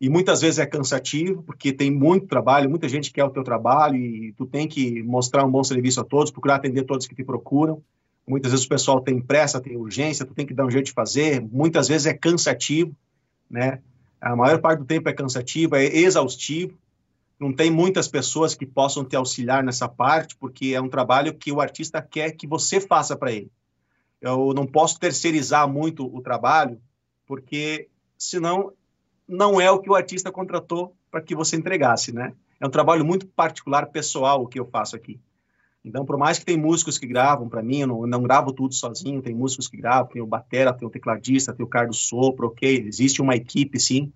E 0.01 0.09
muitas 0.09 0.41
vezes 0.41 0.59
é 0.59 0.65
cansativo, 0.65 1.43
porque 1.43 1.71
tem 1.71 1.89
muito 1.89 2.27
trabalho, 2.27 2.69
muita 2.69 2.89
gente 2.89 3.09
quer 3.09 3.23
o 3.23 3.29
teu 3.29 3.41
trabalho 3.41 3.95
e 3.95 4.33
tu 4.33 4.45
tem 4.45 4.67
que 4.67 5.01
mostrar 5.03 5.45
um 5.45 5.49
bom 5.49 5.63
serviço 5.63 6.01
a 6.01 6.03
todos, 6.03 6.29
procurar 6.29 6.55
atender 6.55 6.83
todos 6.83 7.07
que 7.07 7.15
te 7.15 7.23
procuram. 7.23 7.81
Muitas 8.27 8.51
vezes 8.51 8.65
o 8.65 8.69
pessoal 8.69 8.99
tem 8.99 9.21
pressa, 9.21 9.61
tem 9.61 9.77
urgência, 9.77 10.25
tu 10.25 10.33
tem 10.33 10.45
que 10.45 10.53
dar 10.53 10.65
um 10.65 10.69
jeito 10.71 10.87
de 10.87 10.91
fazer. 10.91 11.41
Muitas 11.41 11.87
vezes 11.87 12.05
é 12.05 12.13
cansativo, 12.13 12.93
né? 13.49 13.79
A 14.19 14.35
maior 14.35 14.59
parte 14.59 14.79
do 14.79 14.85
tempo 14.85 15.07
é 15.07 15.13
cansativo, 15.13 15.77
é 15.77 15.85
exaustivo 15.85 16.77
não 17.39 17.53
tem 17.53 17.69
muitas 17.69 18.07
pessoas 18.07 18.55
que 18.55 18.65
possam 18.65 19.03
te 19.03 19.15
auxiliar 19.15 19.63
nessa 19.63 19.87
parte, 19.87 20.35
porque 20.35 20.73
é 20.73 20.81
um 20.81 20.89
trabalho 20.89 21.33
que 21.33 21.51
o 21.51 21.59
artista 21.59 22.01
quer 22.01 22.31
que 22.31 22.47
você 22.47 22.79
faça 22.79 23.15
para 23.15 23.31
ele. 23.31 23.51
Eu 24.21 24.53
não 24.53 24.65
posso 24.65 24.99
terceirizar 24.99 25.67
muito 25.67 26.05
o 26.05 26.21
trabalho, 26.21 26.79
porque 27.25 27.89
senão 28.17 28.71
não 29.27 29.59
é 29.59 29.69
o 29.69 29.79
que 29.79 29.89
o 29.89 29.95
artista 29.95 30.31
contratou 30.31 30.95
para 31.11 31.21
que 31.21 31.35
você 31.35 31.55
entregasse, 31.55 32.13
né? 32.13 32.33
É 32.59 32.65
um 32.65 32.71
trabalho 32.71 33.05
muito 33.05 33.27
particular, 33.27 33.87
pessoal, 33.87 34.41
o 34.41 34.47
que 34.47 34.59
eu 34.59 34.65
faço 34.65 34.95
aqui. 34.95 35.19
Então, 35.83 36.05
por 36.05 36.17
mais 36.17 36.39
que 36.39 36.45
tem 36.45 36.57
músicos 36.57 36.97
que 36.97 37.05
gravam 37.05 37.47
para 37.47 37.61
mim, 37.61 37.81
eu 37.81 37.87
não, 37.87 38.07
não, 38.07 38.23
gravo 38.23 38.51
tudo 38.51 38.73
sozinho, 38.73 39.21
tem 39.21 39.35
músicos 39.35 39.67
que 39.67 39.77
gravam, 39.77 40.07
tem 40.07 40.21
o 40.21 40.25
batera, 40.25 40.73
tem 40.73 40.87
o 40.87 40.91
tecladista, 40.91 41.53
tem 41.53 41.63
o 41.63 41.69
Carlos 41.69 42.07
Sopro, 42.07 42.47
ok, 42.47 42.83
existe 42.87 43.21
uma 43.21 43.35
equipe, 43.35 43.79
sim, 43.79 44.11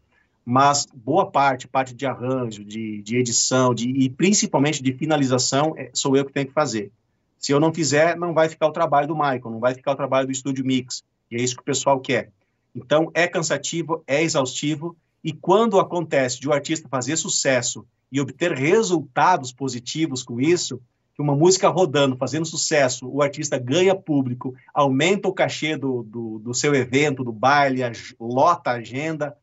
mas 0.45 0.88
boa 0.93 1.30
parte, 1.30 1.67
parte 1.67 1.93
de 1.93 2.06
arranjo, 2.06 2.63
de, 2.63 3.02
de 3.02 3.17
edição, 3.17 3.73
de, 3.73 3.89
e 3.89 4.10
principalmente 4.10 4.82
de 4.82 4.93
finalização, 4.93 5.73
é, 5.78 5.91
sou 5.93 6.15
eu 6.15 6.25
que 6.25 6.34
tenho 6.34 6.47
que 6.47 6.54
fazer. 6.54 6.91
Se 7.38 7.52
eu 7.52 7.60
não 7.60 7.73
fizer, 7.73 8.17
não 8.17 8.34
vai 8.34 8.49
ficar 8.49 8.67
o 8.67 8.71
trabalho 8.71 9.08
do 9.08 9.15
Michael, 9.15 9.52
não 9.52 9.60
vai 9.60 9.73
ficar 9.73 9.91
o 9.91 9.95
trabalho 9.95 10.28
do 10.28 10.32
Estúdio 10.32 10.65
Mix, 10.65 11.04
e 11.32 11.36
é 11.36 11.41
isso 11.41 11.56
que 11.56 11.62
o 11.62 11.65
pessoal 11.65 11.99
quer. 11.99 12.32
Então, 12.75 13.10
é 13.13 13.28
cansativo, 13.28 14.04
é 14.06 14.21
exaustivo, 14.23 14.95
e 15.23 15.34
quando 15.34 15.80
acontece 15.80 16.39
de 16.39 16.47
o 16.47 16.52
um 16.52 16.54
artista 16.54 16.88
fazer 16.89 17.17
sucesso 17.17 17.86
e 18.12 18.19
obter 18.19 18.52
resultados 18.54 19.52
positivos 19.52 20.23
com 20.23 20.39
isso, 20.39 20.82
que 21.13 21.21
uma 21.21 21.36
música 21.36 21.67
rodando, 21.67 22.15
fazendo 22.15 22.45
sucesso, 22.45 23.08
o 23.08 23.21
artista 23.21 23.58
ganha 23.58 23.93
público, 23.93 24.56
aumenta 24.73 25.28
o 25.28 25.34
cachê 25.34 25.75
do, 25.75 26.04
do, 26.04 26.39
do 26.39 26.54
seu 26.54 26.73
evento, 26.73 27.23
do 27.23 27.32
baile, 27.32 27.82
lota 28.17 28.71
a 28.71 28.75
agenda, 28.75 29.36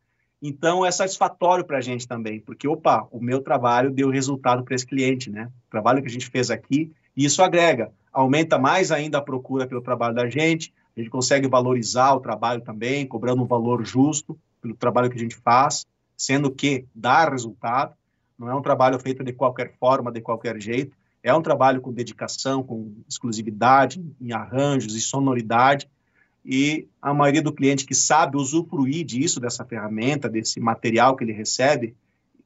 então 0.46 0.84
é 0.84 0.90
satisfatório 0.90 1.64
para 1.64 1.78
a 1.78 1.80
gente 1.80 2.06
também, 2.06 2.40
porque 2.40 2.68
opa, 2.68 3.06
o 3.10 3.20
meu 3.20 3.40
trabalho 3.40 3.90
deu 3.90 4.10
resultado 4.10 4.62
para 4.62 4.74
esse 4.74 4.86
cliente, 4.86 5.30
né? 5.30 5.50
O 5.66 5.70
trabalho 5.70 6.00
que 6.00 6.08
a 6.08 6.10
gente 6.10 6.28
fez 6.28 6.50
aqui, 6.50 6.92
e 7.16 7.24
isso 7.24 7.42
agrega, 7.42 7.92
aumenta 8.12 8.58
mais 8.58 8.90
ainda 8.90 9.18
a 9.18 9.22
procura 9.22 9.66
pelo 9.66 9.80
trabalho 9.80 10.14
da 10.14 10.28
gente, 10.28 10.72
a 10.96 11.00
gente 11.00 11.10
consegue 11.10 11.46
valorizar 11.46 12.14
o 12.14 12.20
trabalho 12.20 12.60
também, 12.60 13.06
cobrando 13.06 13.42
um 13.42 13.46
valor 13.46 13.84
justo 13.84 14.38
pelo 14.62 14.74
trabalho 14.74 15.10
que 15.10 15.16
a 15.16 15.20
gente 15.20 15.36
faz, 15.36 15.86
sendo 16.16 16.50
que 16.50 16.86
dá 16.94 17.28
resultado, 17.28 17.94
não 18.38 18.48
é 18.48 18.54
um 18.54 18.62
trabalho 18.62 18.98
feito 18.98 19.22
de 19.22 19.32
qualquer 19.32 19.74
forma, 19.78 20.10
de 20.10 20.20
qualquer 20.20 20.60
jeito, 20.60 20.96
é 21.22 21.34
um 21.34 21.42
trabalho 21.42 21.80
com 21.80 21.92
dedicação, 21.92 22.62
com 22.62 22.92
exclusividade, 23.08 24.02
em 24.20 24.32
arranjos 24.32 24.94
e 24.94 25.00
sonoridade, 25.00 25.88
e 26.48 26.86
a 27.02 27.12
maioria 27.12 27.42
do 27.42 27.52
cliente 27.52 27.84
que 27.84 27.94
sabe 27.94 28.36
usufruir 28.36 29.04
disso, 29.04 29.40
dessa 29.40 29.64
ferramenta, 29.64 30.28
desse 30.28 30.60
material 30.60 31.16
que 31.16 31.24
ele 31.24 31.32
recebe, 31.32 31.96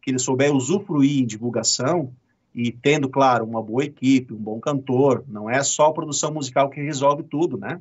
que 0.00 0.10
ele 0.10 0.18
souber 0.18 0.50
usufruir 0.54 1.20
em 1.20 1.26
divulgação 1.26 2.10
e 2.54 2.72
tendo, 2.72 3.10
claro, 3.10 3.44
uma 3.44 3.62
boa 3.62 3.84
equipe, 3.84 4.32
um 4.32 4.38
bom 4.38 4.58
cantor, 4.58 5.22
não 5.28 5.50
é 5.50 5.62
só 5.62 5.88
a 5.88 5.92
produção 5.92 6.32
musical 6.32 6.70
que 6.70 6.80
resolve 6.80 7.24
tudo, 7.24 7.58
né? 7.58 7.78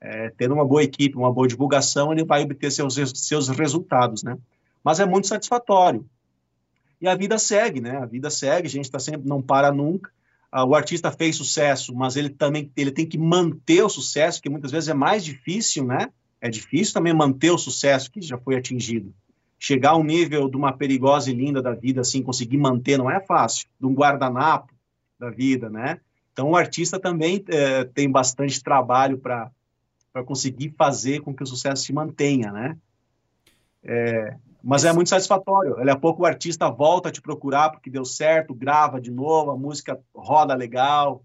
É, 0.00 0.30
tendo 0.30 0.54
uma 0.54 0.64
boa 0.64 0.82
equipe, 0.82 1.14
uma 1.14 1.30
boa 1.30 1.46
divulgação, 1.46 2.10
ele 2.10 2.24
vai 2.24 2.42
obter 2.42 2.72
seus, 2.72 2.94
seus 3.14 3.48
resultados, 3.50 4.22
né? 4.22 4.38
Mas 4.82 4.98
é 4.98 5.04
muito 5.04 5.26
satisfatório. 5.26 6.06
E 7.02 7.06
a 7.06 7.14
vida 7.14 7.36
segue, 7.38 7.82
né? 7.82 7.98
A 7.98 8.06
vida 8.06 8.30
segue, 8.30 8.66
a 8.66 8.70
gente 8.70 8.86
está 8.86 8.98
sempre, 8.98 9.28
não 9.28 9.42
para 9.42 9.70
nunca, 9.70 10.10
ah, 10.52 10.64
o 10.64 10.74
artista 10.74 11.12
fez 11.12 11.36
sucesso, 11.36 11.94
mas 11.94 12.16
ele 12.16 12.28
também 12.28 12.70
ele 12.76 12.90
tem 12.90 13.06
que 13.06 13.16
manter 13.16 13.82
o 13.82 13.88
sucesso, 13.88 14.42
que 14.42 14.48
muitas 14.48 14.70
vezes 14.70 14.88
é 14.88 14.94
mais 14.94 15.24
difícil, 15.24 15.84
né? 15.84 16.10
É 16.40 16.48
difícil 16.48 16.94
também 16.94 17.12
manter 17.12 17.50
o 17.50 17.58
sucesso 17.58 18.10
que 18.10 18.20
já 18.20 18.36
foi 18.36 18.56
atingido. 18.56 19.14
Chegar 19.58 19.90
ao 19.90 20.02
nível 20.02 20.48
de 20.48 20.56
uma 20.56 20.72
perigosa 20.72 21.30
e 21.30 21.34
linda 21.34 21.60
da 21.60 21.72
vida, 21.72 22.00
assim, 22.00 22.22
conseguir 22.22 22.56
manter, 22.56 22.96
não 22.96 23.10
é 23.10 23.20
fácil. 23.20 23.68
De 23.78 23.86
um 23.86 23.94
guardanapo 23.94 24.74
da 25.18 25.30
vida, 25.30 25.68
né? 25.68 26.00
Então, 26.32 26.50
o 26.50 26.56
artista 26.56 26.98
também 26.98 27.44
é, 27.48 27.84
tem 27.84 28.10
bastante 28.10 28.62
trabalho 28.62 29.18
para 29.18 29.50
conseguir 30.24 30.70
fazer 30.70 31.20
com 31.20 31.34
que 31.34 31.42
o 31.42 31.46
sucesso 31.46 31.84
se 31.84 31.92
mantenha, 31.92 32.50
né? 32.50 32.76
É, 33.84 34.36
mas 34.62 34.84
é 34.84 34.92
muito 34.92 35.10
satisfatório. 35.10 35.76
Daqui 35.76 35.90
a 35.90 35.96
pouco 35.96 36.22
o 36.22 36.26
artista 36.26 36.70
volta 36.70 37.08
a 37.08 37.12
te 37.12 37.20
procurar 37.20 37.70
porque 37.70 37.90
deu 37.90 38.04
certo, 38.04 38.54
grava 38.54 39.00
de 39.00 39.10
novo, 39.10 39.50
a 39.50 39.56
música 39.56 39.98
roda 40.14 40.54
legal. 40.54 41.24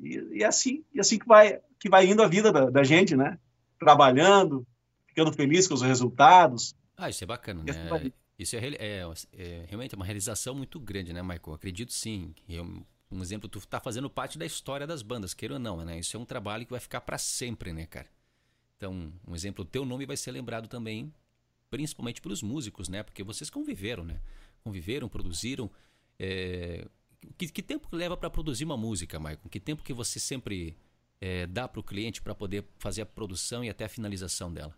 E, 0.00 0.38
e 0.38 0.44
assim, 0.44 0.84
e 0.94 1.00
assim 1.00 1.18
que 1.18 1.26
vai, 1.26 1.60
que 1.78 1.88
vai 1.88 2.06
indo 2.06 2.22
a 2.22 2.28
vida 2.28 2.52
da, 2.52 2.70
da, 2.70 2.84
gente, 2.84 3.16
né? 3.16 3.38
Trabalhando, 3.78 4.66
ficando 5.06 5.32
feliz 5.32 5.66
com 5.68 5.74
os 5.74 5.82
resultados. 5.82 6.74
Ah, 6.96 7.08
isso 7.08 7.24
é 7.24 7.26
bacana, 7.26 7.62
né? 7.62 7.72
Assim 7.90 8.12
isso 8.38 8.54
é, 8.54 8.68
é, 8.78 9.02
é, 9.32 9.64
realmente 9.66 9.96
uma 9.96 10.04
realização 10.04 10.54
muito 10.54 10.78
grande, 10.78 11.12
né, 11.12 11.20
Michael? 11.22 11.54
Acredito 11.54 11.92
sim. 11.92 12.32
Eu, 12.48 12.64
um 13.10 13.20
exemplo, 13.20 13.48
tu 13.48 13.58
está 13.58 13.80
fazendo 13.80 14.08
parte 14.08 14.38
da 14.38 14.46
história 14.46 14.86
das 14.86 15.02
bandas, 15.02 15.34
queira 15.34 15.54
ou 15.54 15.60
não, 15.60 15.84
né? 15.84 15.98
Isso 15.98 16.16
é 16.16 16.20
um 16.20 16.24
trabalho 16.24 16.64
que 16.64 16.70
vai 16.70 16.78
ficar 16.78 17.00
para 17.00 17.18
sempre, 17.18 17.72
né, 17.72 17.84
cara? 17.86 18.06
Então, 18.76 19.12
um 19.26 19.34
exemplo, 19.34 19.64
o 19.64 19.66
teu 19.66 19.84
nome 19.84 20.06
vai 20.06 20.16
ser 20.16 20.30
lembrado 20.30 20.68
também 20.68 21.12
principalmente 21.70 22.20
para 22.20 22.32
os 22.32 22.42
músicos, 22.42 22.88
né? 22.88 23.02
Porque 23.02 23.22
vocês 23.22 23.50
conviveram, 23.50 24.04
né? 24.04 24.20
Conviveram, 24.64 25.08
produziram. 25.08 25.70
É... 26.18 26.86
Que, 27.36 27.48
que, 27.48 27.62
tempo 27.62 27.88
leva 27.90 28.16
para 28.16 28.30
produzir 28.30 28.64
uma 28.64 28.76
música, 28.76 29.18
Maicon? 29.18 29.48
Que 29.48 29.58
tempo 29.58 29.82
que 29.82 29.92
você 29.92 30.20
sempre 30.20 30.76
é, 31.20 31.46
dá 31.46 31.66
para 31.66 31.80
o 31.80 31.82
cliente 31.82 32.22
para 32.22 32.34
poder 32.34 32.64
fazer 32.78 33.02
a 33.02 33.06
produção 33.06 33.64
e 33.64 33.68
até 33.68 33.84
a 33.84 33.88
finalização 33.88 34.52
dela? 34.52 34.74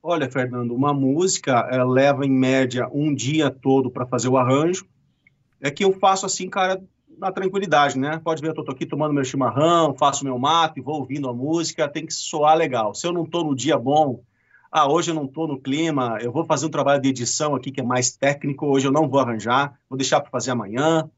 Olha, 0.00 0.30
Fernando, 0.30 0.72
uma 0.72 0.94
música 0.94 1.66
leva 1.84 2.24
em 2.24 2.30
média 2.30 2.88
um 2.92 3.12
dia 3.12 3.50
todo 3.50 3.90
para 3.90 4.06
fazer 4.06 4.28
o 4.28 4.36
arranjo. 4.36 4.86
É 5.60 5.68
que 5.68 5.84
eu 5.84 5.92
faço 5.92 6.24
assim, 6.24 6.48
cara, 6.48 6.80
na 7.18 7.32
tranquilidade, 7.32 7.98
né? 7.98 8.20
Pode 8.22 8.40
ver, 8.40 8.50
eu 8.50 8.64
tô 8.64 8.70
aqui 8.70 8.86
tomando 8.86 9.12
meu 9.12 9.24
chimarrão, 9.24 9.96
faço 9.96 10.24
meu 10.24 10.38
mato, 10.38 10.80
vou 10.80 11.00
ouvindo 11.00 11.28
a 11.28 11.34
música, 11.34 11.88
tem 11.88 12.06
que 12.06 12.14
soar 12.14 12.56
legal. 12.56 12.94
Se 12.94 13.04
eu 13.06 13.12
não 13.12 13.26
tô 13.26 13.42
no 13.42 13.56
dia 13.56 13.76
bom, 13.76 14.22
ah, 14.78 14.86
hoje 14.86 15.10
eu 15.10 15.14
não 15.14 15.24
estou 15.24 15.48
no 15.48 15.58
clima, 15.58 16.18
eu 16.20 16.30
vou 16.30 16.44
fazer 16.44 16.66
um 16.66 16.68
trabalho 16.68 17.00
de 17.00 17.08
edição 17.08 17.54
aqui 17.54 17.72
que 17.72 17.80
é 17.80 17.82
mais 17.82 18.14
técnico, 18.14 18.66
hoje 18.66 18.86
eu 18.86 18.92
não 18.92 19.08
vou 19.08 19.20
arranjar, 19.20 19.80
vou 19.88 19.96
deixar 19.96 20.20
para 20.20 20.30
fazer 20.30 20.50
amanhã. 20.50 21.08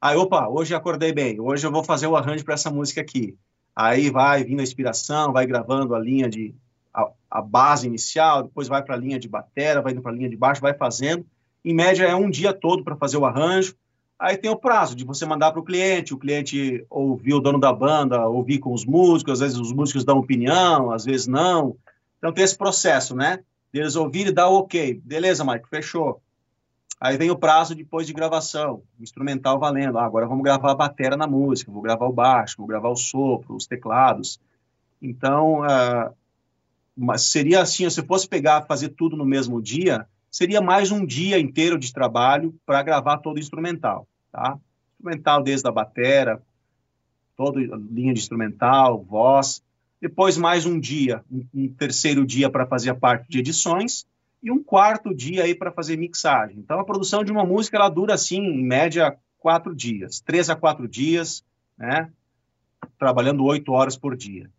Aí, 0.00 0.16
opa, 0.16 0.48
hoje 0.48 0.74
acordei 0.74 1.12
bem, 1.12 1.38
hoje 1.38 1.64
eu 1.64 1.70
vou 1.70 1.84
fazer 1.84 2.08
o 2.08 2.16
arranjo 2.16 2.44
para 2.44 2.54
essa 2.54 2.72
música 2.72 3.00
aqui. 3.00 3.36
aí 3.74 4.10
vai 4.10 4.42
vindo 4.42 4.58
a 4.58 4.64
inspiração, 4.64 5.32
vai 5.32 5.46
gravando 5.46 5.94
a 5.94 5.98
linha 6.00 6.28
de 6.28 6.56
a, 6.92 7.08
a 7.30 7.40
base 7.40 7.86
inicial, 7.86 8.42
depois 8.42 8.66
vai 8.66 8.82
para 8.82 8.96
a 8.96 8.98
linha 8.98 9.16
de 9.16 9.28
batera, 9.28 9.80
vai 9.80 9.92
indo 9.92 10.02
para 10.02 10.10
a 10.10 10.14
linha 10.14 10.28
de 10.28 10.36
baixo, 10.36 10.60
vai 10.60 10.74
fazendo. 10.74 11.24
Em 11.64 11.72
média 11.72 12.06
é 12.06 12.16
um 12.16 12.28
dia 12.28 12.52
todo 12.52 12.82
para 12.82 12.96
fazer 12.96 13.16
o 13.16 13.24
arranjo. 13.24 13.76
Aí 14.18 14.36
tem 14.36 14.50
o 14.50 14.56
prazo 14.56 14.96
de 14.96 15.04
você 15.04 15.24
mandar 15.24 15.52
para 15.52 15.60
o 15.60 15.64
cliente, 15.64 16.12
o 16.12 16.18
cliente 16.18 16.84
ouvir 16.90 17.34
o 17.34 17.40
dono 17.40 17.60
da 17.60 17.72
banda, 17.72 18.26
ouvir 18.26 18.58
com 18.58 18.74
os 18.74 18.84
músicos, 18.84 19.34
às 19.34 19.38
vezes 19.38 19.56
os 19.56 19.72
músicos 19.72 20.04
dão 20.04 20.18
opinião, 20.18 20.90
às 20.90 21.04
vezes 21.04 21.28
não. 21.28 21.76
Então 22.24 22.32
tem 22.32 22.42
esse 22.42 22.56
processo, 22.56 23.14
né? 23.14 23.40
Eles 23.70 23.96
ouvirem 23.96 24.32
e 24.32 24.34
dar 24.34 24.48
o 24.48 24.60
ok. 24.60 24.98
Beleza, 25.04 25.44
Mike, 25.44 25.68
fechou. 25.68 26.22
Aí 26.98 27.18
vem 27.18 27.30
o 27.30 27.36
prazo 27.36 27.74
depois 27.74 28.06
de 28.06 28.14
gravação, 28.14 28.82
instrumental 28.98 29.60
valendo. 29.60 29.98
Ah, 29.98 30.06
agora 30.06 30.26
vamos 30.26 30.42
gravar 30.42 30.70
a 30.70 30.74
bateria 30.74 31.18
na 31.18 31.26
música, 31.26 31.70
vou 31.70 31.82
gravar 31.82 32.06
o 32.06 32.12
baixo, 32.14 32.56
vou 32.56 32.66
gravar 32.66 32.88
o 32.88 32.96
sopro, 32.96 33.54
os 33.54 33.66
teclados. 33.66 34.40
Então, 35.02 35.60
uh, 35.60 37.18
seria 37.18 37.60
assim, 37.60 37.90
se 37.90 38.02
fosse 38.02 38.26
pegar, 38.26 38.62
fazer 38.62 38.88
tudo 38.88 39.18
no 39.18 39.26
mesmo 39.26 39.60
dia, 39.60 40.06
seria 40.30 40.62
mais 40.62 40.90
um 40.90 41.04
dia 41.04 41.38
inteiro 41.38 41.78
de 41.78 41.92
trabalho 41.92 42.54
para 42.64 42.82
gravar 42.82 43.18
todo 43.18 43.36
o 43.36 43.40
instrumental, 43.40 44.08
tá? 44.32 44.58
Instrumental 44.94 45.42
desde 45.42 45.68
a 45.68 45.72
bateria, 45.72 46.40
toda 47.36 47.60
linha 47.60 48.14
de 48.14 48.20
instrumental, 48.20 49.02
voz. 49.02 49.62
Depois 50.04 50.36
mais 50.36 50.66
um 50.66 50.78
dia, 50.78 51.24
um, 51.32 51.46
um 51.54 51.66
terceiro 51.66 52.26
dia 52.26 52.50
para 52.50 52.66
fazer 52.66 52.90
a 52.90 52.94
parte 52.94 53.26
de 53.26 53.38
edições 53.38 54.04
e 54.42 54.50
um 54.50 54.62
quarto 54.62 55.14
dia 55.14 55.44
aí 55.44 55.54
para 55.54 55.72
fazer 55.72 55.96
mixagem. 55.96 56.58
Então, 56.58 56.78
a 56.78 56.84
produção 56.84 57.24
de 57.24 57.32
uma 57.32 57.42
música 57.42 57.78
ela 57.78 57.88
dura 57.88 58.12
assim, 58.12 58.36
em 58.36 58.62
média, 58.62 59.16
quatro 59.38 59.74
dias, 59.74 60.20
três 60.20 60.50
a 60.50 60.54
quatro 60.54 60.86
dias, 60.86 61.42
né? 61.78 62.10
Trabalhando 62.98 63.46
oito 63.46 63.72
horas 63.72 63.96
por 63.96 64.14
dia, 64.14 64.50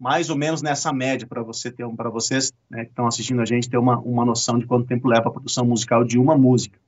mais 0.00 0.30
ou 0.30 0.38
menos 0.38 0.62
nessa 0.62 0.90
média 0.90 1.26
para 1.26 1.42
você 1.42 1.70
ter 1.70 1.86
para 1.90 2.08
vocês 2.08 2.50
né, 2.70 2.86
que 2.86 2.90
estão 2.90 3.06
assistindo 3.06 3.42
a 3.42 3.44
gente 3.44 3.68
ter 3.68 3.76
uma, 3.76 3.98
uma 3.98 4.24
noção 4.24 4.58
de 4.58 4.64
quanto 4.64 4.86
tempo 4.86 5.06
leva 5.06 5.28
a 5.28 5.32
produção 5.32 5.66
musical 5.66 6.02
de 6.02 6.18
uma 6.18 6.34
música. 6.34 6.80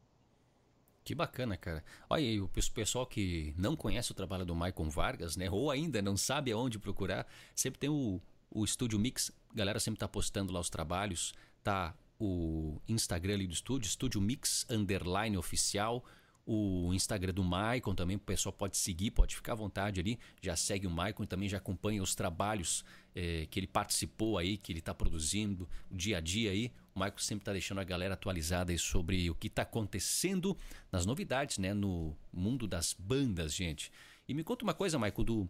Que 1.07 1.15
bacana, 1.15 1.57
cara. 1.57 1.85
Olha 2.11 2.21
aí, 2.21 2.41
o 2.41 2.49
pessoal 2.75 3.07
que 3.07 3.55
não 3.57 3.77
conhece 3.77 4.11
o 4.11 4.15
trabalho 4.15 4.45
do 4.45 4.57
Maicon 4.57 4.91
Vargas, 4.91 5.37
né? 5.37 5.49
Ou 5.49 5.71
ainda 5.71 6.03
não 6.03 6.17
sabe 6.17 6.51
aonde 6.51 6.81
procurar, 6.81 7.25
sempre 7.55 7.79
tem 7.79 7.89
o, 7.89 8.21
o 8.51 8.65
Estúdio 8.65 8.99
Mix. 8.99 9.31
A 9.53 9.55
galera 9.55 9.79
sempre 9.79 10.01
tá 10.01 10.09
postando 10.09 10.53
lá 10.53 10.59
os 10.59 10.69
trabalhos, 10.69 11.33
tá 11.63 11.95
o 12.19 12.83
Instagram 12.89 13.35
ali 13.35 13.47
do 13.47 13.53
estúdio, 13.53 13.87
Estúdio 13.87 14.21
Mix 14.21 14.67
Underline 14.69 15.39
Oficial, 15.39 16.05
o 16.47 16.95
Instagram 16.95 17.35
do 17.35 17.43
Maicon 17.43 17.93
também, 17.93 18.17
o 18.17 18.21
pessoal 18.21 18.53
pode 18.53 18.77
seguir, 18.77 19.11
pode 19.11 19.35
ficar 19.35 19.53
à 19.53 19.57
vontade 19.57 19.99
ali, 19.99 20.17
já 20.41 20.55
segue 20.55 20.87
o 20.87 20.91
Maicon 20.91 21.25
e 21.25 21.27
também 21.27 21.49
já 21.49 21.59
acompanha 21.59 22.01
os 22.01 22.15
trabalhos 22.15 22.85
é, 23.17 23.47
que 23.51 23.59
ele 23.59 23.67
participou 23.67 24.39
aí, 24.39 24.57
que 24.57 24.71
ele 24.71 24.79
está 24.79 24.95
produzindo, 24.95 25.69
dia 25.91 26.19
a 26.19 26.21
dia 26.21 26.53
aí. 26.53 26.73
O 26.95 27.01
Maicon 27.01 27.19
sempre 27.19 27.43
está 27.43 27.53
deixando 27.53 27.81
a 27.81 27.85
galera 27.85 28.15
atualizada 28.15 28.71
aí 28.71 28.79
sobre 28.79 29.29
o 29.29 29.35
que 29.35 29.49
está 29.49 29.63
acontecendo 29.63 30.57
nas 30.93 31.05
novidades, 31.05 31.59
né, 31.59 31.75
no 31.75 32.17
mundo 32.33 32.69
das 32.69 32.95
bandas, 32.97 33.53
gente. 33.53 33.91
E 34.29 34.33
me 34.33 34.45
conta 34.45 34.65
uma 34.65 34.75
coisa, 34.75 35.01
Maicon, 35.01 35.25
do, 35.25 35.49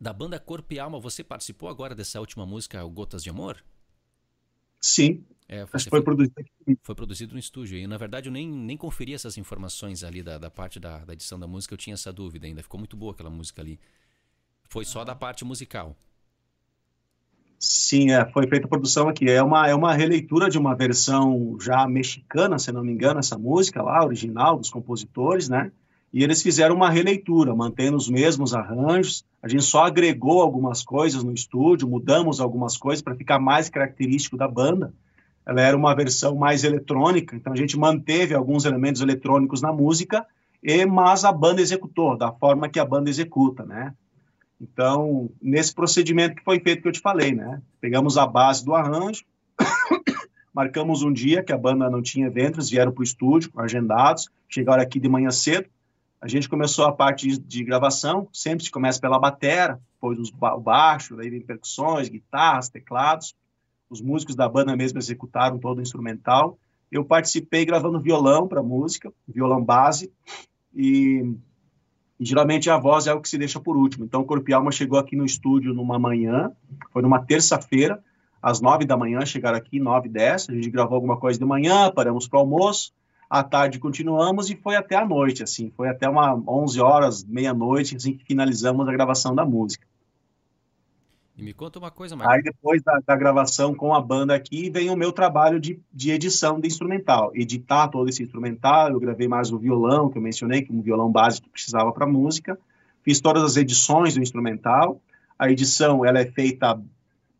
da 0.00 0.12
banda 0.12 0.40
Corpo 0.40 0.74
e 0.74 0.80
Alma, 0.80 0.98
você 0.98 1.22
participou 1.22 1.68
agora 1.68 1.94
dessa 1.94 2.18
última 2.18 2.44
música, 2.44 2.82
Gotas 2.84 3.22
de 3.22 3.30
Amor? 3.30 3.64
Sim, 4.80 5.24
é, 5.48 5.64
foi, 5.64 5.80
foi, 5.80 6.02
produzido 6.02 6.34
Foi 6.82 6.94
produzido 6.94 7.32
no 7.32 7.38
estúdio. 7.38 7.78
E 7.78 7.86
na 7.86 7.96
verdade 7.96 8.28
eu 8.28 8.32
nem, 8.32 8.46
nem 8.46 8.76
conferi 8.76 9.14
essas 9.14 9.38
informações 9.38 10.04
ali 10.04 10.22
da, 10.22 10.36
da 10.36 10.50
parte 10.50 10.78
da, 10.78 10.98
da 10.98 11.14
edição 11.14 11.40
da 11.40 11.46
música, 11.46 11.72
eu 11.72 11.78
tinha 11.78 11.94
essa 11.94 12.12
dúvida 12.12 12.46
ainda. 12.46 12.62
Ficou 12.62 12.78
muito 12.78 12.96
boa 12.96 13.12
aquela 13.12 13.30
música 13.30 13.62
ali. 13.62 13.80
Foi 14.64 14.84
só 14.84 15.04
da 15.04 15.14
parte 15.14 15.46
musical. 15.46 15.96
Sim, 17.58 18.10
é, 18.10 18.24
foi 18.30 18.46
feita 18.46 18.66
a 18.66 18.68
produção 18.68 19.08
aqui. 19.08 19.30
É 19.30 19.42
uma, 19.42 19.66
é 19.66 19.74
uma 19.74 19.94
releitura 19.94 20.50
de 20.50 20.58
uma 20.58 20.76
versão 20.76 21.56
já 21.58 21.88
mexicana, 21.88 22.58
se 22.58 22.70
não 22.70 22.84
me 22.84 22.92
engano, 22.92 23.18
essa 23.18 23.38
música 23.38 23.82
lá, 23.82 24.04
original, 24.04 24.58
dos 24.58 24.68
compositores, 24.68 25.48
né? 25.48 25.72
E 26.12 26.22
eles 26.22 26.42
fizeram 26.42 26.74
uma 26.76 26.90
releitura, 26.90 27.54
mantendo 27.54 27.96
os 27.96 28.08
mesmos 28.08 28.54
arranjos. 28.54 29.24
A 29.42 29.48
gente 29.48 29.64
só 29.64 29.84
agregou 29.84 30.42
algumas 30.42 30.82
coisas 30.84 31.24
no 31.24 31.32
estúdio, 31.32 31.88
mudamos 31.88 32.38
algumas 32.38 32.76
coisas 32.76 33.02
para 33.02 33.16
ficar 33.16 33.38
mais 33.38 33.70
característico 33.70 34.36
da 34.36 34.46
banda 34.46 34.92
ela 35.48 35.62
era 35.62 35.74
uma 35.74 35.94
versão 35.94 36.36
mais 36.36 36.62
eletrônica, 36.62 37.34
então 37.34 37.50
a 37.50 37.56
gente 37.56 37.78
manteve 37.78 38.34
alguns 38.34 38.66
elementos 38.66 39.00
eletrônicos 39.00 39.62
na 39.62 39.72
música, 39.72 40.26
e, 40.62 40.84
mas 40.84 41.24
a 41.24 41.32
banda 41.32 41.62
executou 41.62 42.18
da 42.18 42.30
forma 42.30 42.68
que 42.68 42.78
a 42.78 42.84
banda 42.84 43.08
executa, 43.08 43.64
né? 43.64 43.94
Então, 44.60 45.30
nesse 45.40 45.74
procedimento 45.74 46.36
que 46.36 46.44
foi 46.44 46.60
feito 46.60 46.82
que 46.82 46.88
eu 46.88 46.92
te 46.92 47.00
falei, 47.00 47.32
né? 47.32 47.62
Pegamos 47.80 48.18
a 48.18 48.26
base 48.26 48.62
do 48.62 48.74
arranjo, 48.74 49.24
marcamos 50.52 51.02
um 51.02 51.10
dia 51.10 51.42
que 51.42 51.52
a 51.52 51.56
banda 51.56 51.88
não 51.88 52.02
tinha 52.02 52.26
eventos, 52.26 52.68
vieram 52.68 52.92
para 52.92 53.00
o 53.00 53.04
estúdio, 53.04 53.50
agendados, 53.56 54.28
chegaram 54.50 54.82
aqui 54.82 55.00
de 55.00 55.08
manhã 55.08 55.30
cedo, 55.30 55.66
a 56.20 56.28
gente 56.28 56.46
começou 56.46 56.84
a 56.84 56.92
parte 56.92 57.38
de, 57.38 57.64
gravação, 57.64 58.28
sempre 58.34 58.64
se 58.64 58.70
começa 58.70 59.00
pela 59.00 59.18
batera, 59.18 59.80
depois 59.94 60.18
o 60.28 60.60
baixo, 60.60 61.18
aí 61.18 61.30
vem 61.30 61.40
percussões, 61.40 62.10
guitarras, 62.10 62.68
teclados, 62.68 63.34
os 63.90 64.00
músicos 64.00 64.34
da 64.34 64.48
banda 64.48 64.76
mesmo 64.76 64.98
executaram 64.98 65.58
todo 65.58 65.78
o 65.78 65.82
instrumental. 65.82 66.58
Eu 66.90 67.04
participei 67.04 67.64
gravando 67.64 68.00
violão 68.00 68.46
para 68.46 68.62
música, 68.62 69.12
violão 69.26 69.62
base, 69.62 70.10
e, 70.74 71.34
e, 72.18 72.24
geralmente 72.24 72.70
a 72.70 72.78
voz 72.78 73.06
é 73.06 73.12
o 73.12 73.20
que 73.20 73.28
se 73.28 73.38
deixa 73.38 73.60
por 73.60 73.76
último. 73.76 74.04
Então, 74.04 74.20
o 74.20 74.24
Corpo 74.24 74.54
Alma 74.54 74.72
chegou 74.72 74.98
aqui 74.98 75.16
no 75.16 75.24
estúdio 75.24 75.74
numa 75.74 75.98
manhã, 75.98 76.50
foi 76.90 77.02
numa 77.02 77.24
terça-feira, 77.24 78.02
às 78.40 78.60
nove 78.60 78.84
da 78.84 78.96
manhã, 78.96 79.24
chegaram 79.26 79.58
aqui, 79.58 79.80
nove 79.80 80.08
dez, 80.08 80.48
a 80.48 80.52
gente 80.52 80.70
gravou 80.70 80.94
alguma 80.94 81.18
coisa 81.18 81.38
de 81.38 81.44
manhã, 81.44 81.90
paramos 81.90 82.28
para 82.28 82.38
o 82.38 82.40
almoço, 82.40 82.92
à 83.28 83.42
tarde 83.42 83.78
continuamos 83.78 84.48
e 84.48 84.56
foi 84.56 84.76
até 84.76 84.96
a 84.96 85.04
noite, 85.04 85.42
assim, 85.42 85.70
foi 85.76 85.88
até 85.88 86.08
uma 86.08 86.34
onze 86.46 86.80
horas, 86.80 87.24
meia-noite, 87.24 87.96
assim, 87.96 88.14
que 88.14 88.24
finalizamos 88.24 88.88
a 88.88 88.92
gravação 88.92 89.34
da 89.34 89.44
música. 89.44 89.86
E 91.38 91.42
me 91.42 91.52
conta 91.52 91.78
uma 91.78 91.90
coisa, 91.92 92.16
Marcos. 92.16 92.34
Aí 92.34 92.42
depois 92.42 92.82
da, 92.82 92.98
da, 93.06 93.14
gravação 93.14 93.72
com 93.72 93.94
a 93.94 94.00
banda 94.00 94.34
aqui, 94.34 94.68
vem 94.68 94.90
o 94.90 94.96
meu 94.96 95.12
trabalho 95.12 95.60
de, 95.60 95.80
de 95.94 96.10
edição 96.10 96.58
de 96.58 96.66
instrumental. 96.66 97.30
Editar 97.32 97.86
todo 97.86 98.08
esse 98.08 98.24
instrumental, 98.24 98.90
eu 98.90 98.98
gravei 98.98 99.28
mais 99.28 99.52
o 99.52 99.58
violão, 99.58 100.10
que 100.10 100.18
eu 100.18 100.22
mencionei, 100.22 100.62
que 100.62 100.72
é 100.72 100.74
um 100.74 100.82
violão 100.82 101.08
básico 101.08 101.46
que 101.46 101.52
precisava 101.52 101.92
para 101.92 102.08
música. 102.08 102.58
Fiz 103.04 103.20
todas 103.20 103.44
as 103.44 103.56
edições 103.56 104.14
do 104.14 104.20
instrumental. 104.20 105.00
A 105.38 105.48
edição, 105.48 106.04
ela 106.04 106.18
é 106.18 106.26
feita 106.26 106.82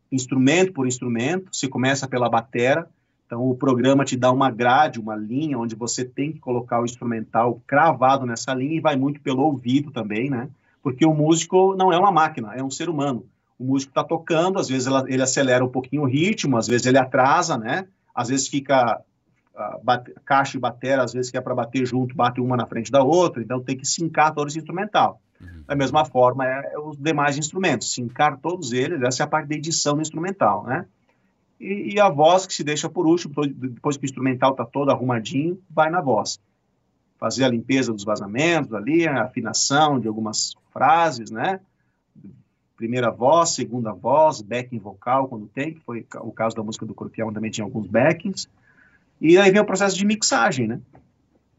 instrumento 0.09 0.71
por 0.71 0.87
instrumento. 0.87 1.49
Você 1.51 1.67
começa 1.67 2.07
pela 2.07 2.29
batera. 2.29 2.87
Então, 3.25 3.49
o 3.49 3.53
programa 3.53 4.05
te 4.05 4.15
dá 4.15 4.31
uma 4.31 4.49
grade, 4.49 4.97
uma 4.97 5.17
linha, 5.17 5.59
onde 5.59 5.75
você 5.75 6.05
tem 6.05 6.31
que 6.31 6.39
colocar 6.39 6.81
o 6.81 6.85
instrumental 6.85 7.61
cravado 7.67 8.25
nessa 8.25 8.53
linha 8.53 8.77
e 8.77 8.79
vai 8.79 8.95
muito 8.95 9.19
pelo 9.19 9.43
ouvido 9.43 9.91
também, 9.91 10.29
né? 10.29 10.49
Porque 10.81 11.05
o 11.05 11.13
músico 11.13 11.75
não 11.75 11.91
é 11.91 11.97
uma 11.99 12.13
máquina, 12.13 12.55
é 12.55 12.63
um 12.63 12.71
ser 12.71 12.87
humano 12.87 13.25
o 13.59 13.65
músico 13.65 13.91
está 13.91 14.03
tocando, 14.03 14.57
às 14.57 14.69
vezes 14.69 14.87
ela, 14.87 15.03
ele 15.07 15.21
acelera 15.21 15.63
um 15.63 15.69
pouquinho 15.69 16.03
o 16.03 16.07
ritmo, 16.07 16.55
às 16.55 16.65
vezes 16.65 16.87
ele 16.87 16.97
atrasa, 16.97 17.57
né? 17.57 17.85
Às 18.15 18.29
vezes 18.29 18.47
fica 18.47 19.01
uh, 19.53 19.83
bate, 19.83 20.13
caixa 20.25 20.55
e 20.55 20.59
bateria, 20.59 21.03
às 21.03 21.11
vezes 21.11 21.29
que 21.29 21.37
é 21.37 21.41
para 21.41 21.53
bater 21.53 21.85
junto, 21.85 22.15
bate 22.15 22.39
uma 22.39 22.55
na 22.55 22.65
frente 22.65 22.89
da 22.89 23.03
outra, 23.03 23.43
então 23.43 23.61
tem 23.61 23.75
que 23.75 23.85
sincar 23.85 24.33
todo 24.33 24.47
esse 24.47 24.57
instrumental. 24.57 25.19
Uhum. 25.41 25.63
Da 25.67 25.75
mesma 25.75 26.05
forma, 26.05 26.47
é, 26.47 26.71
é, 26.73 26.79
os 26.79 26.97
demais 26.97 27.37
instrumentos, 27.37 27.93
sincar 27.93 28.37
todos 28.37 28.71
eles, 28.71 29.01
essa 29.01 29.23
é 29.23 29.25
a 29.25 29.27
parte 29.27 29.49
da 29.49 29.55
edição 29.55 29.95
do 29.95 30.01
instrumental, 30.01 30.63
né? 30.63 30.85
E, 31.59 31.95
e 31.95 31.99
a 31.99 32.07
voz 32.07 32.47
que 32.47 32.53
se 32.53 32.63
deixa 32.63 32.89
por 32.89 33.05
último, 33.05 33.33
depois 33.45 33.97
que 33.97 34.05
o 34.05 34.07
instrumental 34.07 34.51
está 34.51 34.63
todo 34.63 34.89
arrumadinho, 34.89 35.61
vai 35.69 35.89
na 35.89 35.99
voz. 35.99 36.39
Fazer 37.17 37.43
a 37.43 37.49
limpeza 37.49 37.91
dos 37.91 38.05
vazamentos 38.05 38.73
ali, 38.73 39.05
a 39.05 39.23
afinação 39.23 39.99
de 39.99 40.07
algumas 40.07 40.55
frases, 40.71 41.29
né? 41.29 41.59
Primeira 42.79 43.11
voz, 43.11 43.49
segunda 43.49 43.91
voz, 43.91 44.41
backing 44.41 44.79
vocal 44.79 45.27
quando 45.27 45.47
tem, 45.47 45.73
que 45.73 45.81
foi 45.81 46.07
o 46.21 46.31
caso 46.31 46.55
da 46.55 46.63
música 46.63 46.85
do 46.85 46.93
Corpião, 46.93 47.33
também 47.33 47.51
tinha 47.51 47.65
alguns 47.65 47.85
backings. 47.85 48.47
E 49.19 49.37
aí 49.37 49.51
vem 49.51 49.59
o 49.59 49.65
processo 49.65 49.97
de 49.97 50.05
mixagem, 50.05 50.65
né? 50.65 50.79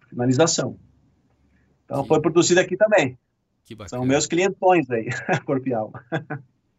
Finalização. 0.09 0.79
Então 1.85 2.07
foi 2.07 2.23
produzido 2.23 2.59
aqui 2.59 2.75
também. 2.75 3.19
São 3.87 4.07
meus 4.07 4.27
clientões 4.27 4.91
aí, 4.91 5.11
Corpial. 5.45 5.93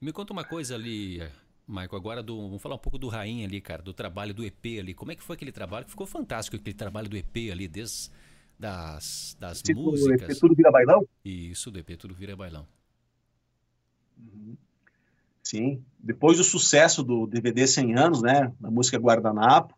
Me 0.02 0.12
conta 0.12 0.34
uma 0.34 0.44
coisa 0.44 0.74
ali, 0.74 1.22
Michael, 1.68 1.96
agora 1.96 2.24
do, 2.24 2.36
vamos 2.42 2.62
falar 2.64 2.76
um 2.76 2.80
pouco 2.80 2.98
do 2.98 3.10
Rainha 3.10 3.46
ali, 3.46 3.62
cara, 3.62 3.84
do 3.84 3.94
trabalho 3.94 4.34
do 4.34 4.44
EP 4.44 4.80
ali. 4.80 4.96
Como 4.96 5.12
é 5.12 5.16
que 5.16 5.22
foi 5.22 5.36
aquele 5.36 5.52
trabalho? 5.52 5.86
Ficou 5.88 6.08
fantástico 6.08 6.58
aquele 6.58 6.76
trabalho 6.76 7.08
do 7.08 7.16
EP 7.16 7.52
ali, 7.52 7.68
desde 7.68 8.10
das, 8.58 9.38
das 9.40 9.62
músicas. 9.72 10.30
O 10.30 10.32
EP 10.32 10.40
Tudo 10.40 10.56
Vira 10.56 10.72
Bailão? 10.72 11.08
Isso, 11.24 11.70
do 11.70 11.78
EP 11.78 11.96
Tudo 11.96 12.16
Vira 12.16 12.36
Bailão. 12.36 12.66
Sim, 15.44 15.82
depois 16.00 16.38
do 16.38 16.44
sucesso 16.44 17.04
do 17.04 17.28
DVD 17.28 17.68
100 17.68 17.96
anos, 17.98 18.22
né, 18.22 18.52
da 18.60 18.72
música 18.72 18.98
Guardanapo, 18.98 19.76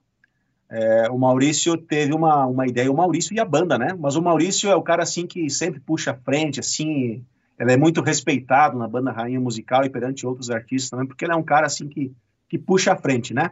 é, 0.69 1.09
o 1.09 1.17
Maurício 1.17 1.77
teve 1.77 2.13
uma, 2.13 2.45
uma 2.45 2.67
ideia, 2.67 2.91
o 2.91 2.95
Maurício 2.95 3.33
e 3.33 3.39
a 3.39 3.45
banda, 3.45 3.77
né, 3.77 3.95
mas 3.97 4.15
o 4.15 4.21
Maurício 4.21 4.69
é 4.69 4.75
o 4.75 4.83
cara, 4.83 5.03
assim, 5.03 5.25
que 5.25 5.49
sempre 5.49 5.79
puxa 5.79 6.11
a 6.11 6.15
frente, 6.15 6.59
assim, 6.59 7.23
ela 7.57 7.71
é 7.71 7.77
muito 7.77 8.01
respeitado 8.01 8.77
na 8.77 8.87
banda 8.87 9.11
Rainha 9.11 9.39
Musical 9.39 9.85
e 9.85 9.89
perante 9.89 10.25
outros 10.25 10.49
artistas 10.49 10.89
também, 10.89 11.07
porque 11.07 11.25
ele 11.25 11.33
é 11.33 11.35
um 11.35 11.43
cara 11.43 11.65
assim 11.65 11.87
que, 11.87 12.11
que 12.49 12.57
puxa 12.57 12.93
a 12.93 12.97
frente, 12.97 13.33
né? 13.33 13.51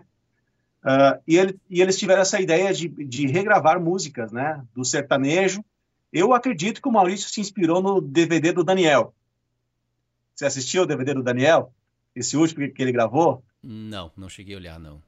Uh, 0.84 1.22
e, 1.28 1.38
ele, 1.38 1.60
e, 1.70 1.82
eles 1.82 1.98
tiveram 1.98 2.24
essa 2.24 2.42
ideia 2.42 2.74
de, 2.74 2.88
de, 2.88 3.28
regravar 3.28 3.80
músicas, 3.80 4.32
né, 4.32 4.64
do 4.74 4.84
sertanejo. 4.84 5.64
Eu 6.12 6.34
acredito 6.34 6.82
que 6.82 6.89
o 6.89 6.92
Maurício 6.92 7.30
se 7.30 7.39
inspirou 7.39 7.82
no 7.82 8.02
DVD 8.02 8.52
do 8.52 8.64
Daniel. 8.64 9.14
Você 10.42 10.48
assistiu 10.48 10.82
o 10.82 10.86
DVD 10.88 11.14
do 11.14 11.22
Daniel? 11.22 11.72
Esse 12.16 12.36
último 12.36 12.68
que 12.68 12.82
ele 12.82 12.92
gravou? 12.92 13.44
Não, 13.62 14.12
não 14.18 14.28
cheguei 14.28 14.56
a 14.56 14.58
olhar, 14.58 14.80
não. 14.80 15.00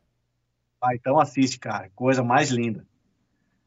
Ah, 0.79 0.93
então 0.93 1.19
assiste, 1.19 1.57
cara. 1.57 1.89
Coisa 1.95 2.23
mais 2.23 2.51
linda. 2.51 2.85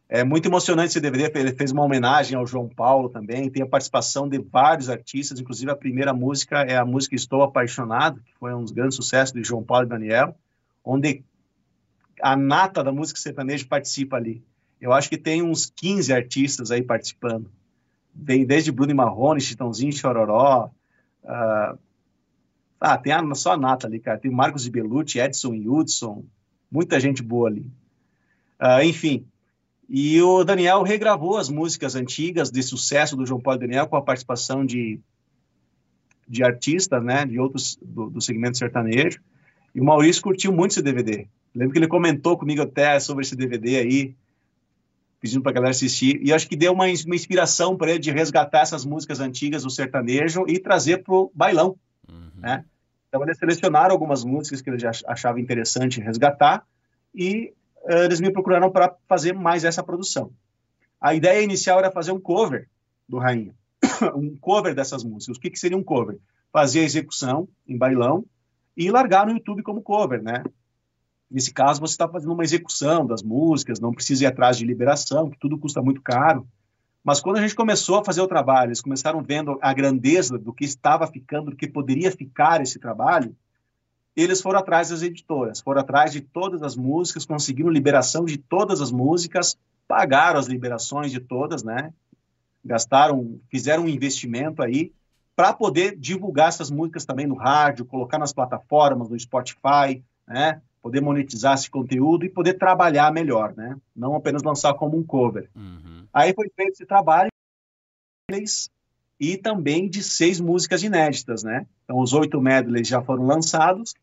É 0.08 0.22
muito 0.22 0.46
emocionante 0.46 0.90
esse 0.90 1.00
DVD. 1.00 1.28
Ele 1.36 1.52
fez 1.52 1.72
uma 1.72 1.82
homenagem 1.82 2.38
ao 2.38 2.46
João 2.46 2.68
Paulo 2.68 3.08
também. 3.08 3.50
Tem 3.50 3.64
a 3.64 3.66
participação 3.66 4.28
de 4.28 4.38
vários 4.38 4.88
artistas, 4.88 5.40
inclusive 5.40 5.68
a 5.68 5.74
primeira 5.74 6.14
música 6.14 6.60
é 6.60 6.76
a 6.76 6.84
música 6.84 7.16
Estou 7.16 7.42
Apaixonado, 7.42 8.20
que 8.20 8.32
foi 8.38 8.54
um 8.54 8.62
dos 8.62 8.70
grandes 8.70 8.94
sucessos 8.94 9.34
de 9.34 9.42
João 9.42 9.64
Paulo 9.64 9.86
e 9.86 9.88
Daniel, 9.88 10.36
onde 10.84 11.24
a 12.22 12.36
nata 12.36 12.84
da 12.84 12.92
música 12.92 13.18
sertaneja 13.18 13.66
participa 13.68 14.14
ali. 14.14 14.40
Eu 14.80 14.92
acho 14.92 15.08
que 15.08 15.18
tem 15.18 15.42
uns 15.42 15.66
15 15.74 16.12
artistas 16.12 16.70
aí 16.70 16.80
participando. 16.80 17.50
Vem 18.14 18.46
desde 18.46 18.70
Bruno 18.70 18.94
Marrone, 18.94 19.40
Chitãozinho, 19.40 19.92
Chororó. 19.92 20.70
Uh... 21.26 21.78
Ah, 22.78 22.98
tem 22.98 23.12
a, 23.12 23.34
só 23.34 23.52
a 23.52 23.56
nata 23.56 23.86
ali, 23.86 23.98
cara. 23.98 24.18
Tem 24.18 24.30
Marcos 24.30 24.68
Belucci, 24.68 25.18
Edson 25.18 25.54
Hudson, 25.54 26.24
muita 26.70 27.00
gente 27.00 27.22
boa 27.22 27.48
ali. 27.48 27.70
Uh, 28.60 28.82
enfim, 28.84 29.26
e 29.88 30.20
o 30.20 30.42
Daniel 30.42 30.82
regravou 30.82 31.36
as 31.36 31.48
músicas 31.48 31.94
antigas 31.94 32.50
de 32.50 32.62
sucesso 32.62 33.16
do 33.16 33.24
João 33.24 33.40
Paulo 33.40 33.60
Daniel 33.60 33.86
com 33.86 33.96
a 33.96 34.02
participação 34.02 34.66
de, 34.66 34.98
de 36.28 36.42
artistas, 36.42 37.02
né, 37.04 37.24
de 37.24 37.38
outros 37.38 37.78
do, 37.80 38.10
do 38.10 38.20
segmento 38.20 38.58
sertanejo. 38.58 39.20
E 39.74 39.80
o 39.80 39.84
Maurício 39.84 40.22
curtiu 40.22 40.52
muito 40.52 40.72
esse 40.72 40.82
DVD. 40.82 41.28
Lembro 41.54 41.72
que 41.72 41.78
ele 41.78 41.86
comentou 41.86 42.36
comigo 42.36 42.62
até 42.62 42.98
sobre 42.98 43.22
esse 43.24 43.36
DVD 43.36 43.76
aí, 43.76 44.14
pedindo 45.20 45.42
para 45.42 45.50
a 45.50 45.54
galera 45.54 45.70
assistir. 45.70 46.20
E 46.22 46.32
acho 46.32 46.48
que 46.48 46.56
deu 46.56 46.72
uma, 46.72 46.84
uma 46.84 47.14
inspiração 47.14 47.76
para 47.76 47.90
ele 47.90 47.98
de 47.98 48.10
resgatar 48.10 48.60
essas 48.60 48.84
músicas 48.84 49.20
antigas 49.20 49.62
do 49.62 49.70
sertanejo 49.70 50.44
e 50.46 50.58
trazer 50.58 51.02
para 51.02 51.14
o 51.14 51.30
bailão. 51.34 51.76
Uhum. 52.08 52.30
Né? 52.36 52.64
Então, 53.08 53.22
eles 53.22 53.38
selecionaram 53.38 53.92
algumas 53.92 54.24
músicas 54.24 54.60
que 54.60 54.70
ele 54.70 54.78
já 54.78 54.90
achava 55.06 55.40
interessante 55.40 56.00
resgatar 56.00 56.66
e 57.14 57.52
uh, 57.84 58.04
eles 58.04 58.20
me 58.20 58.30
procuraram 58.30 58.70
para 58.70 58.94
fazer 59.08 59.32
mais 59.32 59.64
essa 59.64 59.82
produção. 59.82 60.30
A 61.00 61.14
ideia 61.14 61.42
inicial 61.42 61.78
era 61.78 61.90
fazer 61.90 62.12
um 62.12 62.20
cover 62.20 62.68
do 63.08 63.18
Rainha, 63.18 63.54
um 64.14 64.36
cover 64.36 64.74
dessas 64.74 65.04
músicas. 65.04 65.36
O 65.36 65.40
que, 65.40 65.50
que 65.50 65.58
seria 65.58 65.76
um 65.76 65.84
cover? 65.84 66.18
Fazer 66.52 66.80
a 66.80 66.84
execução 66.84 67.48
em 67.66 67.76
bailão 67.76 68.24
e 68.76 68.90
largar 68.90 69.26
no 69.26 69.32
YouTube 69.32 69.62
como 69.62 69.82
cover, 69.82 70.22
né? 70.22 70.42
Nesse 71.30 71.52
caso, 71.52 71.80
você 71.80 71.92
está 71.92 72.08
fazendo 72.08 72.32
uma 72.32 72.44
execução 72.44 73.04
das 73.04 73.22
músicas, 73.22 73.80
não 73.80 73.92
precisa 73.92 74.24
ir 74.24 74.26
atrás 74.26 74.56
de 74.56 74.64
liberação, 74.64 75.28
que 75.28 75.38
tudo 75.38 75.58
custa 75.58 75.82
muito 75.82 76.00
caro. 76.00 76.46
Mas 77.02 77.20
quando 77.20 77.36
a 77.36 77.40
gente 77.40 77.54
começou 77.54 77.98
a 77.98 78.04
fazer 78.04 78.20
o 78.20 78.26
trabalho, 78.26 78.68
eles 78.68 78.80
começaram 78.80 79.22
vendo 79.22 79.58
a 79.60 79.72
grandeza 79.72 80.38
do 80.38 80.52
que 80.52 80.64
estava 80.64 81.06
ficando, 81.06 81.50
do 81.50 81.56
que 81.56 81.68
poderia 81.68 82.10
ficar 82.10 82.60
esse 82.60 82.78
trabalho, 82.78 83.36
eles 84.16 84.40
foram 84.40 84.58
atrás 84.58 84.88
das 84.88 85.02
editoras, 85.02 85.60
foram 85.60 85.82
atrás 85.82 86.10
de 86.10 86.20
todas 86.20 86.62
as 86.62 86.74
músicas, 86.74 87.26
conseguiram 87.26 87.70
liberação 87.70 88.24
de 88.24 88.38
todas 88.38 88.80
as 88.80 88.90
músicas, 88.90 89.58
pagaram 89.86 90.38
as 90.38 90.46
liberações 90.46 91.12
de 91.12 91.20
todas, 91.20 91.62
né? 91.62 91.92
Gastaram, 92.64 93.38
fizeram 93.50 93.84
um 93.84 93.88
investimento 93.88 94.62
aí 94.62 94.92
para 95.36 95.52
poder 95.52 95.96
divulgar 95.96 96.48
essas 96.48 96.70
músicas 96.70 97.04
também 97.04 97.26
no 97.26 97.36
rádio, 97.36 97.84
colocar 97.84 98.18
nas 98.18 98.32
plataformas, 98.32 99.10
no 99.10 99.20
Spotify, 99.20 100.02
né? 100.26 100.62
Poder 100.86 101.00
monetizar 101.00 101.54
esse 101.54 101.68
conteúdo 101.68 102.24
e 102.24 102.28
poder 102.28 102.54
trabalhar 102.54 103.12
melhor, 103.12 103.52
né? 103.56 103.76
Não 103.94 104.14
apenas 104.14 104.44
lançar 104.44 104.72
como 104.74 104.96
um 104.96 105.02
cover. 105.02 105.50
Uhum. 105.52 106.06
Aí 106.12 106.32
foi 106.32 106.48
feito 106.54 106.74
esse 106.74 106.86
trabalho 106.86 107.28
e 109.18 109.36
também 109.36 109.88
de 109.88 110.00
seis 110.00 110.38
músicas 110.38 110.84
inéditas, 110.84 111.42
né? 111.42 111.66
Então, 111.82 111.98
os 111.98 112.12
oito 112.12 112.40
medleys 112.40 112.86
já 112.86 113.02
foram 113.02 113.26
lançados 113.26 113.94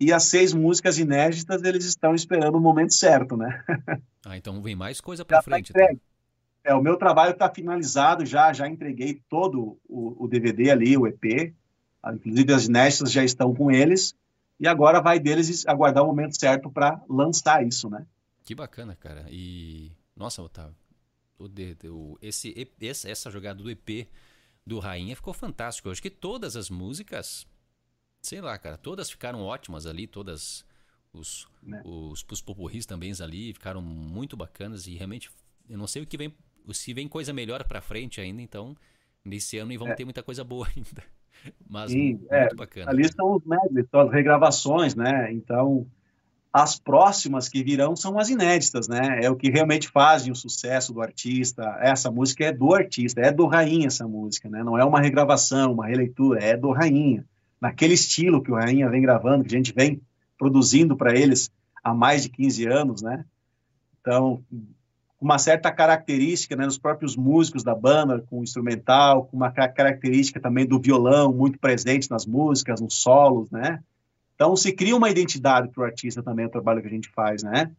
e 0.00 0.10
as 0.10 0.24
seis 0.24 0.54
músicas 0.54 0.98
inéditas 0.98 1.62
eles 1.64 1.84
estão 1.84 2.14
esperando 2.14 2.56
o 2.56 2.60
momento 2.62 2.94
certo, 2.94 3.36
né? 3.36 3.62
ah, 4.24 4.34
então 4.38 4.62
vem 4.62 4.74
mais 4.74 5.02
coisa 5.02 5.26
para 5.26 5.36
tá 5.36 5.42
frente. 5.42 5.70
Tá 5.70 5.86
é, 6.64 6.74
o 6.74 6.80
meu 6.80 6.96
trabalho 6.96 7.32
está 7.32 7.50
finalizado 7.50 8.24
já, 8.24 8.54
já 8.54 8.66
entreguei 8.66 9.20
todo 9.28 9.78
o, 9.86 10.24
o, 10.24 10.26
DVD 10.26 10.70
ali, 10.70 10.96
o 10.96 11.06
EP, 11.06 11.52
inclusive 12.14 12.54
as 12.54 12.68
inéditas 12.68 13.12
já 13.12 13.22
estão 13.22 13.54
com 13.54 13.70
eles, 13.70 14.14
e 14.62 14.66
agora 14.66 15.00
vai 15.00 15.18
deles 15.18 15.66
aguardar 15.66 16.02
o 16.02 16.06
momento 16.06 16.38
certo 16.38 16.70
para 16.70 17.02
lançar 17.08 17.66
isso, 17.66 17.90
né? 17.90 18.06
Que 18.44 18.54
bacana, 18.54 18.96
cara. 18.96 19.26
E, 19.28 19.92
nossa, 20.16 20.42
Otávio, 20.42 20.76
o, 21.38 21.46
o, 21.88 22.18
esse, 22.22 22.54
esse, 22.80 23.10
essa 23.10 23.30
jogada 23.30 23.62
do 23.62 23.70
EP 23.70 24.08
do 24.66 24.78
Rainha 24.78 25.14
ficou 25.14 25.34
fantástico. 25.34 25.88
Eu 25.88 25.92
acho 25.92 26.00
que 26.00 26.10
todas 26.10 26.56
as 26.56 26.70
músicas 26.70 27.46
sei 28.22 28.40
lá, 28.40 28.56
cara, 28.56 28.78
todas 28.78 29.10
ficaram 29.10 29.42
ótimas 29.42 29.84
ali, 29.84 30.06
todas 30.06 30.64
os, 31.12 31.46
né? 31.62 31.82
os, 31.84 32.24
os 32.30 32.40
popurris 32.40 32.86
também 32.86 33.12
ali 33.20 33.52
ficaram 33.52 33.82
muito 33.82 34.36
bacanas 34.36 34.86
e 34.86 34.94
realmente 34.94 35.30
eu 35.68 35.76
não 35.76 35.86
sei 35.86 36.02
o 36.02 36.06
que 36.06 36.16
vem, 36.16 36.34
se 36.72 36.94
vem 36.94 37.08
coisa 37.08 37.32
melhor 37.32 37.64
para 37.64 37.80
frente 37.80 38.20
ainda, 38.20 38.40
então 38.40 38.76
nesse 39.24 39.58
ano 39.58 39.72
e 39.72 39.76
vamos 39.76 39.92
é. 39.92 39.96
ter 39.96 40.04
muita 40.04 40.22
coisa 40.22 40.44
boa 40.44 40.66
ainda. 40.74 41.04
Mas 41.68 41.90
Sim, 41.90 42.20
é, 42.30 42.54
bacana. 42.54 42.90
Ali 42.90 43.02
estão 43.02 43.34
os 43.34 43.44
medleys, 43.44 43.86
são 43.90 44.00
as 44.00 44.12
regravações, 44.12 44.94
né? 44.94 45.32
Então, 45.32 45.86
as 46.52 46.78
próximas 46.78 47.48
que 47.48 47.62
virão 47.64 47.96
são 47.96 48.18
as 48.18 48.28
inéditas, 48.28 48.88
né? 48.88 49.20
É 49.22 49.30
o 49.30 49.36
que 49.36 49.50
realmente 49.50 49.88
fazem 49.88 50.30
o 50.30 50.36
sucesso 50.36 50.92
do 50.92 51.00
artista. 51.00 51.78
Essa 51.80 52.10
música 52.10 52.44
é 52.44 52.52
do 52.52 52.74
artista, 52.74 53.20
é 53.20 53.32
do 53.32 53.46
Rainha 53.46 53.86
essa 53.86 54.06
música, 54.06 54.48
né? 54.48 54.62
Não 54.62 54.78
é 54.78 54.84
uma 54.84 55.00
regravação, 55.00 55.72
uma 55.72 55.86
releitura, 55.86 56.40
é 56.44 56.56
do 56.56 56.70
Rainha 56.70 57.24
naquele 57.62 57.94
estilo 57.94 58.42
que 58.42 58.50
o 58.50 58.56
Rainha 58.56 58.90
vem 58.90 59.00
gravando, 59.00 59.44
que 59.44 59.54
a 59.54 59.56
gente 59.56 59.72
vem 59.72 60.02
produzindo 60.36 60.96
para 60.96 61.16
eles 61.16 61.48
há 61.82 61.94
mais 61.94 62.24
de 62.24 62.28
15 62.28 62.66
anos, 62.66 63.02
né? 63.02 63.24
Então, 64.00 64.42
uma 65.22 65.38
certa 65.38 65.70
característica 65.70 66.56
né, 66.56 66.64
nos 66.64 66.78
próprios 66.78 67.16
músicos 67.16 67.62
da 67.62 67.74
banda, 67.74 68.22
com 68.28 68.40
o 68.40 68.42
instrumental, 68.42 69.24
com 69.24 69.36
uma 69.36 69.50
característica 69.50 70.40
também 70.40 70.66
do 70.66 70.80
violão 70.80 71.32
muito 71.32 71.58
presente 71.58 72.10
nas 72.10 72.26
músicas, 72.26 72.80
nos 72.80 72.94
solos, 72.94 73.50
né? 73.50 73.80
Então, 74.34 74.56
se 74.56 74.72
cria 74.72 74.96
uma 74.96 75.08
identidade 75.08 75.68
para 75.68 75.82
o 75.82 75.84
artista 75.84 76.22
também, 76.22 76.46
o 76.46 76.50
trabalho 76.50 76.80
que 76.80 76.88
a 76.88 76.90
gente 76.90 77.08
faz, 77.08 77.42
né? 77.42 77.70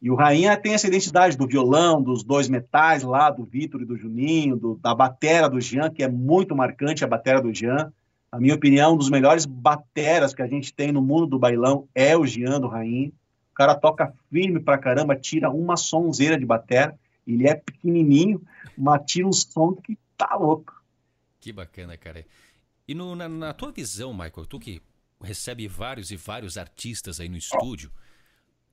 E 0.00 0.10
o 0.10 0.14
Rainha 0.14 0.56
tem 0.56 0.74
essa 0.74 0.86
identidade 0.86 1.36
do 1.36 1.46
violão, 1.46 2.02
dos 2.02 2.22
dois 2.22 2.48
metais 2.48 3.02
lá, 3.02 3.30
do 3.30 3.44
Vitor 3.44 3.82
e 3.82 3.86
do 3.86 3.96
Juninho, 3.96 4.56
do, 4.56 4.76
da 4.76 4.94
batera 4.94 5.48
do 5.48 5.60
Jean, 5.60 5.90
que 5.90 6.02
é 6.02 6.08
muito 6.08 6.54
marcante 6.54 7.02
a 7.02 7.08
batera 7.08 7.40
do 7.40 7.52
Jean 7.52 7.92
na 8.30 8.38
minha 8.38 8.54
opinião, 8.54 8.94
um 8.94 8.96
dos 8.96 9.10
melhores 9.10 9.46
bateras 9.46 10.34
que 10.34 10.42
a 10.42 10.46
gente 10.46 10.72
tem 10.72 10.92
no 10.92 11.00
mundo 11.00 11.26
do 11.26 11.38
bailão 11.38 11.88
é 11.94 12.16
o 12.16 12.26
Gian 12.26 12.60
do 12.60 12.68
Rainha. 12.68 13.10
Cara 13.58 13.74
toca 13.74 14.14
firme 14.30 14.60
pra 14.60 14.78
caramba, 14.78 15.16
tira 15.16 15.50
uma 15.50 15.76
sonzeira 15.76 16.38
de 16.38 16.46
batera. 16.46 16.96
Ele 17.26 17.48
é 17.48 17.56
pequenininho, 17.56 18.40
mas 18.76 19.02
tira 19.04 19.26
um 19.26 19.32
som 19.32 19.74
que 19.74 19.98
tá 20.16 20.36
louco. 20.36 20.80
Que 21.40 21.52
bacana, 21.52 21.96
cara. 21.96 22.24
E 22.86 22.94
no, 22.94 23.16
na, 23.16 23.28
na, 23.28 23.52
tua 23.52 23.72
visão, 23.72 24.12
Michael, 24.12 24.46
tu 24.46 24.60
que 24.60 24.80
recebe 25.20 25.66
vários 25.66 26.12
e 26.12 26.16
vários 26.16 26.56
artistas 26.56 27.18
aí 27.18 27.28
no 27.28 27.36
estúdio, 27.36 27.90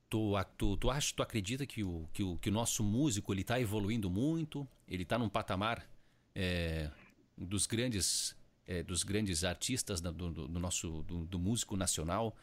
tu, 0.08 0.34
tu, 0.56 0.76
tu, 0.76 0.88
acha, 0.88 1.12
tu 1.16 1.20
acredita 1.20 1.66
que 1.66 1.82
o, 1.82 2.08
que 2.12 2.22
o, 2.22 2.36
que 2.38 2.48
o 2.48 2.52
nosso 2.52 2.84
músico 2.84 3.34
ele 3.34 3.42
tá 3.42 3.60
evoluindo 3.60 4.08
muito? 4.08 4.68
Ele 4.86 5.04
tá 5.04 5.18
num 5.18 5.28
patamar 5.28 5.84
é, 6.32 6.92
dos 7.36 7.66
grandes 7.66 8.36
é, 8.64 8.84
dos 8.84 9.02
grandes 9.02 9.42
artistas 9.42 10.00
do, 10.00 10.12
do, 10.12 10.30
do 10.46 10.60
nosso 10.60 11.02
do, 11.02 11.26
do, 11.26 11.40
músico 11.40 11.76
nacional. 11.76 12.36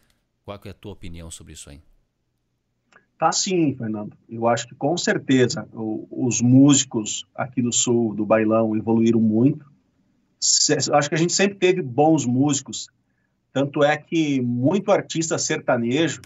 Qual 0.43 0.59
é 0.65 0.69
a 0.69 0.73
tua 0.73 0.91
opinião 0.91 1.31
sobre 1.31 1.53
isso 1.53 1.69
aí? 1.69 1.81
Tá 3.23 3.31
sim, 3.31 3.73
Fernando. 3.73 4.17
Eu 4.27 4.49
acho 4.49 4.67
que 4.67 4.75
com 4.75 4.97
certeza 4.97 5.65
o, 5.71 6.05
os 6.11 6.41
músicos 6.41 7.25
aqui 7.33 7.61
do 7.61 7.71
sul 7.71 8.13
do 8.13 8.25
bailão 8.25 8.75
evoluíram 8.75 9.21
muito. 9.21 9.65
Eu 10.89 10.95
acho 10.95 11.07
que 11.07 11.15
a 11.15 11.17
gente 11.17 11.31
sempre 11.31 11.57
teve 11.57 11.81
bons 11.81 12.25
músicos. 12.25 12.89
Tanto 13.53 13.81
é 13.81 13.95
que 13.95 14.41
muito 14.41 14.91
artista 14.91 15.37
sertanejo 15.37 16.19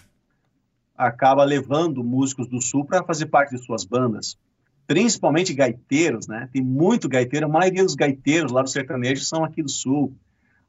acaba 0.96 1.44
levando 1.44 2.02
músicos 2.02 2.48
do 2.48 2.60
sul 2.60 2.84
para 2.84 3.04
fazer 3.04 3.26
parte 3.26 3.54
de 3.54 3.64
suas 3.64 3.84
bandas 3.84 4.36
principalmente 4.84 5.54
gaiteiros, 5.54 6.26
né? 6.26 6.48
Tem 6.52 6.62
muito 6.62 7.08
gaiteiro, 7.08 7.46
a 7.46 7.48
maioria 7.48 7.84
dos 7.84 7.94
gaiteiros 7.94 8.50
lá 8.50 8.62
do 8.62 8.70
sertanejo 8.70 9.22
são 9.22 9.44
aqui 9.44 9.62
do 9.62 9.70
sul, 9.70 10.16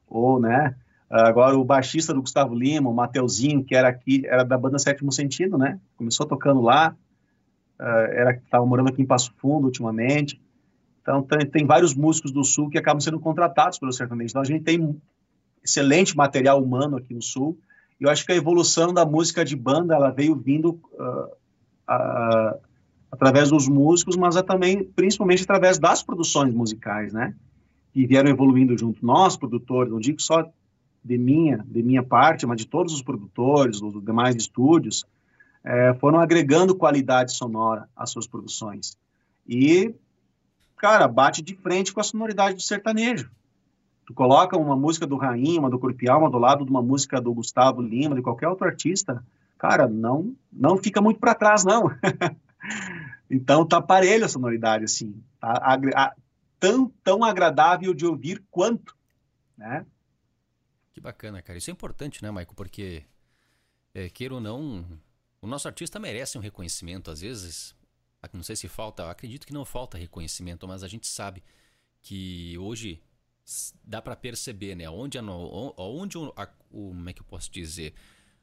ou, 0.06 0.38
né? 0.38 0.76
Agora 1.10 1.58
o 1.58 1.64
baixista 1.64 2.14
do 2.14 2.20
Gustavo 2.20 2.54
Lima, 2.54 2.88
o 2.88 2.94
Mateuzinho, 2.94 3.64
que 3.64 3.74
era 3.74 3.88
aqui, 3.88 4.22
era 4.24 4.44
da 4.44 4.56
banda 4.56 4.78
Sétimo 4.78 5.10
Sentido, 5.10 5.58
né? 5.58 5.80
Começou 5.96 6.24
tocando 6.24 6.60
lá, 6.60 6.94
uh, 7.80 7.82
era 7.82 8.30
estava 8.30 8.64
morando 8.64 8.90
aqui 8.90 9.02
em 9.02 9.06
Passo 9.06 9.32
Fundo 9.38 9.64
ultimamente. 9.64 10.40
Então, 11.02 11.20
tem, 11.20 11.44
tem, 11.44 11.66
vários 11.66 11.94
músicos 11.94 12.30
do 12.30 12.44
Sul 12.44 12.70
que 12.70 12.78
acabam 12.78 13.00
sendo 13.00 13.18
contratados 13.18 13.76
pelo 13.76 13.92
sertanejo. 13.92 14.30
Então, 14.30 14.42
a 14.42 14.44
gente 14.44 14.62
tem 14.62 15.00
excelente 15.64 16.16
material 16.16 16.62
humano 16.62 16.98
aqui 16.98 17.12
no 17.12 17.22
Sul. 17.22 17.58
E 18.00 18.04
eu 18.04 18.10
acho 18.10 18.24
que 18.24 18.30
a 18.30 18.36
evolução 18.36 18.94
da 18.94 19.04
música 19.04 19.44
de 19.44 19.56
banda, 19.56 19.96
ela 19.96 20.10
veio 20.10 20.36
vindo 20.36 20.80
uh, 20.92 21.24
uh, 21.90 22.60
através 23.10 23.50
dos 23.50 23.66
músicos, 23.66 24.16
mas 24.16 24.36
é 24.36 24.42
também, 24.42 24.84
principalmente, 24.84 25.42
através 25.42 25.76
das 25.76 26.04
produções 26.04 26.54
musicais, 26.54 27.12
né? 27.12 27.34
Que 27.92 28.06
vieram 28.06 28.30
evoluindo 28.30 28.78
junto. 28.78 29.04
Nós, 29.04 29.36
produtores, 29.36 29.90
não 29.90 29.98
digo 29.98 30.22
só 30.22 30.48
de 31.02 31.18
minha, 31.18 31.64
de 31.66 31.82
minha 31.82 32.02
parte, 32.02 32.46
mas 32.46 32.58
de 32.58 32.66
todos 32.66 32.92
os 32.92 33.02
produtores, 33.02 33.80
dos 33.80 34.02
demais 34.04 34.36
estúdios, 34.36 35.04
é, 35.64 35.94
foram 35.94 36.20
agregando 36.20 36.74
qualidade 36.74 37.32
sonora 37.32 37.88
às 37.96 38.10
suas 38.10 38.26
produções. 38.26 38.96
E, 39.46 39.94
cara, 40.76 41.08
bate 41.08 41.42
de 41.42 41.54
frente 41.54 41.92
com 41.92 42.00
a 42.00 42.04
sonoridade 42.04 42.56
do 42.56 42.62
sertanejo. 42.62 43.30
Tu 44.06 44.14
coloca 44.14 44.56
uma 44.56 44.76
música 44.76 45.06
do 45.06 45.16
Rainha, 45.16 45.60
uma 45.60 45.70
do 45.70 45.78
Corpo 45.78 46.10
Alma, 46.10 46.30
do 46.30 46.38
lado 46.38 46.64
de 46.64 46.70
uma 46.70 46.82
música 46.82 47.20
do 47.20 47.32
Gustavo 47.32 47.80
Lima, 47.80 48.14
de 48.14 48.22
qualquer 48.22 48.48
outro 48.48 48.66
artista, 48.66 49.24
cara, 49.56 49.86
não 49.86 50.34
não 50.52 50.76
fica 50.76 51.00
muito 51.00 51.20
para 51.20 51.34
trás, 51.34 51.64
não. 51.64 51.90
então 53.30 53.64
tá 53.64 53.80
parelho 53.80 54.24
a 54.24 54.28
sonoridade, 54.28 54.84
assim. 54.84 55.14
Tá, 55.40 55.78
a, 55.94 56.14
tão, 56.58 56.92
tão 57.04 57.24
agradável 57.24 57.94
de 57.94 58.04
ouvir 58.04 58.42
quanto, 58.50 58.96
né? 59.56 59.86
Que 61.00 61.02
bacana, 61.02 61.40
cara. 61.40 61.58
Isso 61.58 61.70
é 61.70 61.72
importante, 61.72 62.22
né, 62.22 62.30
Maico? 62.30 62.54
Porque, 62.54 63.02
é, 63.94 64.10
queira 64.10 64.34
ou 64.34 64.40
não, 64.40 64.86
o 65.40 65.46
nosso 65.46 65.66
artista 65.66 65.98
merece 65.98 66.36
um 66.36 66.42
reconhecimento. 66.42 67.10
Às 67.10 67.22
vezes, 67.22 67.74
não 68.34 68.42
sei 68.42 68.54
se 68.54 68.68
falta, 68.68 69.10
acredito 69.10 69.46
que 69.46 69.52
não 69.52 69.64
falta 69.64 69.96
reconhecimento, 69.96 70.68
mas 70.68 70.82
a 70.84 70.88
gente 70.88 71.06
sabe 71.06 71.42
que 72.02 72.56
hoje 72.58 73.02
dá 73.82 74.02
para 74.02 74.14
perceber, 74.14 74.74
né? 74.74 74.90
Onde, 74.90 75.16
a, 75.18 75.22
onde 75.22 76.18
a, 76.36 76.48
o, 76.70 76.88
como 76.90 77.08
é 77.08 77.14
que 77.14 77.22
eu 77.22 77.26
posso 77.26 77.50
dizer? 77.50 77.94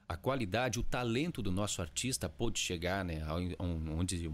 A 0.09 0.17
qualidade, 0.17 0.79
o 0.79 0.83
talento 0.83 1.43
do 1.43 1.51
nosso 1.51 1.79
artista 1.79 2.27
pode 2.27 2.57
chegar, 2.57 3.05
né? 3.05 3.21
Onde 3.59 4.27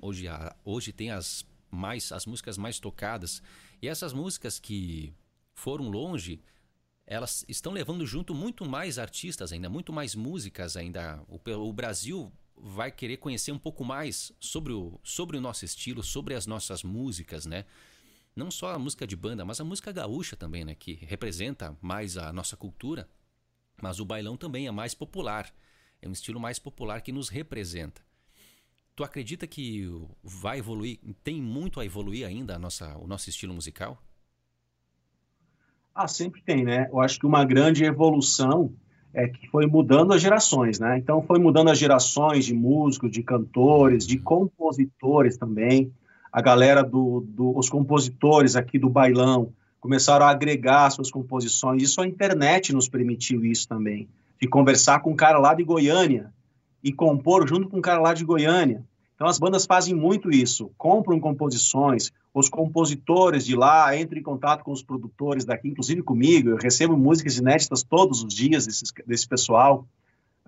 hoje, 0.00 0.26
hoje 0.64 0.92
tem 0.92 1.10
as 1.10 1.44
mais 1.68 2.12
as 2.12 2.24
músicas 2.24 2.56
mais 2.56 2.78
tocadas 2.78 3.42
e 3.82 3.88
essas 3.88 4.12
músicas 4.12 4.60
que 4.60 5.12
foram 5.52 5.88
longe 5.88 6.40
elas 7.06 7.44
estão 7.48 7.72
levando 7.72 8.06
junto 8.06 8.34
muito 8.34 8.64
mais 8.64 8.98
artistas 8.98 9.52
ainda, 9.52 9.68
muito 9.68 9.92
mais 9.92 10.14
músicas 10.14 10.76
ainda. 10.76 11.22
O, 11.28 11.38
o, 11.50 11.72
Brasil 11.72 12.32
vai 12.56 12.90
querer 12.90 13.18
conhecer 13.18 13.52
um 13.52 13.58
pouco 13.58 13.84
mais 13.84 14.32
sobre 14.40 14.72
o, 14.72 14.98
sobre 15.02 15.36
o 15.36 15.40
nosso 15.40 15.64
estilo, 15.64 16.02
sobre 16.02 16.34
as 16.34 16.46
nossas 16.46 16.82
músicas, 16.82 17.44
né? 17.44 17.64
Não 18.34 18.50
só 18.50 18.74
a 18.74 18.78
música 18.78 19.06
de 19.06 19.14
banda, 19.14 19.44
mas 19.44 19.60
a 19.60 19.64
música 19.64 19.92
gaúcha 19.92 20.36
também, 20.36 20.64
né? 20.64 20.74
Que 20.74 20.94
representa 20.94 21.76
mais 21.80 22.16
a 22.16 22.32
nossa 22.32 22.56
cultura. 22.56 23.08
Mas 23.80 24.00
o 24.00 24.04
bailão 24.04 24.36
também 24.36 24.66
é 24.66 24.70
mais 24.70 24.94
popular. 24.94 25.54
É 26.00 26.08
um 26.08 26.12
estilo 26.12 26.40
mais 26.40 26.58
popular 26.58 27.00
que 27.00 27.12
nos 27.12 27.28
representa. 27.28 28.02
Tu 28.96 29.04
acredita 29.04 29.46
que 29.46 29.84
vai 30.22 30.58
evoluir, 30.58 31.00
tem 31.22 31.40
muito 31.40 31.80
a 31.80 31.84
evoluir 31.84 32.26
ainda 32.26 32.54
a 32.54 32.58
nossa, 32.58 32.96
o 32.98 33.06
nosso 33.06 33.28
estilo 33.28 33.52
musical? 33.52 34.00
Ah, 35.94 36.08
sempre 36.08 36.42
tem, 36.42 36.64
né? 36.64 36.88
Eu 36.90 37.00
acho 37.00 37.20
que 37.20 37.26
uma 37.26 37.44
grande 37.44 37.84
evolução 37.84 38.72
é 39.12 39.28
que 39.28 39.46
foi 39.48 39.66
mudando 39.66 40.12
as 40.12 40.20
gerações, 40.20 40.80
né? 40.80 40.98
Então 40.98 41.22
foi 41.22 41.38
mudando 41.38 41.70
as 41.70 41.78
gerações 41.78 42.44
de 42.44 42.52
músicos, 42.52 43.12
de 43.12 43.22
cantores, 43.22 44.04
de 44.04 44.18
compositores 44.18 45.36
também. 45.36 45.92
A 46.32 46.42
galera 46.42 46.82
do, 46.82 47.24
do 47.28 47.56
os 47.56 47.68
compositores 47.70 48.56
aqui 48.56 48.76
do 48.76 48.90
bailão 48.90 49.52
começaram 49.78 50.26
a 50.26 50.30
agregar 50.30 50.90
suas 50.90 51.12
composições. 51.12 51.80
Isso 51.80 52.00
a 52.00 52.08
internet 52.08 52.72
nos 52.72 52.88
permitiu 52.88 53.44
isso 53.44 53.68
também, 53.68 54.08
de 54.40 54.48
conversar 54.48 55.00
com 55.00 55.12
um 55.12 55.16
cara 55.16 55.38
lá 55.38 55.54
de 55.54 55.62
Goiânia 55.62 56.32
e 56.82 56.92
compor 56.92 57.46
junto 57.46 57.68
com 57.68 57.78
um 57.78 57.82
cara 57.82 58.00
lá 58.00 58.12
de 58.14 58.24
Goiânia. 58.24 58.84
Então 59.14 59.28
as 59.28 59.38
bandas 59.38 59.64
fazem 59.64 59.94
muito 59.94 60.30
isso, 60.30 60.70
compram 60.76 61.20
composições, 61.20 62.10
os 62.32 62.48
compositores 62.48 63.46
de 63.46 63.54
lá 63.54 63.96
entram 63.96 64.18
em 64.18 64.22
contato 64.22 64.64
com 64.64 64.72
os 64.72 64.82
produtores 64.82 65.44
daqui, 65.44 65.68
inclusive 65.68 66.02
comigo, 66.02 66.50
eu 66.50 66.56
recebo 66.56 66.96
músicas 66.96 67.38
inéditas 67.38 67.82
todos 67.84 68.24
os 68.24 68.34
dias 68.34 68.66
desse, 68.66 68.84
desse 69.06 69.28
pessoal, 69.28 69.86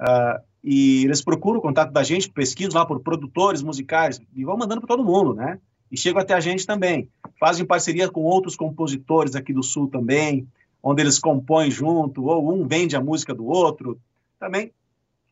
uh, 0.01 0.43
e 0.65 1.05
eles 1.05 1.23
procuram 1.23 1.61
o 1.61 1.63
contato 1.63 1.93
da 1.93 2.03
gente, 2.03 2.29
pesquisam 2.29 2.81
lá 2.81 2.85
por 2.85 2.99
produtores 3.01 3.63
musicais, 3.63 4.21
e 4.35 4.45
vão 4.45 4.57
mandando 4.57 4.81
para 4.81 4.89
todo 4.89 5.05
mundo, 5.05 5.33
né? 5.33 5.61
E 5.91 5.97
chegam 5.97 6.21
até 6.21 6.35
a 6.35 6.41
gente 6.41 6.67
também. 6.67 7.09
Fazem 7.39 7.65
parceria 7.65 8.09
com 8.09 8.23
outros 8.23 8.57
compositores 8.57 9.37
aqui 9.37 9.53
do 9.53 9.63
Sul 9.63 9.87
também, 9.87 10.49
onde 10.83 11.01
eles 11.01 11.21
compõem 11.21 11.71
junto, 11.71 12.25
ou 12.25 12.53
um 12.53 12.67
vende 12.67 12.97
a 12.97 13.01
música 13.01 13.33
do 13.33 13.47
outro. 13.47 13.97
Também 14.41 14.73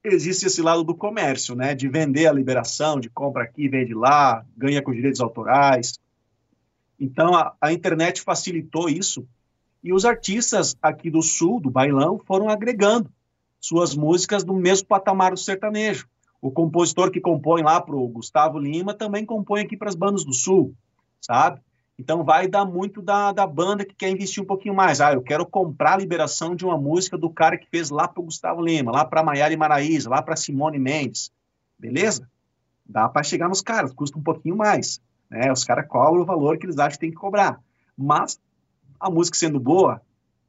existe 0.05 0.47
esse 0.47 0.61
lado 0.61 0.85
do 0.85 0.95
comércio, 0.95 1.55
né? 1.55 1.75
De 1.75 1.89
vender 1.89 2.27
a 2.27 2.33
liberação, 2.33 3.01
de 3.01 3.09
compra 3.09 3.45
aqui, 3.45 3.69
vende 3.69 3.95
lá, 3.95 4.45
ganha 4.57 4.83
com 4.83 4.93
direitos 4.93 5.21
autorais. 5.21 5.99
Então, 7.01 7.35
a, 7.35 7.55
a, 7.61 7.73
internet 7.73 8.21
facilitou 8.21 8.89
isso 8.89 9.27
e 9.83 9.93
os 9.93 10.05
artistas 10.05 10.77
aqui 10.81 11.11
do 11.11 11.23
sul, 11.23 11.61
do 11.61 11.71
bailão, 11.71 12.21
foram 12.25 12.49
agregando 12.49 13.11
suas 13.61 13.95
músicas 13.95 14.45
do 14.45 14.55
mesmo 14.55 14.87
patamar 14.87 15.33
do 15.33 15.39
sertanejo. 15.39 16.07
O 16.41 16.51
compositor 16.51 17.11
que 17.11 17.21
compõe 17.21 17.63
lá 17.63 17.81
para 17.81 17.97
o 17.97 18.09
Gustavo 18.09 18.59
Lima 18.59 18.93
também 18.93 19.25
compõe 19.25 19.63
aqui 19.63 19.77
para 19.77 19.89
as 19.89 19.95
bandas 19.95 20.25
do 20.25 20.33
sul, 20.33 20.75
sabe? 21.21 21.61
Então 21.99 22.25
vai 22.25 22.49
dar 22.49 22.65
muito 22.65 23.01
da, 23.01 23.33
da 23.33 23.47
banda 23.47 23.85
que 23.85 23.95
quer 23.95 24.11
investir 24.11 24.43
um 24.43 24.47
pouquinho 24.47 24.75
mais. 24.75 25.01
Ah, 25.01 25.13
eu 25.13 25.23
quero 25.23 25.47
comprar 25.47 25.95
a 25.95 25.99
liberação 25.99 26.55
de 26.55 26.65
uma 26.65 26.77
música 26.77 27.17
do 27.17 27.31
cara 27.31 27.57
que 27.57 27.69
fez 27.71 27.89
lá 27.91 28.09
para 28.09 28.21
o 28.21 28.25
Gustavo 28.25 28.61
Lima, 28.61 28.91
lá 28.91 29.05
para 29.05 29.23
Maiara 29.23 29.55
e 29.55 29.57
Maraíza, 29.57 30.11
lá 30.11 30.21
para 30.21 30.35
Simone 30.35 30.79
Mendes. 30.79 31.31
Beleza? 31.79 32.29
Dá 32.85 33.09
para 33.09 33.23
chegar 33.23 33.49
nos 33.49 33.63
caras, 33.63 33.93
custa 33.93 34.19
um 34.19 34.23
pouquinho 34.23 34.57
mais. 34.57 35.01
Né? 35.31 35.53
Os 35.53 35.65
caras 35.65 35.87
cobram 35.87 36.23
o 36.23 36.27
valor 36.27 36.59
que 36.59 36.67
eles 36.67 36.79
acham 36.79 36.93
que 36.93 36.99
tem 36.99 37.11
que 37.11 37.17
cobrar. 37.17 37.61
Mas 37.97 38.41
a 38.99 39.09
música 39.09 39.39
sendo 39.39 39.61
boa, 39.61 40.03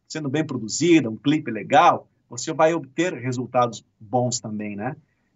sendo 0.07 0.29
bem 0.29 0.45
produzida, 0.45 1.09
um 1.09 1.15
clipe 1.15 1.51
legal, 1.51 2.07
você 2.29 2.51
vai 2.51 2.73
obter 2.73 3.13
resultados 3.13 3.85
bons 3.99 4.39
também, 4.39 4.75
né? 4.75 4.95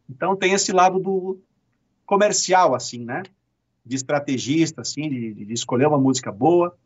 Então 0.10 0.36
tem 0.36 0.54
esse 0.54 0.72
lado 0.72 1.00
do 1.00 1.40
comercial, 2.06 2.74
assim, 2.74 3.06
né? 3.06 3.22
De 3.90 3.96
estrategista, 3.96 4.82
assim, 4.82 5.10
de, 5.10 5.34
de 5.34 5.54
escolher 5.54 5.88
uma 5.88 5.98
música 5.98 6.32
boa, 6.32 6.78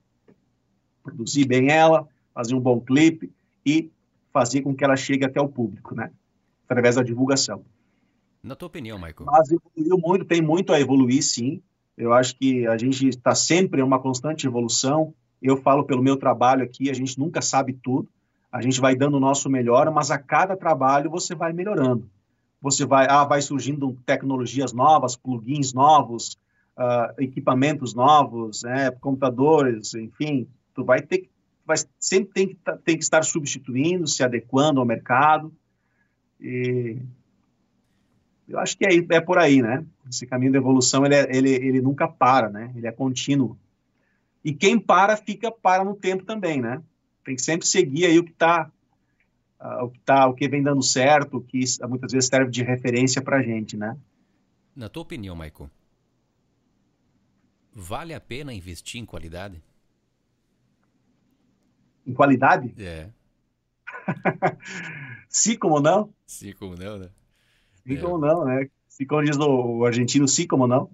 produzir 1.04 1.46
bem 1.46 1.70
ela, 1.70 2.08
fazer 2.34 2.56
um 2.56 2.60
bom 2.60 2.80
clipe 2.80 3.30
e 3.66 3.92
fazer 4.32 4.62
com 4.62 4.74
que 4.74 4.84
ela 4.84 4.96
chegue 4.96 5.26
até 5.26 5.40
o 5.40 5.50
público, 5.50 5.94
né? 5.94 6.10
Através 6.66 6.96
da 6.96 7.04
divulgação. 7.04 7.64
Na 8.42 8.56
tua 8.56 8.68
opinião, 8.68 8.98
Michael? 8.98 9.26
Mas 9.26 9.52
evoluiu 9.52 9.98
muito, 9.98 10.26
tem 10.26 10.42
muito 10.42 10.74
a 10.74 10.80
evoluir, 10.80 11.22
sim. 11.22 11.62
Eu 11.98 12.14
acho 12.14 12.36
que 12.38 12.66
a 12.66 12.78
gente 12.78 13.08
está 13.08 13.36
sempre 13.36 13.82
em 13.82 13.84
uma 13.84 14.00
constante 14.00 14.48
evolução. 14.48 15.14
Eu 15.42 15.58
falo 15.58 15.84
pelo 15.84 16.02
meu 16.02 16.18
trabalho 16.18 16.64
aqui, 16.64 16.90
a 16.90 16.94
gente 16.94 17.20
nunca 17.20 17.42
sabe 17.42 17.74
tudo. 17.74 18.08
A 18.52 18.62
gente 18.62 18.80
vai 18.80 18.96
dando 18.96 19.18
o 19.18 19.20
nosso 19.20 19.50
melhor, 19.50 19.90
mas 19.92 20.10
a 20.10 20.18
cada 20.18 20.56
trabalho 20.56 21.10
você 21.10 21.36
vai 21.36 21.54
melhorando. 21.54 22.10
Você 22.62 22.86
vai, 22.86 23.08
ah, 23.10 23.26
vai 23.26 23.42
surgindo 23.42 23.98
tecnologias 24.06 24.74
novas, 24.74 25.16
plugins 25.16 25.74
novos, 25.74 26.38
uh, 26.78 27.22
equipamentos 27.22 27.94
novos, 27.94 28.64
né, 28.64 28.92
computadores, 28.92 29.94
enfim. 29.94 30.48
Tu 30.74 30.84
vai 30.84 31.02
ter, 31.02 31.30
vai 31.66 31.78
sempre 32.00 32.34
tem 32.34 32.48
que, 32.48 32.58
tem 32.84 32.98
que 32.98 33.04
estar 33.04 33.24
substituindo, 33.24 34.08
se 34.08 34.24
adequando 34.24 34.80
ao 34.80 34.86
mercado. 34.86 35.54
E 36.40 36.98
eu 38.48 38.60
acho 38.60 38.78
que 38.78 38.86
é, 38.86 39.16
é 39.16 39.22
por 39.22 39.38
aí, 39.38 39.62
né? 39.62 39.86
Esse 40.10 40.26
caminho 40.26 40.52
da 40.52 40.58
evolução, 40.58 41.06
ele, 41.06 41.16
é, 41.16 41.36
ele, 41.36 41.50
ele 41.50 41.82
nunca 41.82 42.08
para, 42.08 42.50
né? 42.50 42.72
Ele 42.76 42.88
é 42.88 42.92
contínuo. 42.92 43.58
E 44.44 44.54
quem 44.54 44.78
para, 44.78 45.16
fica 45.16 45.52
para 45.52 45.86
no 45.86 45.96
tempo 45.96 46.26
também, 46.26 46.62
né? 46.62 46.82
Tem 47.24 47.36
que 47.36 47.42
sempre 47.42 47.66
seguir 47.66 48.06
aí 48.06 48.20
o 48.20 48.24
que 48.24 48.32
está 48.32 48.70
uh, 49.64 49.86
o 49.86 49.90
que 49.90 50.00
tá, 50.00 50.28
o 50.28 50.34
que 50.34 50.48
vem 50.48 50.62
dando 50.62 50.84
certo, 50.84 51.38
o 51.38 51.42
que 51.42 51.64
muitas 51.88 52.12
vezes 52.12 52.28
serve 52.28 52.52
de 52.52 52.64
referência 52.64 53.22
para 53.22 53.38
a 53.38 53.42
gente, 53.42 53.78
né? 53.78 53.98
Na 54.76 54.90
tua 54.90 55.04
opinião, 55.04 55.36
Maicon, 55.36 55.70
vale 57.76 58.14
a 58.14 58.20
pena 58.20 58.54
investir 58.54 59.02
em 59.02 59.06
qualidade? 59.06 59.62
Em 62.06 62.14
qualidade? 62.14 62.74
É. 62.78 63.10
Sim, 65.30 65.58
como 65.58 65.80
não? 65.80 66.14
Sim, 66.26 66.54
como 66.54 66.76
não, 66.76 66.98
né? 66.98 67.10
Sim, 67.86 67.96
é. 67.96 68.02
como 68.02 68.18
não, 68.18 68.46
né? 68.46 68.68
Se 68.88 69.06
como 69.06 69.24
diz 69.24 69.38
o 69.38 69.86
argentino, 69.86 70.28
sim, 70.28 70.46
como 70.46 70.68
não? 70.68 70.90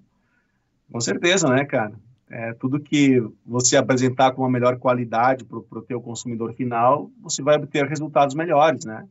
Com 0.90 1.00
certeza, 1.00 1.48
né, 1.48 1.66
cara? 1.66 1.92
É, 2.30 2.54
tudo 2.54 2.80
que 2.80 3.22
você 3.44 3.76
apresentar 3.76 4.32
com 4.32 4.40
uma 4.40 4.50
melhor 4.50 4.78
qualidade 4.78 5.44
para 5.44 5.58
o 5.58 5.82
teu 5.82 6.00
consumidor 6.00 6.54
final, 6.54 7.10
você 7.20 7.42
vai 7.42 7.56
obter 7.56 7.86
resultados 7.86 8.34
melhores, 8.34 8.86
né? 8.86 9.06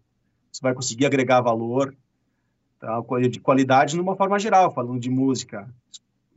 Você 0.51 0.61
vai 0.61 0.73
conseguir 0.73 1.05
agregar 1.05 1.41
valor, 1.41 1.95
tá? 2.79 2.99
de 3.29 3.39
qualidade 3.39 3.95
numa 3.95 4.15
forma 4.15 4.39
geral, 4.39 4.73
falando 4.73 4.99
de 4.99 5.09
música, 5.09 5.69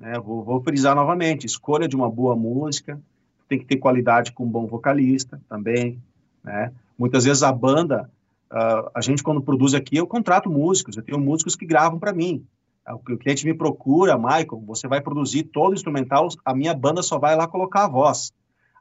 né? 0.02 0.18
Vou, 0.18 0.42
vou 0.42 0.60
frisar 0.60 0.96
novamente, 0.96 1.46
escolha 1.46 1.86
de 1.86 1.94
uma 1.94 2.10
boa 2.10 2.34
música, 2.34 3.00
tem 3.48 3.56
que 3.56 3.64
ter 3.64 3.76
qualidade 3.76 4.32
com 4.32 4.44
um 4.44 4.50
bom 4.50 4.66
vocalista 4.66 5.40
também, 5.48 6.02
né? 6.42 6.72
Muitas 6.98 7.24
vezes 7.24 7.44
a 7.44 7.52
banda, 7.52 8.10
uh, 8.50 8.90
a 8.92 9.00
gente 9.00 9.22
quando 9.22 9.40
produz 9.40 9.74
aqui, 9.74 9.96
eu 9.96 10.06
contrato 10.06 10.50
músicos, 10.50 10.96
eu 10.96 11.04
tenho 11.04 11.20
músicos 11.20 11.54
que 11.54 11.64
gravam 11.64 12.00
para 12.00 12.12
mim. 12.12 12.44
O 12.88 13.16
cliente 13.16 13.46
me 13.46 13.54
procura, 13.54 14.18
Michael, 14.18 14.60
você 14.66 14.88
vai 14.88 15.00
produzir 15.00 15.44
todo 15.44 15.70
o 15.70 15.74
instrumental, 15.74 16.26
a 16.44 16.52
minha 16.52 16.74
banda 16.74 17.00
só 17.00 17.16
vai 17.16 17.36
lá 17.36 17.46
colocar 17.46 17.84
a 17.84 17.88
voz. 17.88 18.32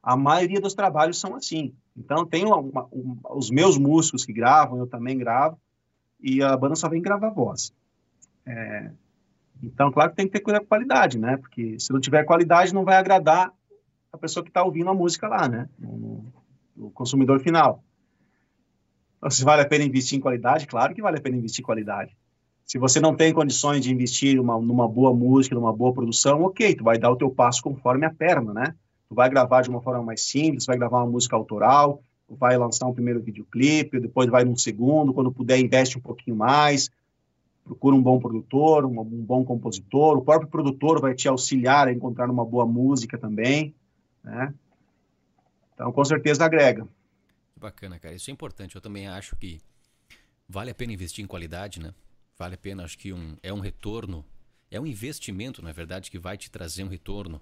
A 0.01 0.17
maioria 0.17 0.59
dos 0.59 0.73
trabalhos 0.73 1.19
são 1.19 1.35
assim. 1.35 1.71
Então, 1.95 2.25
tem 2.25 2.43
uma, 2.43 2.57
uma, 2.57 2.87
um, 2.91 3.15
os 3.35 3.51
meus 3.51 3.77
músicos 3.77 4.25
que 4.25 4.33
gravam, 4.33 4.79
eu 4.79 4.87
também 4.87 5.19
gravo, 5.19 5.55
e 6.19 6.41
a 6.41 6.57
banda 6.57 6.73
só 6.73 6.89
vem 6.89 6.99
gravar 6.99 7.29
voz. 7.29 7.71
É, 8.43 8.89
então, 9.63 9.91
claro 9.91 10.09
que 10.09 10.15
tem 10.15 10.27
que 10.27 10.41
ter 10.41 10.65
qualidade, 10.65 11.19
né? 11.19 11.37
Porque 11.37 11.79
se 11.79 11.91
não 11.93 11.99
tiver 11.99 12.23
qualidade, 12.23 12.73
não 12.73 12.83
vai 12.83 12.95
agradar 12.95 13.51
a 14.11 14.17
pessoa 14.17 14.43
que 14.43 14.49
está 14.49 14.63
ouvindo 14.63 14.89
a 14.89 14.93
música 14.93 15.27
lá, 15.27 15.47
né? 15.47 15.69
O, 15.81 16.89
consumidor 16.93 17.39
final. 17.39 17.83
Então, 19.17 19.29
se 19.29 19.43
vale 19.43 19.61
a 19.61 19.67
pena 19.67 19.83
investir 19.83 20.17
em 20.17 20.21
qualidade, 20.21 20.65
claro 20.65 20.95
que 20.95 21.01
vale 21.01 21.19
a 21.19 21.21
pena 21.21 21.37
investir 21.37 21.61
em 21.61 21.65
qualidade. 21.65 22.17
Se 22.65 22.79
você 22.79 22.99
não 22.99 23.15
tem 23.15 23.33
condições 23.33 23.83
de 23.83 23.93
investir 23.93 24.39
uma, 24.39 24.59
numa 24.59 24.87
boa 24.87 25.13
música, 25.13 25.53
numa 25.53 25.73
boa 25.73 25.93
produção, 25.93 26.41
ok, 26.43 26.73
tu 26.73 26.83
vai 26.83 26.97
dar 26.97 27.11
o 27.11 27.15
teu 27.15 27.29
passo 27.29 27.61
conforme 27.61 28.05
a 28.05 28.09
perna, 28.09 28.53
né? 28.53 28.75
Tu 29.07 29.13
vai 29.13 29.29
gravar 29.29 29.61
de 29.61 29.69
uma 29.69 29.81
forma 29.81 30.01
mais 30.01 30.21
simples, 30.21 30.65
vai 30.65 30.77
gravar 30.77 31.03
uma 31.03 31.11
música 31.11 31.35
autoral, 31.35 32.01
vai 32.29 32.57
lançar 32.57 32.87
um 32.87 32.93
primeiro 32.93 33.21
videoclipe, 33.21 33.99
depois 33.99 34.29
vai 34.29 34.43
num 34.43 34.55
segundo, 34.55 35.13
quando 35.13 35.31
puder 35.31 35.59
investe 35.59 35.97
um 35.97 36.01
pouquinho 36.01 36.35
mais, 36.35 36.89
procura 37.63 37.95
um 37.95 38.01
bom 38.01 38.19
produtor, 38.19 38.85
um, 38.85 38.99
um, 38.99 39.23
bom 39.23 39.45
compositor, 39.45 40.17
o 40.17 40.23
próprio 40.23 40.49
produtor 40.49 40.99
vai 40.99 41.13
te 41.13 41.27
auxiliar 41.27 41.87
a 41.87 41.93
encontrar 41.93 42.29
uma 42.29 42.45
boa 42.45 42.65
música 42.65 43.17
também, 43.17 43.73
né? 44.23 44.53
Então, 45.73 45.91
com 45.91 46.05
certeza 46.05 46.45
agrega. 46.45 46.87
Bacana, 47.55 47.99
cara. 47.99 48.15
Isso 48.15 48.29
é 48.29 48.33
importante. 48.33 48.75
Eu 48.75 48.81
também 48.81 49.07
acho 49.07 49.35
que 49.35 49.61
vale 50.47 50.71
a 50.71 50.75
pena 50.75 50.93
investir 50.93 51.23
em 51.23 51.27
qualidade, 51.27 51.79
né? 51.79 51.93
Vale 52.37 52.55
a 52.55 52.57
pena, 52.57 52.83
acho 52.83 52.97
que 52.97 53.13
um, 53.13 53.37
é 53.43 53.53
um 53.53 53.59
retorno, 53.59 54.25
é 54.69 54.79
um 54.79 54.85
investimento, 54.85 55.61
na 55.61 55.71
verdade, 55.71 56.09
que 56.09 56.17
vai 56.17 56.37
te 56.37 56.49
trazer 56.49 56.83
um 56.83 56.87
retorno. 56.87 57.41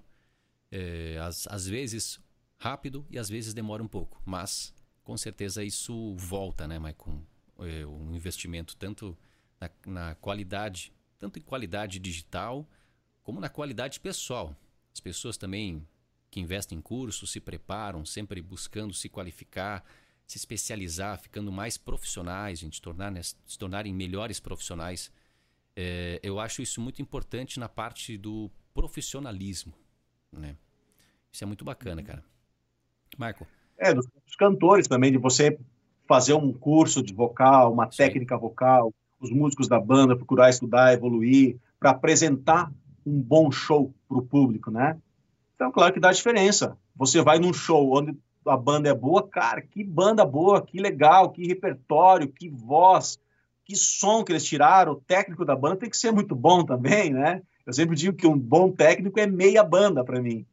É, 0.70 1.18
às, 1.20 1.48
às 1.48 1.66
vezes 1.66 2.20
rápido 2.56 3.04
e 3.10 3.18
às 3.18 3.28
vezes 3.28 3.52
demora 3.52 3.82
um 3.82 3.88
pouco, 3.88 4.22
mas 4.24 4.72
com 5.02 5.16
certeza 5.16 5.64
isso 5.64 6.14
volta, 6.14 6.68
né, 6.68 6.78
Maicon? 6.78 7.22
É, 7.58 7.84
um 7.84 8.14
investimento 8.14 8.76
tanto 8.76 9.16
na, 9.60 9.70
na 9.86 10.14
qualidade, 10.16 10.92
tanto 11.18 11.38
em 11.38 11.42
qualidade 11.42 11.98
digital, 11.98 12.66
como 13.22 13.40
na 13.40 13.48
qualidade 13.48 14.00
pessoal. 14.00 14.56
As 14.92 15.00
pessoas 15.00 15.36
também 15.36 15.86
que 16.30 16.40
investem 16.40 16.78
em 16.78 16.80
cursos 16.80 17.30
se 17.30 17.40
preparam, 17.40 18.04
sempre 18.04 18.40
buscando 18.40 18.94
se 18.94 19.08
qualificar, 19.08 19.84
se 20.26 20.38
especializar, 20.38 21.18
ficando 21.18 21.50
mais 21.50 21.76
profissionais, 21.76 22.60
gente 22.60 22.80
tornar, 22.80 23.10
né, 23.10 23.20
se 23.22 23.58
tornarem 23.58 23.92
melhores 23.92 24.38
profissionais. 24.38 25.10
É, 25.76 26.20
eu 26.22 26.38
acho 26.38 26.62
isso 26.62 26.80
muito 26.80 27.02
importante 27.02 27.58
na 27.58 27.68
parte 27.68 28.16
do 28.16 28.50
profissionalismo, 28.72 29.74
né? 30.32 30.56
Isso 31.32 31.44
é 31.44 31.46
muito 31.46 31.64
bacana, 31.64 32.02
cara. 32.02 32.24
Marco. 33.18 33.46
É, 33.76 33.94
dos, 33.94 34.06
dos 34.06 34.36
cantores 34.36 34.86
também, 34.86 35.12
de 35.12 35.18
você 35.18 35.58
fazer 36.06 36.34
um 36.34 36.52
curso 36.52 37.02
de 37.02 37.12
vocal, 37.12 37.72
uma 37.72 37.90
Sim. 37.90 37.98
técnica 37.98 38.36
vocal, 38.36 38.92
os 39.20 39.30
músicos 39.30 39.68
da 39.68 39.78
banda 39.78 40.16
procurar 40.16 40.50
estudar, 40.50 40.92
evoluir, 40.92 41.58
para 41.78 41.90
apresentar 41.90 42.72
um 43.06 43.20
bom 43.20 43.50
show 43.50 43.92
para 44.08 44.18
o 44.18 44.22
público, 44.22 44.70
né? 44.70 44.98
Então, 45.54 45.70
claro 45.70 45.92
que 45.92 46.00
dá 46.00 46.10
diferença. 46.10 46.76
Você 46.96 47.22
vai 47.22 47.38
num 47.38 47.52
show 47.52 47.92
onde 47.96 48.16
a 48.46 48.56
banda 48.56 48.88
é 48.88 48.94
boa, 48.94 49.26
cara, 49.28 49.60
que 49.60 49.84
banda 49.84 50.24
boa, 50.24 50.62
que 50.62 50.80
legal, 50.80 51.30
que 51.30 51.46
repertório, 51.46 52.32
que 52.32 52.48
voz, 52.48 53.18
que 53.64 53.76
som 53.76 54.24
que 54.24 54.32
eles 54.32 54.44
tiraram. 54.44 54.92
O 54.92 55.00
técnico 55.00 55.44
da 55.44 55.54
banda 55.54 55.76
tem 55.76 55.90
que 55.90 55.96
ser 55.96 56.12
muito 56.12 56.34
bom 56.34 56.64
também, 56.64 57.12
né? 57.12 57.42
Eu 57.66 57.72
sempre 57.72 57.94
digo 57.94 58.16
que 58.16 58.26
um 58.26 58.38
bom 58.38 58.72
técnico 58.72 59.20
é 59.20 59.26
meia 59.26 59.62
banda 59.62 60.02
para 60.02 60.20
mim. 60.20 60.46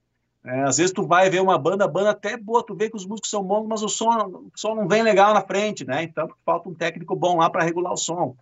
É, 0.45 0.63
às 0.63 0.77
vezes 0.77 0.93
tu 0.93 1.05
vai 1.05 1.29
ver 1.29 1.41
uma 1.41 1.57
banda, 1.57 1.85
a 1.85 1.87
banda 1.87 2.11
até 2.11 2.33
é 2.33 2.37
boa, 2.37 2.65
tu 2.65 2.75
vê 2.75 2.89
que 2.89 2.95
os 2.95 3.05
músicos 3.05 3.29
são 3.29 3.43
bons, 3.43 3.67
mas 3.67 3.83
o 3.83 3.89
som, 3.89 4.07
o 4.07 4.51
som 4.55 4.75
não 4.75 4.87
vem 4.87 5.03
legal 5.03 5.33
na 5.33 5.41
frente, 5.41 5.85
né? 5.85 6.03
Então 6.03 6.29
falta 6.45 6.69
um 6.69 6.73
técnico 6.73 7.15
bom 7.15 7.37
lá 7.37 7.49
para 7.49 7.63
regular 7.63 7.91
o 7.91 7.97
som. 7.97 8.35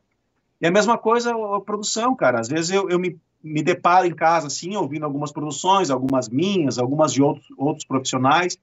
E 0.65 0.67
a 0.67 0.71
mesma 0.71 0.97
coisa 0.97 1.31
a 1.31 1.61
produção, 1.61 2.15
cara. 2.15 2.39
Às 2.39 2.47
vezes 2.47 2.71
eu, 2.71 2.89
eu 2.89 2.97
me, 2.97 3.19
me 3.43 3.61
deparo 3.61 4.07
em 4.07 4.15
casa, 4.15 4.47
assim, 4.47 4.75
ouvindo 4.75 5.05
algumas 5.05 5.31
produções, 5.31 5.91
algumas 5.91 6.27
minhas, 6.27 6.79
algumas 6.79 7.13
de 7.13 7.21
outros, 7.21 7.45
outros 7.55 7.85
profissionais, 7.85 8.57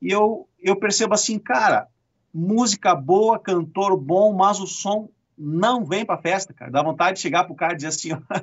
e 0.00 0.12
eu, 0.12 0.48
eu 0.60 0.76
percebo 0.76 1.12
assim, 1.12 1.40
cara, 1.40 1.88
música 2.32 2.94
boa, 2.94 3.36
cantor 3.36 3.96
bom, 3.96 4.32
mas 4.32 4.60
o 4.60 4.66
som 4.66 5.08
não 5.36 5.84
vem 5.84 6.06
para 6.06 6.22
festa, 6.22 6.54
cara. 6.54 6.70
Dá 6.70 6.84
vontade 6.84 7.16
de 7.16 7.22
chegar 7.22 7.42
pro 7.42 7.56
cara 7.56 7.72
e 7.72 7.76
dizer 7.76 7.88
assim, 7.88 8.12
ó, 8.14 8.40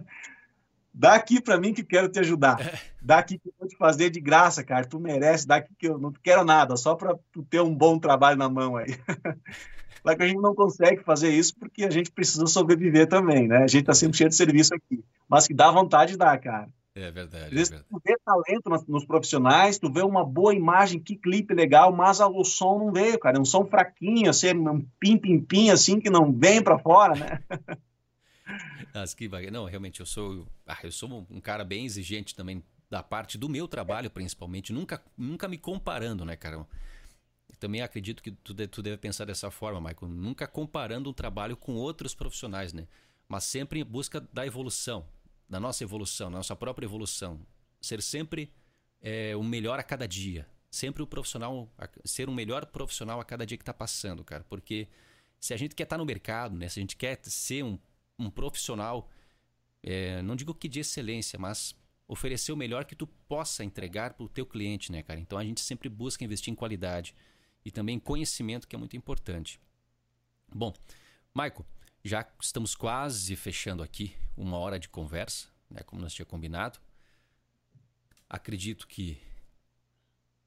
dá 0.94 1.14
aqui 1.14 1.40
para 1.40 1.58
mim 1.58 1.74
que 1.74 1.86
quero 1.86 2.10
te 2.10 2.20
ajudar. 2.20 2.60
É. 2.60 2.78
Dá 3.02 3.20
aqui 3.20 3.40
que 3.40 3.48
eu 3.48 3.54
vou 3.58 3.70
te 3.70 3.78
fazer 3.78 4.10
de 4.10 4.20
graça, 4.20 4.66
cara. 4.66 4.86
Tu 4.86 5.00
merece, 5.00 5.48
dá 5.48 5.56
aqui 5.56 5.74
que 5.80 5.88
eu 5.88 5.98
não 5.98 6.12
quero 6.12 6.44
nada, 6.44 6.76
só 6.76 6.94
para 6.94 7.18
tu 7.32 7.42
ter 7.44 7.62
um 7.62 7.74
bom 7.74 7.98
trabalho 7.98 8.38
na 8.38 8.50
mão 8.50 8.76
aí. 8.76 9.00
Claro 10.08 10.20
que 10.20 10.24
a 10.24 10.28
gente 10.28 10.42
não 10.42 10.56
consegue 10.56 11.04
fazer 11.04 11.30
isso 11.32 11.54
porque 11.58 11.84
a 11.84 11.90
gente 11.90 12.10
precisa 12.10 12.46
sobreviver 12.48 13.10
também, 13.10 13.46
né? 13.46 13.58
A 13.58 13.68
gente 13.68 13.82
está 13.82 13.94
sempre 13.94 14.18
cheio 14.18 14.30
de 14.30 14.38
serviço 14.38 14.74
aqui. 14.74 15.04
Mas 15.28 15.48
que 15.48 15.54
dá 15.54 15.70
vontade 15.70 16.14
de 16.14 16.18
dar, 16.18 16.40
cara. 16.40 16.70
É 16.96 17.12
verdade. 17.12 17.48
Às 17.48 17.52
vezes 17.52 17.74
é 17.74 17.76
verdade. 17.76 17.90
tu 17.90 18.02
vê 18.06 18.16
talento 18.24 18.70
nos, 18.70 18.88
nos, 18.88 19.06
profissionais, 19.06 19.78
tu 19.78 19.92
vê 19.92 20.02
uma 20.02 20.26
boa 20.26 20.56
imagem, 20.56 20.98
que 20.98 21.18
clipe 21.18 21.54
legal, 21.54 21.92
mas 21.92 22.22
o 22.22 22.44
som 22.46 22.80
não 22.80 22.94
veio, 22.94 23.20
cara. 23.20 23.38
É 23.38 23.42
um 23.42 23.46
som 23.46 23.66
fraquinho, 23.66 24.30
assim, 24.30 24.54
um 24.54 24.82
pim-pim-pim, 24.98 25.72
assim, 25.72 26.00
que 26.00 26.10
não 26.10 26.32
vem 26.32 26.64
para 26.64 26.80
fora, 26.80 27.14
né? 27.14 27.44
As 28.94 29.14
que 29.14 29.28
Não, 29.52 29.66
realmente, 29.66 30.00
eu 30.00 30.06
sou, 30.06 30.48
ah, 30.66 30.78
eu 30.84 30.92
sou 30.92 31.28
um 31.30 31.42
cara 31.42 31.66
bem 31.66 31.86
exigente 31.86 32.34
também 32.34 32.64
da 32.90 33.04
parte 33.04 33.38
do 33.38 33.50
meu 33.50 33.68
trabalho, 33.68 34.10
principalmente. 34.10 34.72
Nunca, 34.72 35.04
nunca 35.18 35.50
me 35.50 35.58
comparando, 35.58 36.24
né, 36.24 36.38
cara? 36.38 36.66
Também 37.60 37.82
acredito 37.82 38.22
que 38.22 38.32
tu 38.32 38.54
deve, 38.54 38.70
tu 38.70 38.82
deve 38.82 38.98
pensar 38.98 39.26
dessa 39.26 39.50
forma, 39.50 39.80
Michael. 39.80 40.12
Nunca 40.12 40.48
comparando 40.48 41.10
um 41.10 41.14
trabalho 41.14 41.58
com 41.58 41.76
outros 41.76 42.14
profissionais, 42.14 42.74
né? 42.74 42.88
Mas 43.28 43.44
sempre 43.44 43.80
em 43.80 43.84
busca 43.84 44.22
da 44.22 44.46
evolução, 44.46 45.08
da 45.50 45.60
nossa 45.60 45.84
evolução, 45.84 46.32
da 46.32 46.38
nossa 46.38 46.56
própria 46.56 46.86
evolução. 46.86 47.46
Ser 47.82 48.02
sempre 48.02 48.52
é, 49.02 49.36
o 49.36 49.44
melhor 49.44 49.80
a 49.80 49.84
cada 49.84 50.08
dia. 50.08 50.48
Sempre 50.70 51.02
o 51.02 51.08
profissional, 51.08 51.72
ser 52.06 52.30
um 52.30 52.34
melhor 52.34 52.66
profissional 52.66 53.20
a 53.20 53.26
cada 53.26 53.46
dia 53.46 53.58
que 53.58 53.64
está 53.64 53.74
passando, 53.74 54.24
cara. 54.24 54.44
Porque 54.44 54.88
se 55.40 55.54
a 55.54 55.58
gente 55.58 55.74
quer 55.76 55.84
estar 55.84 55.96
tá 55.96 55.98
no 55.98 56.06
mercado, 56.06 56.56
né? 56.56 56.70
Se 56.70 56.80
a 56.80 56.82
gente 56.82 56.96
quer 56.96 57.20
ser 57.24 57.64
um, 57.64 57.80
um 58.20 58.30
profissional, 58.30 59.10
é, 59.82 60.22
não 60.22 60.36
digo 60.36 60.54
que 60.54 60.68
de 60.68 60.82
excelência, 60.82 61.40
mas 61.40 61.76
oferecer 62.08 62.52
o 62.52 62.58
melhor 62.58 62.86
que 62.86 62.96
tu 62.96 63.06
possa 63.06 63.64
entregar 63.64 64.14
para 64.14 64.26
o 64.26 64.30
teu 64.30 64.46
cliente, 64.46 64.92
né, 64.92 65.04
cara? 65.04 65.20
Então 65.20 65.38
a 65.38 65.44
gente 65.44 65.60
sempre 65.62 65.90
busca 65.90 66.24
investir 66.24 66.52
em 66.52 66.56
qualidade 66.56 67.14
e 67.68 67.72
também 67.72 68.00
conhecimento, 68.00 68.66
que 68.66 68.78
é 68.78 68.80
muito 68.80 68.96
importante. 68.96 69.60
Bom, 70.48 70.74
Maico, 71.34 71.66
já 72.02 72.26
estamos 72.42 72.74
quase 72.74 73.36
fechando 73.36 73.84
aqui 73.84 74.16
uma 74.38 74.58
hora 74.58 74.80
de 74.80 74.88
conversa, 74.88 75.50
né, 75.70 75.82
como 75.86 76.02
nós 76.02 76.14
tínhamos 76.14 76.32
combinado. 76.32 76.80
Acredito 78.30 78.88
que. 78.88 79.22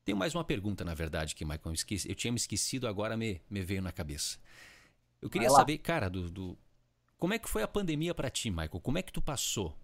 Tenho 0.02 0.16
mais 0.16 0.34
uma 0.34 0.42
pergunta, 0.42 0.82
na 0.82 0.94
verdade, 0.94 1.34
que, 1.34 1.44
Michael, 1.44 1.60
eu, 1.66 1.72
esqueci, 1.74 2.08
eu 2.08 2.14
tinha 2.14 2.32
me 2.32 2.38
esquecido, 2.38 2.88
agora 2.88 3.18
me, 3.18 3.42
me 3.50 3.60
veio 3.60 3.82
na 3.82 3.92
cabeça. 3.92 4.38
Eu 5.20 5.28
queria 5.28 5.50
saber, 5.50 5.76
cara, 5.76 6.08
do, 6.08 6.30
do, 6.30 6.58
como 7.18 7.34
é 7.34 7.38
que 7.38 7.50
foi 7.50 7.62
a 7.62 7.68
pandemia 7.68 8.14
para 8.14 8.30
ti, 8.30 8.48
Michael? 8.48 8.80
Como 8.80 8.96
é 8.96 9.02
que 9.02 9.12
tu 9.12 9.20
passou 9.20 9.76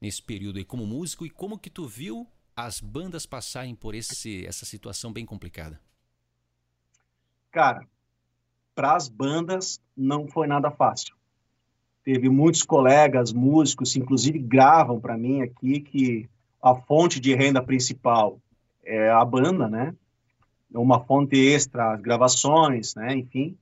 nesse 0.00 0.22
período 0.22 0.56
aí 0.56 0.64
como 0.64 0.86
músico 0.86 1.26
e 1.26 1.30
como 1.30 1.58
que 1.58 1.68
tu 1.68 1.86
viu 1.86 2.26
as 2.56 2.80
bandas 2.80 3.26
passarem 3.26 3.74
por 3.74 3.94
esse, 3.94 4.46
essa 4.46 4.64
situação 4.64 5.12
bem 5.12 5.26
complicada? 5.26 5.78
Cara, 7.52 7.86
para 8.74 8.96
as 8.96 9.08
bandas 9.08 9.78
não 9.94 10.26
foi 10.26 10.46
nada 10.46 10.70
fácil. 10.70 11.14
Teve 12.02 12.30
muitos 12.30 12.62
colegas 12.62 13.30
músicos, 13.30 13.94
inclusive 13.94 14.38
gravam 14.38 14.98
para 14.98 15.18
mim 15.18 15.42
aqui 15.42 15.80
que 15.80 16.30
a 16.62 16.74
fonte 16.74 17.20
de 17.20 17.34
renda 17.34 17.62
principal 17.62 18.40
é 18.82 19.10
a 19.10 19.22
banda, 19.22 19.68
né? 19.68 19.94
Uma 20.74 21.04
fonte 21.04 21.36
extra, 21.36 21.92
as 21.92 22.00
gravações, 22.00 22.94
né? 22.94 23.14
Enfim, 23.14 23.56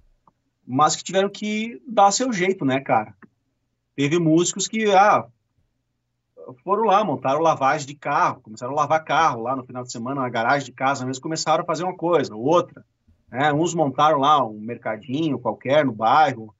mas 0.64 0.94
que 0.94 1.02
tiveram 1.02 1.28
que 1.28 1.82
dar 1.84 2.12
seu 2.12 2.32
jeito, 2.32 2.64
né, 2.64 2.78
cara? 2.80 3.12
Teve 3.96 4.20
músicos 4.20 4.68
que 4.68 4.86
ah, 4.94 5.26
foram 6.62 6.84
lá, 6.84 7.02
montaram 7.04 7.40
lavagem 7.40 7.88
de 7.88 7.96
carro, 7.96 8.40
começaram 8.40 8.72
a 8.72 8.76
lavar 8.76 9.04
carro 9.04 9.42
lá 9.42 9.56
no 9.56 9.64
final 9.64 9.82
de 9.82 9.90
semana 9.90 10.20
na 10.20 10.28
garagem 10.28 10.66
de 10.66 10.72
casa 10.72 11.04
mesmo, 11.04 11.20
começaram 11.20 11.64
a 11.64 11.66
fazer 11.66 11.82
uma 11.82 11.96
coisa, 11.96 12.36
outra. 12.36 12.84
Né? 13.30 13.52
Uns 13.52 13.74
montaram 13.74 14.18
lá 14.18 14.44
um 14.44 14.58
mercadinho 14.58 15.38
qualquer 15.38 15.84
no 15.84 15.92
bairro. 15.92 16.54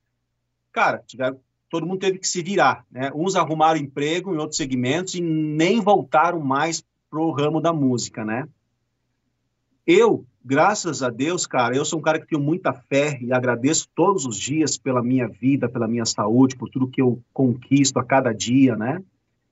Cara, 0.72 1.02
tiveram, 1.06 1.38
todo 1.68 1.86
mundo 1.86 2.00
teve 2.00 2.18
que 2.18 2.28
se 2.28 2.42
virar, 2.42 2.84
né? 2.90 3.10
Uns 3.14 3.36
arrumaram 3.36 3.78
emprego 3.78 4.34
em 4.34 4.38
outros 4.38 4.56
segmentos 4.56 5.14
e 5.14 5.20
nem 5.20 5.80
voltaram 5.80 6.40
mais 6.40 6.84
pro 7.10 7.30
ramo 7.30 7.60
da 7.60 7.72
música, 7.72 8.24
né? 8.24 8.46
Eu, 9.86 10.24
graças 10.44 11.02
a 11.02 11.10
Deus, 11.10 11.46
cara, 11.46 11.74
eu 11.74 11.84
sou 11.84 11.98
um 11.98 12.02
cara 12.02 12.20
que 12.20 12.26
tenho 12.26 12.42
muita 12.42 12.72
fé 12.72 13.18
e 13.20 13.32
agradeço 13.32 13.88
todos 13.94 14.24
os 14.24 14.38
dias 14.38 14.78
pela 14.78 15.02
minha 15.02 15.26
vida, 15.26 15.68
pela 15.68 15.88
minha 15.88 16.04
saúde, 16.04 16.56
por 16.56 16.68
tudo 16.68 16.88
que 16.88 17.02
eu 17.02 17.20
conquisto 17.32 17.98
a 17.98 18.04
cada 18.04 18.32
dia, 18.32 18.76
né? 18.76 19.02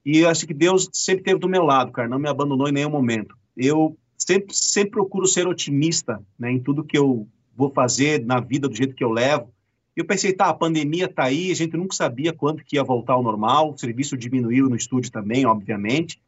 E 0.04 0.24
acho 0.24 0.46
que 0.46 0.54
Deus 0.54 0.88
sempre 0.92 1.22
esteve 1.22 1.40
do 1.40 1.48
meu 1.48 1.64
lado, 1.64 1.92
cara, 1.92 2.08
não 2.08 2.18
me 2.18 2.28
abandonou 2.28 2.68
em 2.68 2.72
nenhum 2.72 2.90
momento. 2.90 3.36
Eu 3.56 3.96
sempre, 4.18 4.54
sempre 4.54 4.90
procuro 4.90 5.26
ser 5.26 5.46
otimista, 5.46 6.20
né, 6.38 6.50
em 6.50 6.58
tudo 6.58 6.84
que 6.84 6.98
eu 6.98 7.26
vou 7.56 7.70
fazer 7.70 8.24
na 8.26 8.40
vida, 8.40 8.68
do 8.68 8.74
jeito 8.74 8.94
que 8.94 9.04
eu 9.04 9.10
levo. 9.10 9.50
Eu 9.96 10.04
pensei, 10.04 10.32
tá, 10.32 10.46
a 10.46 10.54
pandemia 10.54 11.08
tá 11.08 11.24
aí, 11.24 11.50
a 11.50 11.54
gente 11.54 11.76
nunca 11.76 11.94
sabia 11.94 12.32
quando 12.32 12.62
que 12.62 12.76
ia 12.76 12.84
voltar 12.84 13.14
ao 13.14 13.22
normal, 13.22 13.70
o 13.70 13.78
serviço 13.78 14.16
diminuiu 14.16 14.68
no 14.68 14.76
estúdio 14.76 15.10
também, 15.10 15.46
obviamente. 15.46 16.20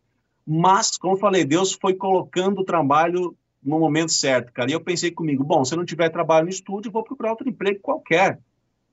Mas, 0.47 0.97
como 0.97 1.17
falei, 1.17 1.45
Deus 1.45 1.73
foi 1.73 1.95
colocando 1.95 2.63
o 2.63 2.65
trabalho 2.65 3.37
no 3.63 3.79
momento 3.79 4.11
certo, 4.11 4.53
cara. 4.53 4.71
E 4.71 4.73
eu 4.73 4.81
pensei 4.81 5.11
comigo, 5.11 5.45
bom, 5.45 5.65
se 5.65 5.75
eu 5.75 5.79
não 5.79 5.85
tiver 5.85 6.09
trabalho 6.09 6.47
no 6.47 6.51
estúdio, 6.51 6.91
vou 6.91 7.05
procurar 7.05 7.31
outro 7.31 7.49
emprego 7.49 7.79
qualquer. 7.81 8.41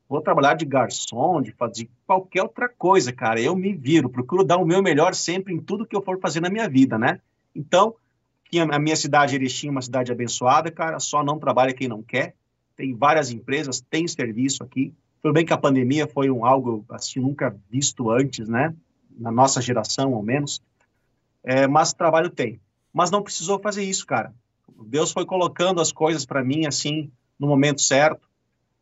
Vou 0.08 0.22
trabalhar 0.22 0.54
de 0.54 0.66
garçom, 0.66 1.42
de 1.42 1.52
fazer 1.52 1.90
qualquer 2.06 2.44
outra 2.44 2.70
coisa, 2.70 3.12
cara. 3.12 3.42
Eu 3.42 3.56
me 3.56 3.74
viro, 3.74 4.10
procuro 4.10 4.44
dar 4.44 4.58
o 4.58 4.66
meu 4.66 4.82
melhor 4.82 5.16
sempre 5.16 5.54
em 5.54 5.60
tudo 5.60 5.86
que 5.86 5.96
eu 5.96 6.02
for 6.02 6.20
fazer 6.20 6.40
na 6.40 6.50
minha 6.50 6.70
vida, 6.70 6.98
né? 6.98 7.20
Então, 7.56 7.96
a 8.72 8.80
minha 8.80 8.96
cidade, 8.96 9.36
Erechim, 9.36 9.68
é 9.68 9.72
uma 9.72 9.82
cidade 9.82 10.12
abençoada, 10.12 10.72
cara, 10.72 11.00
só 11.00 11.24
não 11.24 11.38
trabalha 11.38 11.74
quem 11.74 11.88
não 11.88 12.02
quer. 12.02 12.34
Tem 12.76 12.94
várias 12.94 13.32
empresas, 13.32 13.82
tem 13.82 14.08
serviço 14.08 14.64
aqui. 14.64 14.94
Tudo 15.22 15.34
bem 15.34 15.46
que 15.46 15.54
a 15.54 15.58
pandemia 15.58 16.08
foi 16.08 16.30
um 16.30 16.46
algo 16.46 16.86
assim 16.90 17.20
nunca 17.20 17.56
visto 17.70 18.10
antes, 18.10 18.48
né? 18.48 18.74
Na 19.18 19.32
nossa 19.32 19.62
geração, 19.62 20.14
ao 20.14 20.24
menos. 20.24 20.62
É, 21.44 21.68
mas 21.68 21.94
trabalho 21.94 22.30
tem. 22.30 22.60
Mas 22.94 23.12
não 23.12 23.24
precisou 23.24 23.60
fazer 23.60 23.84
isso, 23.84 24.06
cara. 24.06 24.34
Deus 24.86 25.12
foi 25.12 25.26
colocando 25.26 25.82
as 25.82 25.92
coisas 25.92 26.26
para 26.26 26.44
mim 26.44 26.66
assim 26.66 27.12
no 27.40 27.48
momento 27.48 27.82
certo. 27.82 28.28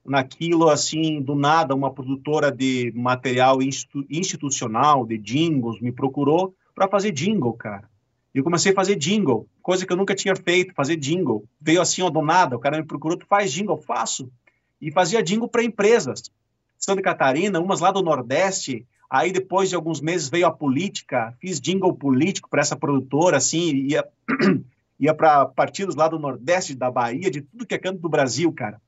Naquilo 0.05 0.69
assim, 0.69 1.21
do 1.21 1.33
nada, 1.33 1.73
uma 1.73 1.91
produtora 1.91 2.51
de 2.51 2.91
material 2.95 3.61
institu 3.61 4.05
institucional, 4.09 5.05
de 5.05 5.17
jingles, 5.17 5.81
me 5.81 5.91
procurou 5.91 6.53
para 6.75 6.87
fazer 6.87 7.11
jingle, 7.11 7.53
cara. 7.53 7.89
E 8.35 8.37
eu 8.37 8.43
comecei 8.43 8.73
a 8.73 8.75
fazer 8.75 8.97
jingle, 8.97 9.47
coisa 9.61 9.85
que 9.85 9.93
eu 9.93 9.95
nunca 9.95 10.13
tinha 10.13 10.35
feito, 10.35 10.73
fazer 10.73 10.97
jingle. 10.97 11.47
Veio 11.59 11.81
assim, 11.81 12.01
ó, 12.01 12.09
do 12.09 12.21
nada, 12.21 12.57
o 12.57 12.59
cara 12.59 12.77
me 12.77 12.85
procurou, 12.85 13.17
tu 13.17 13.25
faz 13.25 13.49
jingle? 13.49 13.77
Faço. 13.77 14.29
E 14.81 14.91
fazia 14.91 15.23
jingle 15.23 15.47
para 15.47 15.63
empresas. 15.63 16.21
Santa 16.77 17.01
Catarina, 17.01 17.61
umas 17.61 17.79
lá 17.79 17.91
do 17.91 18.03
Nordeste, 18.03 18.85
aí 19.09 19.31
depois 19.31 19.69
de 19.69 19.75
alguns 19.75 20.01
meses 20.01 20.27
veio 20.27 20.47
a 20.47 20.51
política, 20.51 21.33
fiz 21.39 21.61
jingle 21.61 21.93
político 21.93 22.49
para 22.49 22.59
essa 22.59 22.75
produtora, 22.75 23.37
assim, 23.37 23.73
ia, 23.87 24.05
ia 24.99 25.13
para 25.13 25.45
partidos 25.45 25.95
lá 25.95 26.09
do 26.09 26.19
Nordeste, 26.19 26.75
da 26.75 26.91
Bahia, 26.91 27.31
de 27.31 27.39
tudo 27.39 27.65
que 27.65 27.73
é 27.73 27.79
canto 27.79 28.01
do 28.01 28.09
Brasil, 28.09 28.51
cara. 28.51 28.81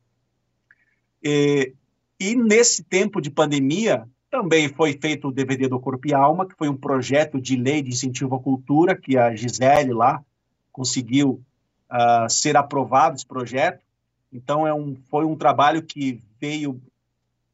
E, 1.23 1.73
e 2.19 2.35
nesse 2.35 2.83
tempo 2.83 3.21
de 3.21 3.31
pandemia, 3.31 4.05
também 4.29 4.69
foi 4.69 4.93
feito 4.93 5.27
o 5.27 5.31
DVD 5.31 5.67
do 5.67 5.79
Corpo 5.79 6.07
e 6.07 6.13
Alma, 6.13 6.45
que 6.45 6.55
foi 6.55 6.69
um 6.69 6.75
projeto 6.75 7.39
de 7.39 7.55
lei 7.55 7.81
de 7.81 7.89
incentivo 7.89 8.35
à 8.35 8.39
cultura, 8.39 8.95
que 8.95 9.17
a 9.17 9.35
Gisele 9.35 9.93
lá 9.93 10.23
conseguiu 10.71 11.41
uh, 11.89 12.29
ser 12.29 12.57
aprovado 12.57 13.15
esse 13.15 13.25
projeto. 13.25 13.81
Então, 14.31 14.67
é 14.67 14.73
um, 14.73 14.95
foi 15.09 15.25
um 15.25 15.35
trabalho 15.35 15.81
que 15.81 16.21
veio 16.39 16.79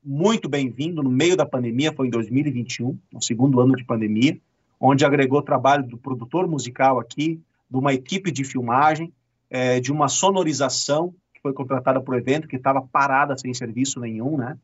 muito 0.03 0.49
bem-vindo 0.49 1.01
no 1.01 1.09
meio 1.09 1.37
da 1.37 1.45
pandemia, 1.45 1.93
foi 1.93 2.07
em 2.07 2.09
2021, 2.09 2.97
no 3.11 3.21
segundo 3.21 3.59
ano 3.61 3.75
de 3.75 3.85
pandemia, 3.85 4.37
onde 4.79 5.05
agregou 5.05 5.41
trabalho 5.41 5.87
do 5.87 5.97
produtor 5.97 6.47
musical 6.47 6.99
aqui, 6.99 7.39
de 7.69 7.77
uma 7.77 7.93
equipe 7.93 8.31
de 8.31 8.43
filmagem, 8.43 9.13
é, 9.49 9.79
de 9.79 9.91
uma 9.91 10.09
sonorização 10.09 11.13
que 11.33 11.41
foi 11.41 11.53
contratada 11.53 12.01
para 12.01 12.13
o 12.13 12.17
evento, 12.17 12.47
que 12.47 12.57
estava 12.57 12.81
parada 12.81 13.37
sem 13.37 13.53
serviço 13.53 13.99
nenhum, 13.99 14.37
né? 14.37 14.57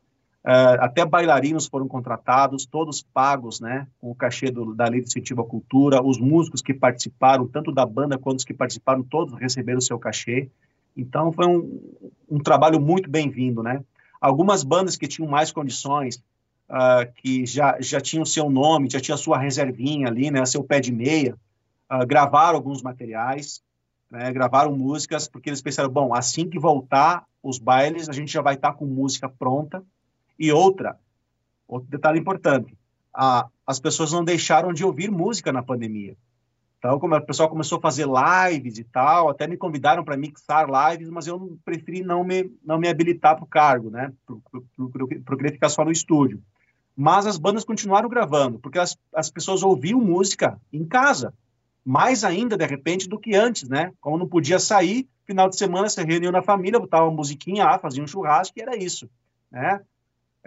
Uh, 0.46 0.80
até 0.80 1.06
bailarinos 1.06 1.68
foram 1.68 1.88
contratados, 1.88 2.66
todos 2.66 3.02
pagos, 3.02 3.60
né, 3.60 3.88
com 4.00 4.10
o 4.10 4.16
cachê 4.16 4.50
do, 4.50 4.74
da 4.74 4.86
Lei 4.88 5.02
de 5.02 5.08
Incentivo 5.08 5.42
à 5.42 5.46
Cultura. 5.46 6.02
Os 6.02 6.18
músicos 6.20 6.62
que 6.62 6.74
participaram, 6.74 7.48
tanto 7.48 7.72
da 7.72 7.86
banda 7.86 8.18
quanto 8.18 8.40
os 8.40 8.46
que 8.46 8.54
participaram, 8.54 9.04
todos 9.04 9.38
receberam 9.38 9.82
seu 9.82 10.00
cachê. 10.00 10.50
Então, 10.96 11.32
foi 11.32 11.46
um, 11.46 11.80
um 12.30 12.40
trabalho 12.40 12.80
muito 12.80 13.10
bem-vindo, 13.10 13.62
né? 13.62 13.84
Algumas 14.20 14.64
bandas 14.64 14.96
que 14.96 15.08
tinham 15.08 15.30
mais 15.30 15.52
condições, 15.52 16.22
uh, 16.70 17.12
que 17.16 17.46
já, 17.46 17.78
já 17.80 18.00
tinham 18.00 18.26
seu 18.26 18.50
nome, 18.50 18.90
já 18.90 19.00
tinha 19.00 19.18
sua 19.18 19.38
reservinha 19.38 20.08
ali, 20.08 20.30
né, 20.30 20.46
seu 20.46 20.64
pé 20.64 20.80
de 20.80 20.92
meia, 20.92 21.36
uh, 21.92 22.06
gravaram 22.06 22.56
alguns 22.56 22.82
materiais, 22.82 23.62
né, 24.10 24.32
gravaram 24.32 24.76
músicas, 24.76 25.28
porque 25.28 25.50
eles 25.50 25.62
pensaram, 25.62 25.90
bom, 25.90 26.14
assim 26.14 26.50
que 26.50 26.60
voltar 26.60 27.26
os 27.42 27.58
bailes, 27.58 28.10
a 28.10 28.14
gente 28.14 28.32
já 28.32 28.42
vai 28.42 28.56
estar 28.56 28.74
com 28.74 28.86
música 28.86 29.30
pronta, 29.30 29.84
e 30.40 30.52
outra, 30.52 30.98
outro 31.68 31.90
detalhe 31.90 32.20
importante, 32.20 32.76
a, 33.14 33.48
as 33.68 33.80
pessoas 33.80 34.12
não 34.12 34.24
deixaram 34.24 34.72
de 34.72 34.86
ouvir 34.86 35.12
música 35.12 35.52
na 35.52 35.62
pandemia. 35.62 36.16
Então, 36.80 36.98
como 36.98 37.14
o 37.14 37.22
pessoal 37.22 37.50
começou 37.50 37.78
a 37.78 37.82
fazer 37.82 38.08
lives 38.08 38.78
e 38.78 38.86
tal, 38.86 39.30
até 39.30 39.46
me 39.46 39.58
convidaram 39.58 40.02
para 40.02 40.16
mixar 40.16 40.66
lives, 40.66 41.10
mas 41.10 41.28
eu 41.28 41.60
preferi 41.66 42.02
não 42.02 42.24
me, 42.24 42.50
não 42.64 42.80
me 42.80 42.88
habilitar 42.88 43.36
para 43.36 43.44
o 43.44 43.48
cargo, 43.48 43.90
né? 43.90 44.14
Procurei 45.26 45.52
ficar 45.52 45.68
só 45.68 45.84
no 45.84 45.92
estúdio. 45.92 46.42
Mas 46.96 47.28
as 47.28 47.38
bandas 47.38 47.66
continuaram 47.66 48.08
gravando, 48.08 48.60
porque 48.60 48.80
as, 48.80 48.98
as 49.14 49.30
pessoas 49.30 49.62
ouviam 49.62 50.00
música 50.00 50.60
em 50.72 50.86
casa, 50.86 51.34
mais 51.84 52.24
ainda, 52.24 52.56
de 52.56 52.66
repente, 52.66 53.10
do 53.10 53.20
que 53.20 53.36
antes, 53.36 53.68
né? 53.68 53.92
Como 54.00 54.18
não 54.18 54.28
podia 54.28 54.58
sair, 54.60 55.06
final 55.26 55.50
de 55.50 55.58
semana 55.58 55.90
se 55.90 56.02
reuniam 56.02 56.32
na 56.32 56.42
família, 56.42 56.80
botava 56.80 57.06
uma 57.06 57.16
musiquinha 57.16 57.78
fazia 57.80 58.04
um 58.04 58.08
churrasco 58.08 58.58
e 58.58 58.62
era 58.62 58.78
isso, 58.78 59.10
né? 59.52 59.82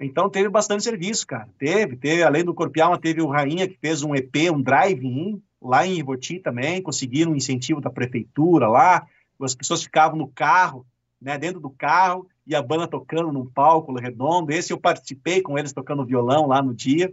Então 0.03 0.28
teve 0.28 0.48
bastante 0.48 0.82
serviço, 0.82 1.26
cara. 1.26 1.48
Teve, 1.59 1.96
teve, 1.96 2.22
além 2.22 2.44
do 2.44 2.55
Corpialma, 2.55 2.98
teve 2.98 3.22
o 3.22 3.28
Rainha 3.28 3.68
que 3.68 3.78
fez 3.78 4.03
um 4.03 4.14
EP, 4.14 4.50
um 4.53 4.61
drive-in, 4.61 5.40
lá 5.61 5.86
em 5.86 5.98
Ivoti 5.98 6.40
também, 6.40 6.82
conseguiram 6.82 7.32
um 7.32 7.36
incentivo 7.36 7.80
da 7.80 7.88
prefeitura 7.88 8.68
lá, 8.68 9.07
as 9.40 9.55
pessoas 9.55 9.82
ficavam 9.82 10.16
no 10.16 10.28
carro, 10.28 10.86
né, 11.20 11.38
dentro 11.38 11.61
do 11.61 11.70
carro, 11.70 12.28
e 12.46 12.55
a 12.55 12.62
banda 12.62 12.86
tocando 12.86 13.32
num 13.32 13.46
palco 13.46 13.92
redondo. 13.94 14.53
Esse 14.53 14.72
eu 14.72 14.78
participei 14.78 15.40
com 15.40 15.59
eles 15.59 15.72
tocando 15.72 16.05
violão 16.05 16.46
lá 16.46 16.61
no 16.62 16.74
dia, 16.74 17.12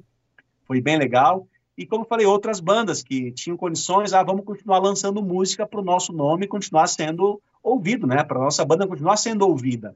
foi 0.65 0.81
bem 0.81 0.97
legal. 0.97 1.47
E 1.77 1.85
como 1.85 2.05
falei, 2.05 2.25
outras 2.25 2.59
bandas 2.59 3.01
que 3.01 3.31
tinham 3.31 3.55
condições, 3.55 4.13
ah, 4.13 4.23
vamos 4.23 4.43
continuar 4.43 4.79
lançando 4.79 5.23
música 5.23 5.65
para 5.65 5.79
o 5.79 5.83
nosso 5.83 6.11
nome 6.11 6.47
continuar 6.47 6.87
sendo 6.87 7.41
ouvido, 7.63 8.05
né, 8.05 8.23
para 8.23 8.39
nossa 8.39 8.65
banda 8.65 8.87
continuar 8.87 9.17
sendo 9.17 9.47
ouvida. 9.47 9.95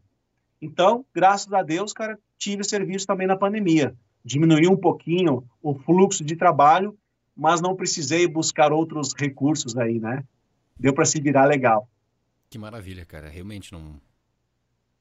Então, 0.62 1.06
graças 1.14 1.52
a 1.52 1.62
Deus, 1.62 1.91
cara, 1.91 2.18
tive 2.44 2.64
serviço 2.64 3.08
também 3.08 3.26
na 3.26 3.38
pandemia. 3.38 3.96
Diminuiu 4.24 4.72
um 4.72 4.78
pouquinho 4.78 5.44
o 5.62 5.74
fluxo 5.74 6.24
de 6.24 6.36
trabalho, 6.36 6.98
mas 7.36 7.62
não 7.62 7.76
precisei 7.76 8.28
buscar 8.28 8.72
outros 8.72 9.14
recursos 9.14 9.78
aí, 9.78 10.00
né? 10.00 10.24
Deu 10.78 10.94
para 10.94 11.06
se 11.06 11.22
virar 11.22 11.46
legal. 11.46 11.88
Que 12.50 12.58
maravilha, 12.58 13.06
cara. 13.06 13.30
Realmente 13.30 13.72
não. 13.72 14.00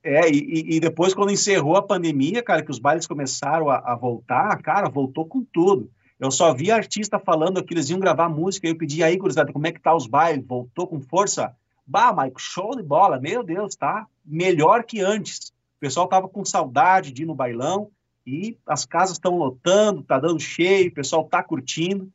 É, 0.03 0.29
e, 0.29 0.77
e, 0.77 0.81
depois, 0.81 1.15
quando 1.15 1.31
encerrou 1.31 1.77
a 1.77 1.83
pandemia, 1.83 2.43
cara, 2.43 2.63
que 2.63 2.71
os 2.71 2.79
bailes 2.79 3.07
começaram 3.07 3.69
a, 3.71 3.77
a, 3.77 3.95
voltar, 3.95 4.61
cara, 4.61 4.89
voltou 4.89 5.27
com 5.27 5.45
tudo. 5.45 5.91
Eu 6.19 6.31
só 6.31 6.53
vi 6.53 6.71
artista 6.71 7.19
falando 7.19 7.63
que 7.63 7.75
eles 7.75 7.89
iam 7.91 8.01
gravar 8.01 8.29
música, 8.29 8.67
eu 8.67 8.77
pedi 8.77 9.03
aí, 9.03 9.17
gurizada, 9.17 9.53
como 9.53 9.67
é 9.67 9.73
que 9.73 9.81
tá 9.81 9.95
os 9.95 10.07
bailes? 10.07 10.45
Voltou 10.45 10.87
com 10.87 11.01
força? 11.01 11.55
Bah, 11.87 12.13
Maico, 12.13 12.41
show 12.41 12.75
de 12.77 12.83
bola, 12.83 13.21
meu 13.21 13.45
Deus, 13.45 13.77
tá 13.77 14.07
melhor 14.25 14.85
que 14.85 15.01
antes. 15.01 15.52
Pessoal 15.83 16.07
tava 16.07 16.29
com 16.29 16.45
saudade 16.45 17.11
de 17.11 17.25
ir 17.25 17.27
no 17.27 17.35
bailão 17.35 17.91
e 18.25 18.57
as 18.65 18.85
casas 18.85 19.17
estão 19.17 19.37
lotando, 19.37 20.05
tá 20.05 20.17
dando 20.17 20.39
cheio, 20.39 20.89
o 20.89 20.95
pessoal 20.95 21.25
tá 21.25 21.43
curtindo. 21.43 22.09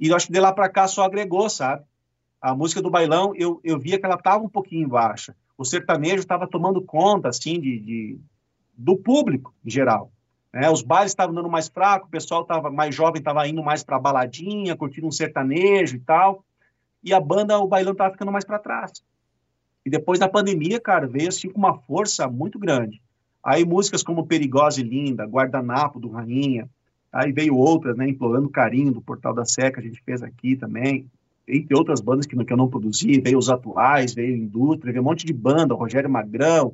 E 0.00 0.08
eu 0.08 0.16
acho 0.16 0.28
que 0.28 0.32
de 0.32 0.40
lá 0.40 0.50
para 0.50 0.70
cá 0.70 0.88
só 0.88 1.04
agregou, 1.04 1.50
sabe? 1.50 1.84
A 2.40 2.54
música 2.54 2.80
do 2.80 2.88
bailão, 2.88 3.34
eu, 3.36 3.60
eu 3.62 3.78
via 3.78 3.98
que 3.98 4.06
ela 4.06 4.16
tava 4.16 4.42
um 4.42 4.48
pouquinho 4.48 4.88
baixa. 4.88 5.36
O 5.58 5.62
sertanejo 5.62 6.20
estava 6.20 6.48
tomando 6.48 6.80
conta, 6.80 7.28
assim, 7.28 7.60
de, 7.60 7.78
de, 7.80 8.20
do 8.72 8.96
público 8.96 9.52
em 9.62 9.68
geral. 9.68 10.10
Né? 10.50 10.70
Os 10.70 10.80
bailes 10.80 11.12
estavam 11.12 11.34
dando 11.34 11.50
mais 11.50 11.68
fraco, 11.68 12.06
o 12.06 12.10
pessoal 12.10 12.46
tava 12.46 12.70
mais 12.70 12.94
jovem 12.94 13.18
estava 13.18 13.46
indo 13.46 13.62
mais 13.62 13.82
para 13.82 14.00
baladinha, 14.00 14.74
curtindo 14.74 15.06
um 15.06 15.12
sertanejo 15.12 15.96
e 15.96 16.00
tal 16.00 16.42
e 17.02 17.12
a 17.12 17.20
banda, 17.20 17.58
o 17.58 17.66
bailão 17.66 17.94
tava 17.94 18.12
ficando 18.12 18.30
mais 18.30 18.44
para 18.44 18.58
trás. 18.58 18.92
E 19.84 19.90
depois 19.90 20.18
da 20.18 20.28
pandemia, 20.28 20.80
cara, 20.80 21.06
veio 21.06 21.28
assim 21.28 21.48
com 21.48 21.58
uma 21.58 21.74
força 21.74 22.28
muito 22.28 22.58
grande. 22.58 23.00
Aí 23.44 23.64
músicas 23.64 24.02
como 24.02 24.26
Perigosa 24.26 24.80
e 24.80 24.84
Linda, 24.84 25.24
Guardanapo 25.24 25.98
do 25.98 26.08
Rainha, 26.08 26.68
aí 27.12 27.32
veio 27.32 27.56
outras, 27.56 27.96
né, 27.96 28.08
Implorando 28.08 28.48
Carinho 28.48 28.92
do 28.92 29.02
Portal 29.02 29.34
da 29.34 29.44
Seca, 29.44 29.80
a 29.80 29.82
gente 29.82 30.00
fez 30.02 30.22
aqui 30.22 30.56
também, 30.56 31.06
entre 31.46 31.76
outras 31.76 32.00
bandas 32.00 32.24
que, 32.24 32.36
que 32.44 32.52
eu 32.52 32.56
não 32.56 32.68
produzi, 32.68 33.20
veio 33.20 33.38
os 33.38 33.50
atuais, 33.50 34.14
veio 34.14 34.36
Indústria, 34.36 34.92
veio 34.92 35.02
um 35.02 35.06
monte 35.08 35.26
de 35.26 35.32
banda, 35.32 35.74
Rogério 35.74 36.08
Magrão, 36.08 36.72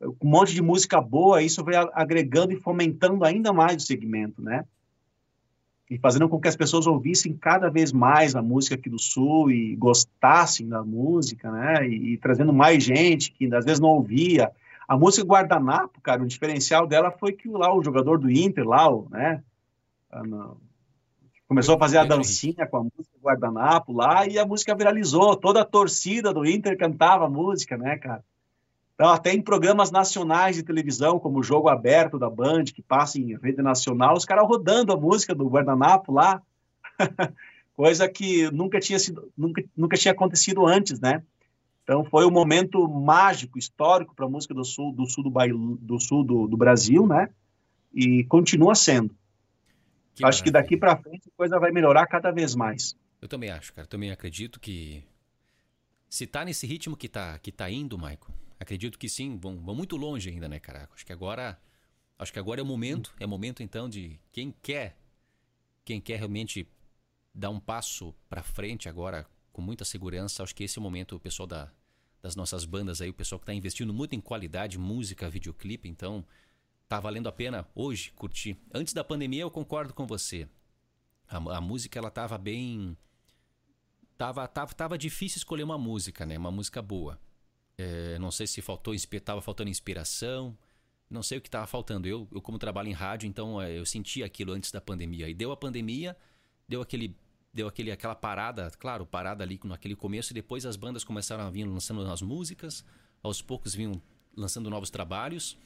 um 0.00 0.28
monte 0.28 0.52
de 0.52 0.60
música 0.60 1.00
boa, 1.00 1.42
isso 1.42 1.64
veio 1.64 1.88
agregando 1.94 2.52
e 2.52 2.56
fomentando 2.56 3.24
ainda 3.24 3.52
mais 3.52 3.82
o 3.82 3.86
segmento, 3.86 4.42
né? 4.42 4.64
E 5.92 5.98
fazendo 5.98 6.26
com 6.26 6.40
que 6.40 6.48
as 6.48 6.56
pessoas 6.56 6.86
ouvissem 6.86 7.36
cada 7.36 7.68
vez 7.68 7.92
mais 7.92 8.34
a 8.34 8.40
música 8.40 8.76
aqui 8.76 8.88
do 8.88 8.98
Sul 8.98 9.50
e 9.50 9.76
gostassem 9.76 10.66
da 10.66 10.82
música, 10.82 11.50
né? 11.50 11.86
E, 11.86 12.14
e 12.14 12.16
trazendo 12.16 12.50
mais 12.50 12.82
gente 12.82 13.30
que 13.30 13.54
às 13.54 13.62
vezes 13.62 13.78
não 13.78 13.90
ouvia. 13.90 14.50
A 14.88 14.96
música 14.96 15.26
Guardanapo, 15.26 16.00
cara, 16.00 16.22
o 16.22 16.26
diferencial 16.26 16.86
dela 16.86 17.10
foi 17.10 17.34
que 17.34 17.46
lá 17.46 17.76
o 17.76 17.84
jogador 17.84 18.18
do 18.18 18.30
Inter, 18.30 18.66
lá, 18.66 18.88
né? 19.10 19.42
Começou 21.46 21.74
a 21.74 21.78
fazer 21.78 21.98
a 21.98 22.04
dancinha 22.04 22.66
com 22.66 22.78
a 22.78 22.82
música 22.84 23.18
Guardanapo 23.22 23.92
lá 23.92 24.26
e 24.26 24.38
a 24.38 24.46
música 24.46 24.74
viralizou. 24.74 25.36
Toda 25.36 25.60
a 25.60 25.66
torcida 25.66 26.32
do 26.32 26.46
Inter 26.46 26.74
cantava 26.78 27.26
a 27.26 27.30
música, 27.30 27.76
né, 27.76 27.98
cara? 27.98 28.24
Então, 29.02 29.10
até 29.10 29.32
em 29.32 29.42
programas 29.42 29.90
nacionais 29.90 30.54
de 30.54 30.62
televisão, 30.62 31.18
como 31.18 31.40
o 31.40 31.42
Jogo 31.42 31.68
Aberto 31.68 32.20
da 32.20 32.30
Band, 32.30 32.66
que 32.66 32.80
passa 32.80 33.18
em 33.18 33.36
rede 33.36 33.60
nacional, 33.60 34.14
os 34.14 34.24
caras 34.24 34.46
rodando 34.46 34.92
a 34.92 34.96
música 34.96 35.34
do 35.34 35.48
Guardanapo 35.48 36.12
lá. 36.12 36.40
Coisa 37.74 38.08
que 38.08 38.48
nunca 38.52 38.78
tinha, 38.78 39.00
sido, 39.00 39.28
nunca, 39.36 39.60
nunca 39.76 39.96
tinha 39.96 40.12
acontecido 40.12 40.64
antes, 40.64 41.00
né? 41.00 41.20
Então, 41.82 42.04
foi 42.04 42.24
um 42.24 42.30
momento 42.30 42.86
mágico, 42.86 43.58
histórico 43.58 44.14
para 44.14 44.26
a 44.26 44.28
música 44.28 44.54
do 44.54 44.64
sul 44.64 44.92
do 44.92 45.04
sul 45.04 45.24
do, 45.24 45.78
do, 45.80 45.98
sul 45.98 46.22
do, 46.22 46.46
do 46.46 46.56
Brasil, 46.56 47.04
né? 47.04 47.28
E 47.92 48.22
continua 48.26 48.76
sendo. 48.76 49.12
Que 50.14 50.24
acho 50.24 50.38
maravilha. 50.38 50.44
que 50.44 50.50
daqui 50.52 50.76
para 50.76 50.96
frente 50.96 51.28
a 51.28 51.36
coisa 51.36 51.58
vai 51.58 51.72
melhorar 51.72 52.06
cada 52.06 52.30
vez 52.30 52.54
mais. 52.54 52.96
Eu 53.20 53.26
também 53.26 53.50
acho, 53.50 53.74
cara. 53.74 53.88
Também 53.88 54.12
acredito 54.12 54.60
que 54.60 55.02
se 56.08 56.24
tá 56.24 56.44
nesse 56.44 56.68
ritmo 56.68 56.96
que 56.96 57.08
tá, 57.08 57.36
que 57.40 57.50
tá 57.50 57.68
indo, 57.68 57.98
Maico, 57.98 58.32
acredito 58.62 58.98
que 58.98 59.08
sim, 59.08 59.36
vão, 59.36 59.60
vão 59.60 59.74
muito 59.74 59.96
longe 59.96 60.30
ainda, 60.30 60.48
né, 60.48 60.58
cara? 60.58 60.88
Acho 60.92 61.04
que 61.04 61.12
agora 61.12 61.60
acho 62.18 62.32
que 62.32 62.38
agora 62.38 62.60
é 62.60 62.62
o 62.62 62.66
momento, 62.66 63.12
é 63.18 63.26
o 63.26 63.28
momento 63.28 63.62
então 63.62 63.88
de 63.88 64.20
quem 64.30 64.54
quer 64.62 64.96
quem 65.84 66.00
quer 66.00 66.18
realmente 66.18 66.68
dar 67.34 67.50
um 67.50 67.58
passo 67.58 68.14
para 68.28 68.42
frente 68.42 68.88
agora 68.88 69.26
com 69.52 69.60
muita 69.60 69.84
segurança, 69.84 70.42
acho 70.42 70.54
que 70.54 70.64
esse 70.64 70.78
é 70.78 70.80
o 70.80 70.82
momento, 70.82 71.16
o 71.16 71.20
pessoal 71.20 71.46
da, 71.46 71.70
das 72.22 72.36
nossas 72.36 72.64
bandas 72.64 73.00
aí, 73.00 73.10
o 73.10 73.14
pessoal 73.14 73.38
que 73.38 73.42
está 73.42 73.52
investindo 73.52 73.92
muito 73.92 74.14
em 74.14 74.20
qualidade, 74.20 74.78
música, 74.78 75.28
videoclipe, 75.28 75.88
então 75.88 76.24
tá 76.88 77.00
valendo 77.00 77.28
a 77.28 77.32
pena 77.32 77.66
hoje 77.74 78.12
curtir. 78.12 78.56
Antes 78.72 78.94
da 78.94 79.02
pandemia, 79.02 79.42
eu 79.42 79.50
concordo 79.50 79.92
com 79.92 80.06
você. 80.06 80.48
A, 81.28 81.36
a 81.56 81.60
música 81.60 81.98
ela 81.98 82.10
tava 82.10 82.38
bem 82.38 82.96
tava, 84.16 84.46
tava 84.46 84.72
tava 84.72 84.96
difícil 84.96 85.38
escolher 85.38 85.64
uma 85.64 85.76
música, 85.76 86.24
né? 86.24 86.38
Uma 86.38 86.50
música 86.50 86.80
boa. 86.80 87.18
É, 87.78 88.18
não 88.18 88.30
sei 88.30 88.46
se 88.46 88.60
faltou 88.60 88.94
tava 89.24 89.40
faltando 89.40 89.70
inspiração, 89.70 90.56
não 91.10 91.22
sei 91.22 91.38
o 91.38 91.40
que 91.40 91.48
estava 91.48 91.66
faltando. 91.66 92.08
Eu, 92.08 92.28
eu 92.32 92.40
como 92.40 92.58
trabalho 92.58 92.88
em 92.88 92.92
rádio, 92.92 93.26
então 93.28 93.60
é, 93.60 93.78
eu 93.78 93.84
senti 93.84 94.22
aquilo 94.22 94.52
antes 94.52 94.70
da 94.70 94.80
pandemia. 94.80 95.28
E 95.28 95.34
deu 95.34 95.52
a 95.52 95.56
pandemia, 95.56 96.16
deu 96.68 96.80
aquele 96.80 97.16
deu 97.54 97.68
aquele 97.68 97.90
aquela 97.92 98.14
parada, 98.14 98.70
claro, 98.78 99.04
parada 99.04 99.44
ali 99.44 99.60
naquele 99.64 99.94
começo 99.94 100.32
e 100.32 100.34
depois 100.34 100.64
as 100.64 100.74
bandas 100.74 101.04
começaram 101.04 101.44
a 101.44 101.50
vir 101.50 101.64
lançando 101.66 102.00
as 102.10 102.22
músicas, 102.22 102.82
aos 103.22 103.42
poucos 103.42 103.74
vinham 103.74 104.00
lançando 104.34 104.70
novos 104.70 104.88
trabalhos. 104.88 105.58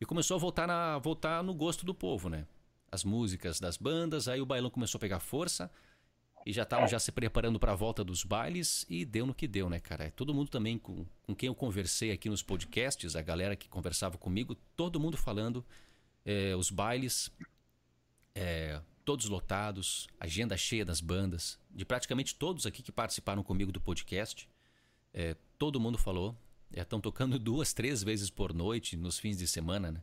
E 0.00 0.06
começou 0.06 0.36
a 0.36 0.38
voltar, 0.38 0.66
na, 0.66 0.98
voltar 0.98 1.42
no 1.42 1.54
gosto 1.54 1.84
do 1.84 1.94
povo, 1.94 2.28
né? 2.28 2.46
As 2.90 3.02
músicas 3.04 3.58
das 3.58 3.76
bandas, 3.76 4.28
aí 4.28 4.40
o 4.40 4.46
bailão 4.46 4.70
começou 4.70 4.98
a 4.98 5.00
pegar 5.00 5.18
força 5.18 5.70
e 6.44 6.52
já 6.52 6.62
estavam 6.62 6.86
já 6.86 6.98
se 6.98 7.10
preparando 7.10 7.58
para 7.58 7.72
a 7.72 7.74
volta 7.74 8.04
dos 8.04 8.22
bailes 8.24 8.84
e 8.88 9.04
deu 9.04 9.26
no 9.26 9.34
que 9.34 9.48
deu, 9.48 9.68
né, 9.68 9.80
cara? 9.80 10.10
Todo 10.10 10.34
mundo 10.34 10.48
também 10.48 10.78
com, 10.78 11.06
com 11.22 11.34
quem 11.34 11.46
eu 11.46 11.54
conversei 11.54 12.10
aqui 12.10 12.28
nos 12.28 12.42
podcasts, 12.42 13.16
a 13.16 13.22
galera 13.22 13.56
que 13.56 13.68
conversava 13.68 14.18
comigo, 14.18 14.54
todo 14.76 15.00
mundo 15.00 15.16
falando 15.16 15.64
é, 16.24 16.54
os 16.54 16.70
bailes 16.70 17.30
é, 18.34 18.80
todos 19.04 19.26
lotados, 19.28 20.08
agenda 20.18 20.56
cheia 20.56 20.84
das 20.84 21.00
bandas, 21.00 21.58
de 21.70 21.84
praticamente 21.84 22.34
todos 22.34 22.66
aqui 22.66 22.82
que 22.82 22.92
participaram 22.92 23.42
comigo 23.42 23.72
do 23.72 23.80
podcast, 23.80 24.48
é, 25.12 25.36
todo 25.58 25.80
mundo 25.80 25.98
falou 25.98 26.36
Estão 26.82 27.00
tocando 27.00 27.38
duas, 27.38 27.72
três 27.72 28.02
vezes 28.02 28.30
por 28.30 28.52
noite 28.52 28.96
nos 28.96 29.18
fins 29.18 29.38
de 29.38 29.46
semana, 29.46 29.92
né? 29.92 30.02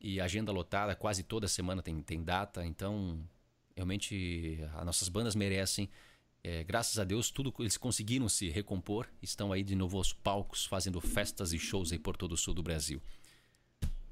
E 0.00 0.20
agenda 0.20 0.52
lotada, 0.52 0.94
quase 0.94 1.22
toda 1.22 1.48
semana 1.48 1.82
tem, 1.82 2.00
tem 2.02 2.22
data. 2.22 2.64
Então, 2.64 3.18
realmente, 3.76 4.58
as 4.74 4.84
nossas 4.84 5.08
bandas 5.08 5.36
merecem. 5.36 5.88
É, 6.42 6.64
graças 6.64 6.98
a 6.98 7.04
Deus, 7.04 7.30
tudo 7.30 7.52
eles 7.58 7.76
conseguiram 7.76 8.28
se 8.28 8.48
recompor. 8.48 9.06
Estão 9.22 9.52
aí 9.52 9.62
de 9.62 9.74
novo 9.74 9.98
aos 9.98 10.12
palcos, 10.12 10.64
fazendo 10.64 11.00
festas 11.00 11.52
e 11.52 11.58
shows 11.58 11.92
aí 11.92 11.98
por 11.98 12.16
todo 12.16 12.32
o 12.32 12.36
sul 12.36 12.54
do 12.54 12.62
Brasil. 12.62 13.00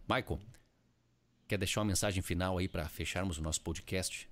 Michael, 0.09 0.39
quer 1.49 1.59
deixar 1.59 1.81
uma 1.81 1.87
mensagem 1.87 2.23
final 2.23 2.59
aí 2.59 2.69
para 2.69 2.87
fecharmos 2.89 3.39
o 3.39 3.43
nosso 3.43 3.63
podcast? 3.63 4.29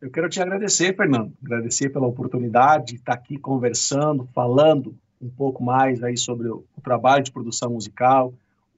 Eu 0.00 0.10
quero 0.10 0.28
te 0.28 0.42
agradecer, 0.42 0.94
Fernando. 0.94 1.32
Agradecer 1.42 1.88
pela 1.88 2.06
oportunidade 2.06 2.86
de 2.86 2.94
estar 2.96 3.14
aqui 3.14 3.38
conversando, 3.38 4.28
falando 4.34 4.94
um 5.18 5.30
pouco 5.30 5.62
mais 5.64 6.02
aí 6.02 6.18
sobre 6.18 6.48
o, 6.48 6.64
o, 6.76 6.80
trabalho 6.82 7.24
de 7.24 7.32
produção 7.32 7.70
musical, 7.70 8.34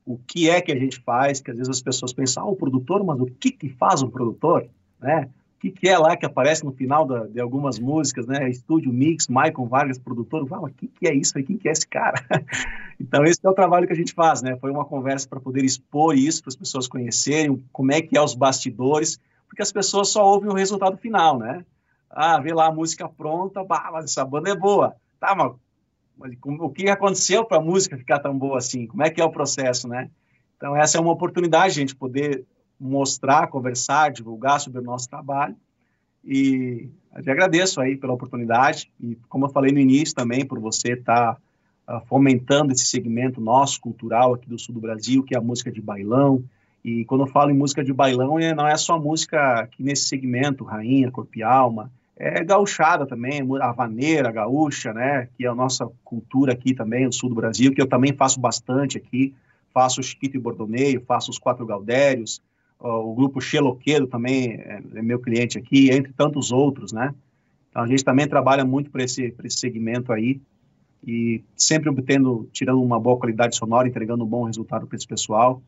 o 0.07 0.17
que 0.17 0.49
é 0.49 0.61
que 0.61 0.71
a 0.71 0.79
gente 0.79 1.01
faz, 1.01 1.41
que 1.41 1.51
às 1.51 1.57
vezes 1.57 1.69
as 1.69 1.83
pessoas 1.83 2.13
pensam, 2.13 2.45
ah, 2.45 2.47
o 2.47 2.55
produtor, 2.55 3.05
mas 3.05 3.21
o 3.21 3.27
que 3.27 3.51
que 3.51 3.69
faz 3.69 4.03
um 4.03 4.09
produtor, 4.09 4.69
né? 5.01 5.29
O 5.57 5.59
que, 5.59 5.71
que 5.71 5.89
é 5.89 5.99
lá 5.99 6.17
que 6.17 6.25
aparece 6.25 6.65
no 6.65 6.71
final 6.71 7.05
da, 7.05 7.27
de 7.27 7.41
algumas 7.41 7.79
músicas, 7.79 8.27
né? 8.27 8.49
Estúdio 8.49 8.93
Mix, 8.93 9.27
Michael 9.27 9.67
Vargas, 9.69 9.99
produtor, 9.99 10.47
fala, 10.47 10.69
o 10.69 10.73
que, 10.73 10.87
que 10.87 11.09
é 11.09 11.15
isso 11.15 11.37
aí? 11.37 11.43
Quem 11.43 11.57
que 11.57 11.69
é 11.69 11.73
esse 11.73 11.89
cara? 11.89 12.23
então, 13.01 13.25
esse 13.25 13.41
é 13.43 13.49
o 13.49 13.55
trabalho 13.55 13.87
que 13.87 13.93
a 13.93 13.97
gente 13.97 14.13
faz, 14.13 14.43
né? 14.43 14.57
Foi 14.61 14.71
uma 14.71 14.85
conversa 14.85 15.29
para 15.29 15.41
poder 15.41 15.65
expor 15.65 16.15
isso, 16.15 16.41
para 16.43 16.51
as 16.51 16.57
pessoas 16.57 16.87
conhecerem 16.87 17.61
como 17.73 17.91
é 17.91 18.01
que 18.01 18.17
é 18.17 18.23
os 18.23 18.35
bastidores, 18.35 19.19
porque 19.49 19.63
as 19.63 19.73
pessoas 19.73 20.11
só 20.11 20.25
ouvem 20.25 20.51
o 20.51 20.55
resultado 20.55 20.97
final, 20.99 21.37
né? 21.37 21.65
Ah, 22.09 22.39
vê 22.39 22.55
lá 22.55 22.67
a 22.67 22.73
música 22.73 23.09
pronta, 23.09 23.65
bah, 23.65 23.91
mas 23.93 24.05
essa 24.05 24.25
banda 24.25 24.51
é 24.51 24.55
boa. 24.55 24.95
Tá, 25.19 25.35
mas 25.35 25.53
o 26.43 26.71
que 26.71 26.89
aconteceu 26.89 27.45
para 27.45 27.59
a 27.59 27.63
música 27.63 27.97
ficar 27.97 28.19
tão 28.19 28.37
boa 28.37 28.59
assim? 28.59 28.87
Como 28.87 29.03
é 29.03 29.11
que 29.11 29.21
é 29.21 29.25
o 29.25 29.31
processo, 29.31 29.87
né? 29.87 30.11
Então, 30.57 30.75
essa 30.75 30.97
é 30.97 31.01
uma 31.01 31.13
oportunidade, 31.13 31.75
gente 31.75 31.95
poder 31.95 32.45
mostrar, 32.81 33.49
conversar, 33.49 34.11
divulgar 34.11 34.61
sobre 34.61 34.81
o 34.81 34.85
nosso 34.85 35.09
trabalho. 35.09 35.57
E 36.25 36.89
eu 37.15 37.33
agradeço 37.33 37.81
aí 37.81 37.97
pela 37.97 38.15
oportunidade 38.15 38.91
e, 39.01 39.17
como 39.29 39.47
eu 39.47 39.51
falei 39.51 39.73
no 39.73 39.79
início 39.79 40.15
também, 40.15 40.45
por 40.45 40.59
você 40.59 40.93
estar 40.95 41.37
tá, 41.87 41.99
uh, 41.99 42.07
fomentando 42.07 42.73
esse 42.73 42.87
segmento 42.87 43.41
nosso, 43.41 43.81
cultural 43.81 44.35
aqui 44.35 44.49
do 44.49 44.59
sul 44.59 44.75
do 44.75 44.81
Brasil, 44.81 45.23
que 45.23 45.35
é 45.35 45.39
a 45.39 45.43
música 45.43 45.71
de 45.71 45.81
bailão. 45.81 46.43
E 46.85 47.05
quando 47.05 47.23
eu 47.23 47.27
falo 47.27 47.51
em 47.51 47.57
música 47.57 47.85
de 47.85 47.93
bailão, 47.93 48.39
é, 48.39 48.55
não 48.55 48.67
é 48.67 48.77
só 48.77 48.99
música 48.99 49.61
aqui 49.61 49.83
nesse 49.83 50.09
segmento, 50.09 50.65
rainha, 50.65 51.11
corpo 51.11 51.37
e 51.37 51.43
alma, 51.43 51.91
é 52.19 52.43
gauchada 52.43 53.07
também, 53.07 53.43
a 53.61 53.73
vaneira, 53.73 54.33
gaúcha, 54.33 54.93
né, 54.93 55.29
que 55.37 55.45
é 55.45 55.49
a 55.49 55.55
nossa 55.55 55.87
cultura 56.03 56.53
aqui 56.53 56.75
também, 56.75 57.05
no 57.05 57.13
sul 57.13 57.29
do 57.29 57.35
Brasil, 57.35 57.73
que 57.73 57.81
eu 57.81 57.87
também 57.87 58.15
faço 58.15 58.41
bastante 58.41 58.97
aqui, 58.97 59.35
faço 59.73 60.01
o 60.01 60.03
Chiquito 60.03 60.37
e 60.37 60.41
Bordoneio, 60.41 61.05
faço 61.07 61.31
os 61.31 61.39
Quatro 61.39 61.67
Gaudérios, 61.67 62.41
o 62.81 63.15
grupo 63.15 63.41
Xeloqueiro 63.41 64.07
também 64.07 64.53
é, 64.53 64.83
é, 64.95 65.03
meu 65.03 65.19
cliente 65.19 65.59
aqui, 65.59 65.91
entre 65.91 66.13
tantos 66.13 66.51
outros, 66.51 66.91
né, 66.91 67.15
então 67.69 67.83
a 67.83 67.87
gente 67.87 68.03
também 68.03 68.27
trabalha 68.27 68.65
muito 68.65 68.91
para 68.91 69.05
esse, 69.05 69.35
esse 69.45 69.59
segmento 69.59 70.11
aí, 70.11 70.41
e 71.07 71.45
sempre 71.55 71.91
obtendo, 71.91 72.49
tirando 72.51 72.83
uma 72.83 72.99
boa 72.99 73.19
qualidade 73.19 73.55
sonora, 73.55 73.87
entregando 73.87 74.25
um 74.25 74.29
bom 74.29 74.45
resultado 74.45 74.87
para 74.87 74.97
esse 74.97 75.07
pessoal, 75.07 75.63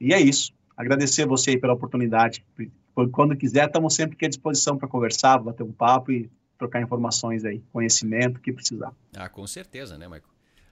e 0.00 0.14
é 0.14 0.20
isso, 0.20 0.52
agradecer 0.76 1.26
você 1.26 1.58
pela 1.58 1.74
oportunidade, 1.74 2.44
quando 3.12 3.36
quiser, 3.36 3.66
estamos 3.66 3.94
sempre 3.94 4.16
aqui 4.16 4.26
à 4.26 4.28
disposição 4.28 4.76
para 4.76 4.88
conversar, 4.88 5.38
bater 5.38 5.62
um 5.62 5.72
papo 5.72 6.12
e 6.12 6.30
trocar 6.58 6.82
informações 6.82 7.44
aí, 7.44 7.62
conhecimento 7.72 8.40
que 8.40 8.52
precisar. 8.52 8.92
Ah, 9.16 9.28
com 9.28 9.46
certeza, 9.46 9.96
né, 9.96 10.06
Michael? 10.06 10.24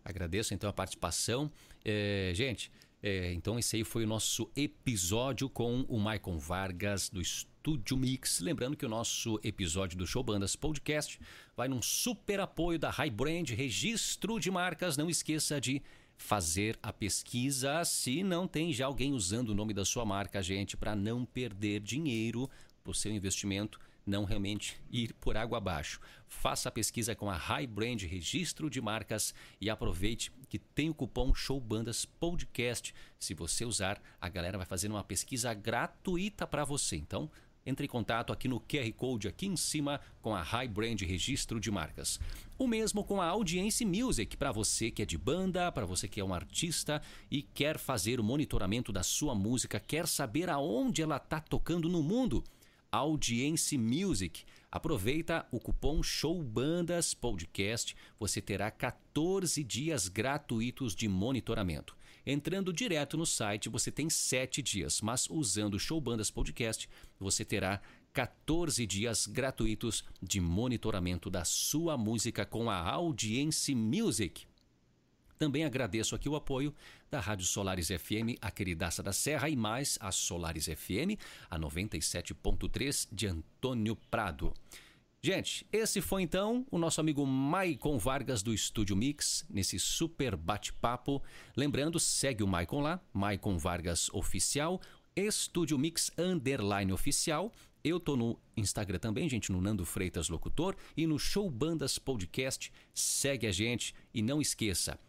Agradeço 0.04 0.54
então 0.54 0.68
a 0.68 0.72
participação. 0.72 1.50
É, 1.84 2.32
gente, 2.34 2.70
é, 3.02 3.32
então 3.32 3.58
esse 3.58 3.76
aí 3.76 3.84
foi 3.84 4.04
o 4.04 4.06
nosso 4.06 4.50
episódio 4.56 5.48
com 5.48 5.82
o 5.88 5.98
Michael 5.98 6.38
Vargas 6.38 7.08
do 7.08 7.20
Estúdio 7.20 7.96
Mix. 7.96 8.40
Lembrando 8.40 8.76
que 8.76 8.84
o 8.84 8.88
nosso 8.88 9.38
episódio 9.42 9.96
do 9.96 10.06
Show 10.06 10.22
Bandas 10.22 10.56
Podcast 10.56 11.18
vai 11.56 11.68
num 11.68 11.80
super 11.80 12.40
apoio 12.40 12.78
da 12.78 12.90
High 12.90 13.10
Brand, 13.10 13.50
registro 13.50 14.40
de 14.40 14.50
marcas. 14.50 14.96
Não 14.96 15.08
esqueça 15.08 15.60
de 15.60 15.82
fazer 16.18 16.76
a 16.82 16.92
pesquisa 16.92 17.84
se 17.84 18.22
não 18.22 18.46
tem 18.46 18.72
já 18.72 18.84
alguém 18.86 19.14
usando 19.14 19.50
o 19.50 19.54
nome 19.54 19.72
da 19.72 19.84
sua 19.84 20.04
marca, 20.04 20.42
gente, 20.42 20.76
para 20.76 20.94
não 20.94 21.24
perder 21.24 21.80
dinheiro 21.80 22.50
para 22.82 22.90
o 22.90 22.94
seu 22.94 23.12
investimento, 23.12 23.78
não 24.04 24.24
realmente 24.24 24.80
ir 24.90 25.14
por 25.14 25.36
água 25.36 25.58
abaixo. 25.58 26.00
Faça 26.26 26.68
a 26.68 26.72
pesquisa 26.72 27.14
com 27.14 27.30
a 27.30 27.36
High 27.36 27.66
Brand 27.66 28.02
Registro 28.02 28.68
de 28.68 28.80
Marcas 28.80 29.32
e 29.60 29.70
aproveite 29.70 30.32
que 30.48 30.58
tem 30.58 30.90
o 30.90 30.94
cupom 30.94 31.32
Showbandas 31.32 32.04
Podcast. 32.04 32.94
Se 33.18 33.32
você 33.34 33.64
usar, 33.64 34.00
a 34.20 34.28
galera 34.28 34.58
vai 34.58 34.66
fazer 34.66 34.88
uma 34.88 35.04
pesquisa 35.04 35.54
gratuita 35.54 36.46
para 36.46 36.64
você. 36.64 36.96
Então, 36.96 37.30
entre 37.68 37.84
em 37.84 37.88
contato 37.88 38.32
aqui 38.32 38.48
no 38.48 38.58
QR 38.58 38.90
Code 38.96 39.28
aqui 39.28 39.46
em 39.46 39.56
cima 39.56 40.00
com 40.22 40.34
a 40.34 40.42
High 40.42 40.68
Brand 40.68 41.00
Registro 41.02 41.60
de 41.60 41.70
Marcas. 41.70 42.18
O 42.58 42.66
mesmo 42.66 43.04
com 43.04 43.20
a 43.20 43.26
Audience 43.26 43.84
Music, 43.84 44.36
para 44.36 44.50
você 44.50 44.90
que 44.90 45.02
é 45.02 45.06
de 45.06 45.18
banda, 45.18 45.70
para 45.70 45.84
você 45.84 46.08
que 46.08 46.20
é 46.20 46.24
um 46.24 46.32
artista 46.32 47.02
e 47.30 47.42
quer 47.42 47.78
fazer 47.78 48.18
o 48.18 48.24
monitoramento 48.24 48.90
da 48.90 49.02
sua 49.02 49.34
música, 49.34 49.78
quer 49.78 50.08
saber 50.08 50.48
aonde 50.48 51.02
ela 51.02 51.18
está 51.18 51.40
tocando 51.40 51.88
no 51.88 52.02
mundo. 52.02 52.42
Audience 52.90 53.76
Music. 53.76 54.44
Aproveita 54.70 55.46
o 55.50 55.60
cupom 55.60 56.02
SHOWBANDAS 56.02 57.12
PODCAST, 57.12 57.94
você 58.18 58.40
terá 58.40 58.70
14 58.70 59.62
dias 59.62 60.08
gratuitos 60.08 60.94
de 60.94 61.06
monitoramento. 61.06 61.97
Entrando 62.30 62.74
direto 62.74 63.16
no 63.16 63.24
site, 63.24 63.70
você 63.70 63.90
tem 63.90 64.10
7 64.10 64.60
dias, 64.60 65.00
mas 65.00 65.30
usando 65.30 65.72
o 65.72 65.78
Showbandas 65.78 66.30
Podcast, 66.30 66.86
você 67.18 67.42
terá 67.42 67.80
14 68.12 68.86
dias 68.86 69.26
gratuitos 69.26 70.04
de 70.22 70.38
monitoramento 70.38 71.30
da 71.30 71.42
sua 71.46 71.96
música 71.96 72.44
com 72.44 72.68
a 72.68 72.76
Audience 72.76 73.74
Music. 73.74 74.46
Também 75.38 75.64
agradeço 75.64 76.14
aqui 76.14 76.28
o 76.28 76.36
apoio 76.36 76.74
da 77.10 77.18
Rádio 77.18 77.46
Solares 77.46 77.88
FM, 77.88 78.36
a 78.42 78.50
queridaça 78.50 79.02
da 79.02 79.14
Serra, 79.14 79.48
e 79.48 79.56
mais 79.56 79.96
a 79.98 80.12
Solares 80.12 80.66
FM, 80.66 81.16
a 81.48 81.58
97.3 81.58 83.08
de 83.10 83.26
Antônio 83.26 83.96
Prado. 84.10 84.52
Gente, 85.20 85.66
esse 85.72 86.00
foi 86.00 86.22
então 86.22 86.64
o 86.70 86.78
nosso 86.78 87.00
amigo 87.00 87.26
Maicon 87.26 87.98
Vargas 87.98 88.40
do 88.40 88.54
Estúdio 88.54 88.94
Mix, 88.94 89.44
nesse 89.50 89.76
super 89.76 90.36
bate-papo. 90.36 91.20
Lembrando, 91.56 91.98
segue 91.98 92.44
o 92.44 92.46
Maicon 92.46 92.80
lá, 92.80 93.00
Maicon 93.12 93.58
Vargas 93.58 94.08
Oficial, 94.10 94.80
Estúdio 95.16 95.76
Mix 95.76 96.12
Underline 96.16 96.92
Oficial. 96.92 97.52
Eu 97.82 97.98
tô 97.98 98.16
no 98.16 98.38
Instagram 98.56 99.00
também, 99.00 99.28
gente, 99.28 99.50
no 99.50 99.60
Nando 99.60 99.84
Freitas 99.84 100.28
Locutor 100.28 100.76
e 100.96 101.04
no 101.04 101.18
Show 101.18 101.50
Bandas 101.50 101.98
Podcast. 101.98 102.72
Segue 102.94 103.48
a 103.48 103.52
gente 103.52 103.96
e 104.14 104.22
não 104.22 104.40
esqueça, 104.40 105.00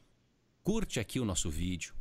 curte 0.64 1.00
aqui 1.00 1.20
o 1.20 1.26
nosso 1.26 1.52
vídeo, 1.52 1.94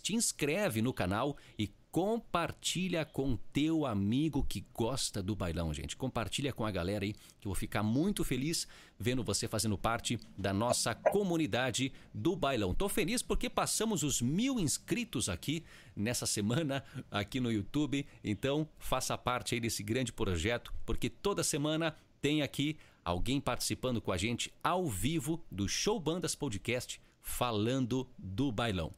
te 0.00 0.14
inscreve 0.14 0.82
no 0.82 0.92
canal 0.92 1.36
e 1.58 1.66
compartilha 1.90 3.04
com 3.04 3.36
teu 3.52 3.86
amigo 3.86 4.44
que 4.44 4.64
gosta 4.74 5.22
do 5.22 5.34
bailão, 5.34 5.72
gente. 5.72 5.96
Compartilha 5.96 6.52
com 6.52 6.66
a 6.66 6.70
galera 6.70 7.04
aí, 7.04 7.12
que 7.12 7.46
eu 7.46 7.50
vou 7.50 7.54
ficar 7.54 7.82
muito 7.82 8.22
feliz 8.22 8.68
vendo 8.98 9.24
você 9.24 9.48
fazendo 9.48 9.78
parte 9.78 10.18
da 10.36 10.52
nossa 10.52 10.94
comunidade 10.94 11.92
do 12.12 12.36
bailão. 12.36 12.74
Tô 12.74 12.88
feliz 12.88 13.22
porque 13.22 13.48
passamos 13.48 14.02
os 14.02 14.20
mil 14.20 14.60
inscritos 14.60 15.28
aqui 15.28 15.64
nessa 15.96 16.26
semana 16.26 16.84
aqui 17.10 17.40
no 17.40 17.50
YouTube. 17.50 18.06
Então 18.22 18.68
faça 18.78 19.16
parte 19.16 19.54
aí 19.54 19.60
desse 19.60 19.82
grande 19.82 20.12
projeto, 20.12 20.72
porque 20.84 21.08
toda 21.08 21.42
semana 21.42 21.96
tem 22.20 22.42
aqui 22.42 22.76
alguém 23.04 23.40
participando 23.40 24.00
com 24.00 24.12
a 24.12 24.16
gente 24.16 24.52
ao 24.62 24.86
vivo 24.86 25.42
do 25.50 25.66
Show 25.66 25.98
Bandas 25.98 26.34
Podcast 26.34 27.00
falando 27.22 28.06
do 28.18 28.52
bailão. 28.52 28.92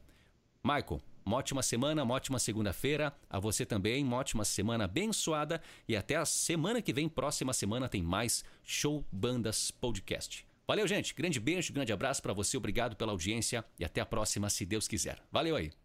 Michael, 0.63 1.01
uma 1.25 1.37
ótima 1.37 1.63
semana, 1.63 2.03
uma 2.03 2.13
ótima 2.13 2.39
segunda-feira. 2.39 3.13
A 3.29 3.39
você 3.39 3.65
também, 3.65 4.03
uma 4.03 4.17
ótima 4.17 4.43
semana 4.45 4.85
abençoada. 4.85 5.61
E 5.87 5.95
até 5.95 6.15
a 6.15 6.25
semana 6.25 6.81
que 6.81 6.93
vem, 6.93 7.07
próxima 7.07 7.53
semana, 7.53 7.89
tem 7.89 8.01
mais 8.01 8.43
Show 8.63 9.05
Bandas 9.11 9.71
Podcast. 9.71 10.45
Valeu, 10.67 10.87
gente. 10.87 11.13
Grande 11.13 11.39
beijo, 11.39 11.73
grande 11.73 11.91
abraço 11.91 12.21
para 12.21 12.33
você. 12.33 12.55
Obrigado 12.55 12.95
pela 12.95 13.11
audiência 13.11 13.65
e 13.77 13.83
até 13.83 13.99
a 14.01 14.05
próxima, 14.05 14.49
se 14.49 14.65
Deus 14.65 14.87
quiser. 14.87 15.21
Valeu 15.31 15.55
aí. 15.55 15.80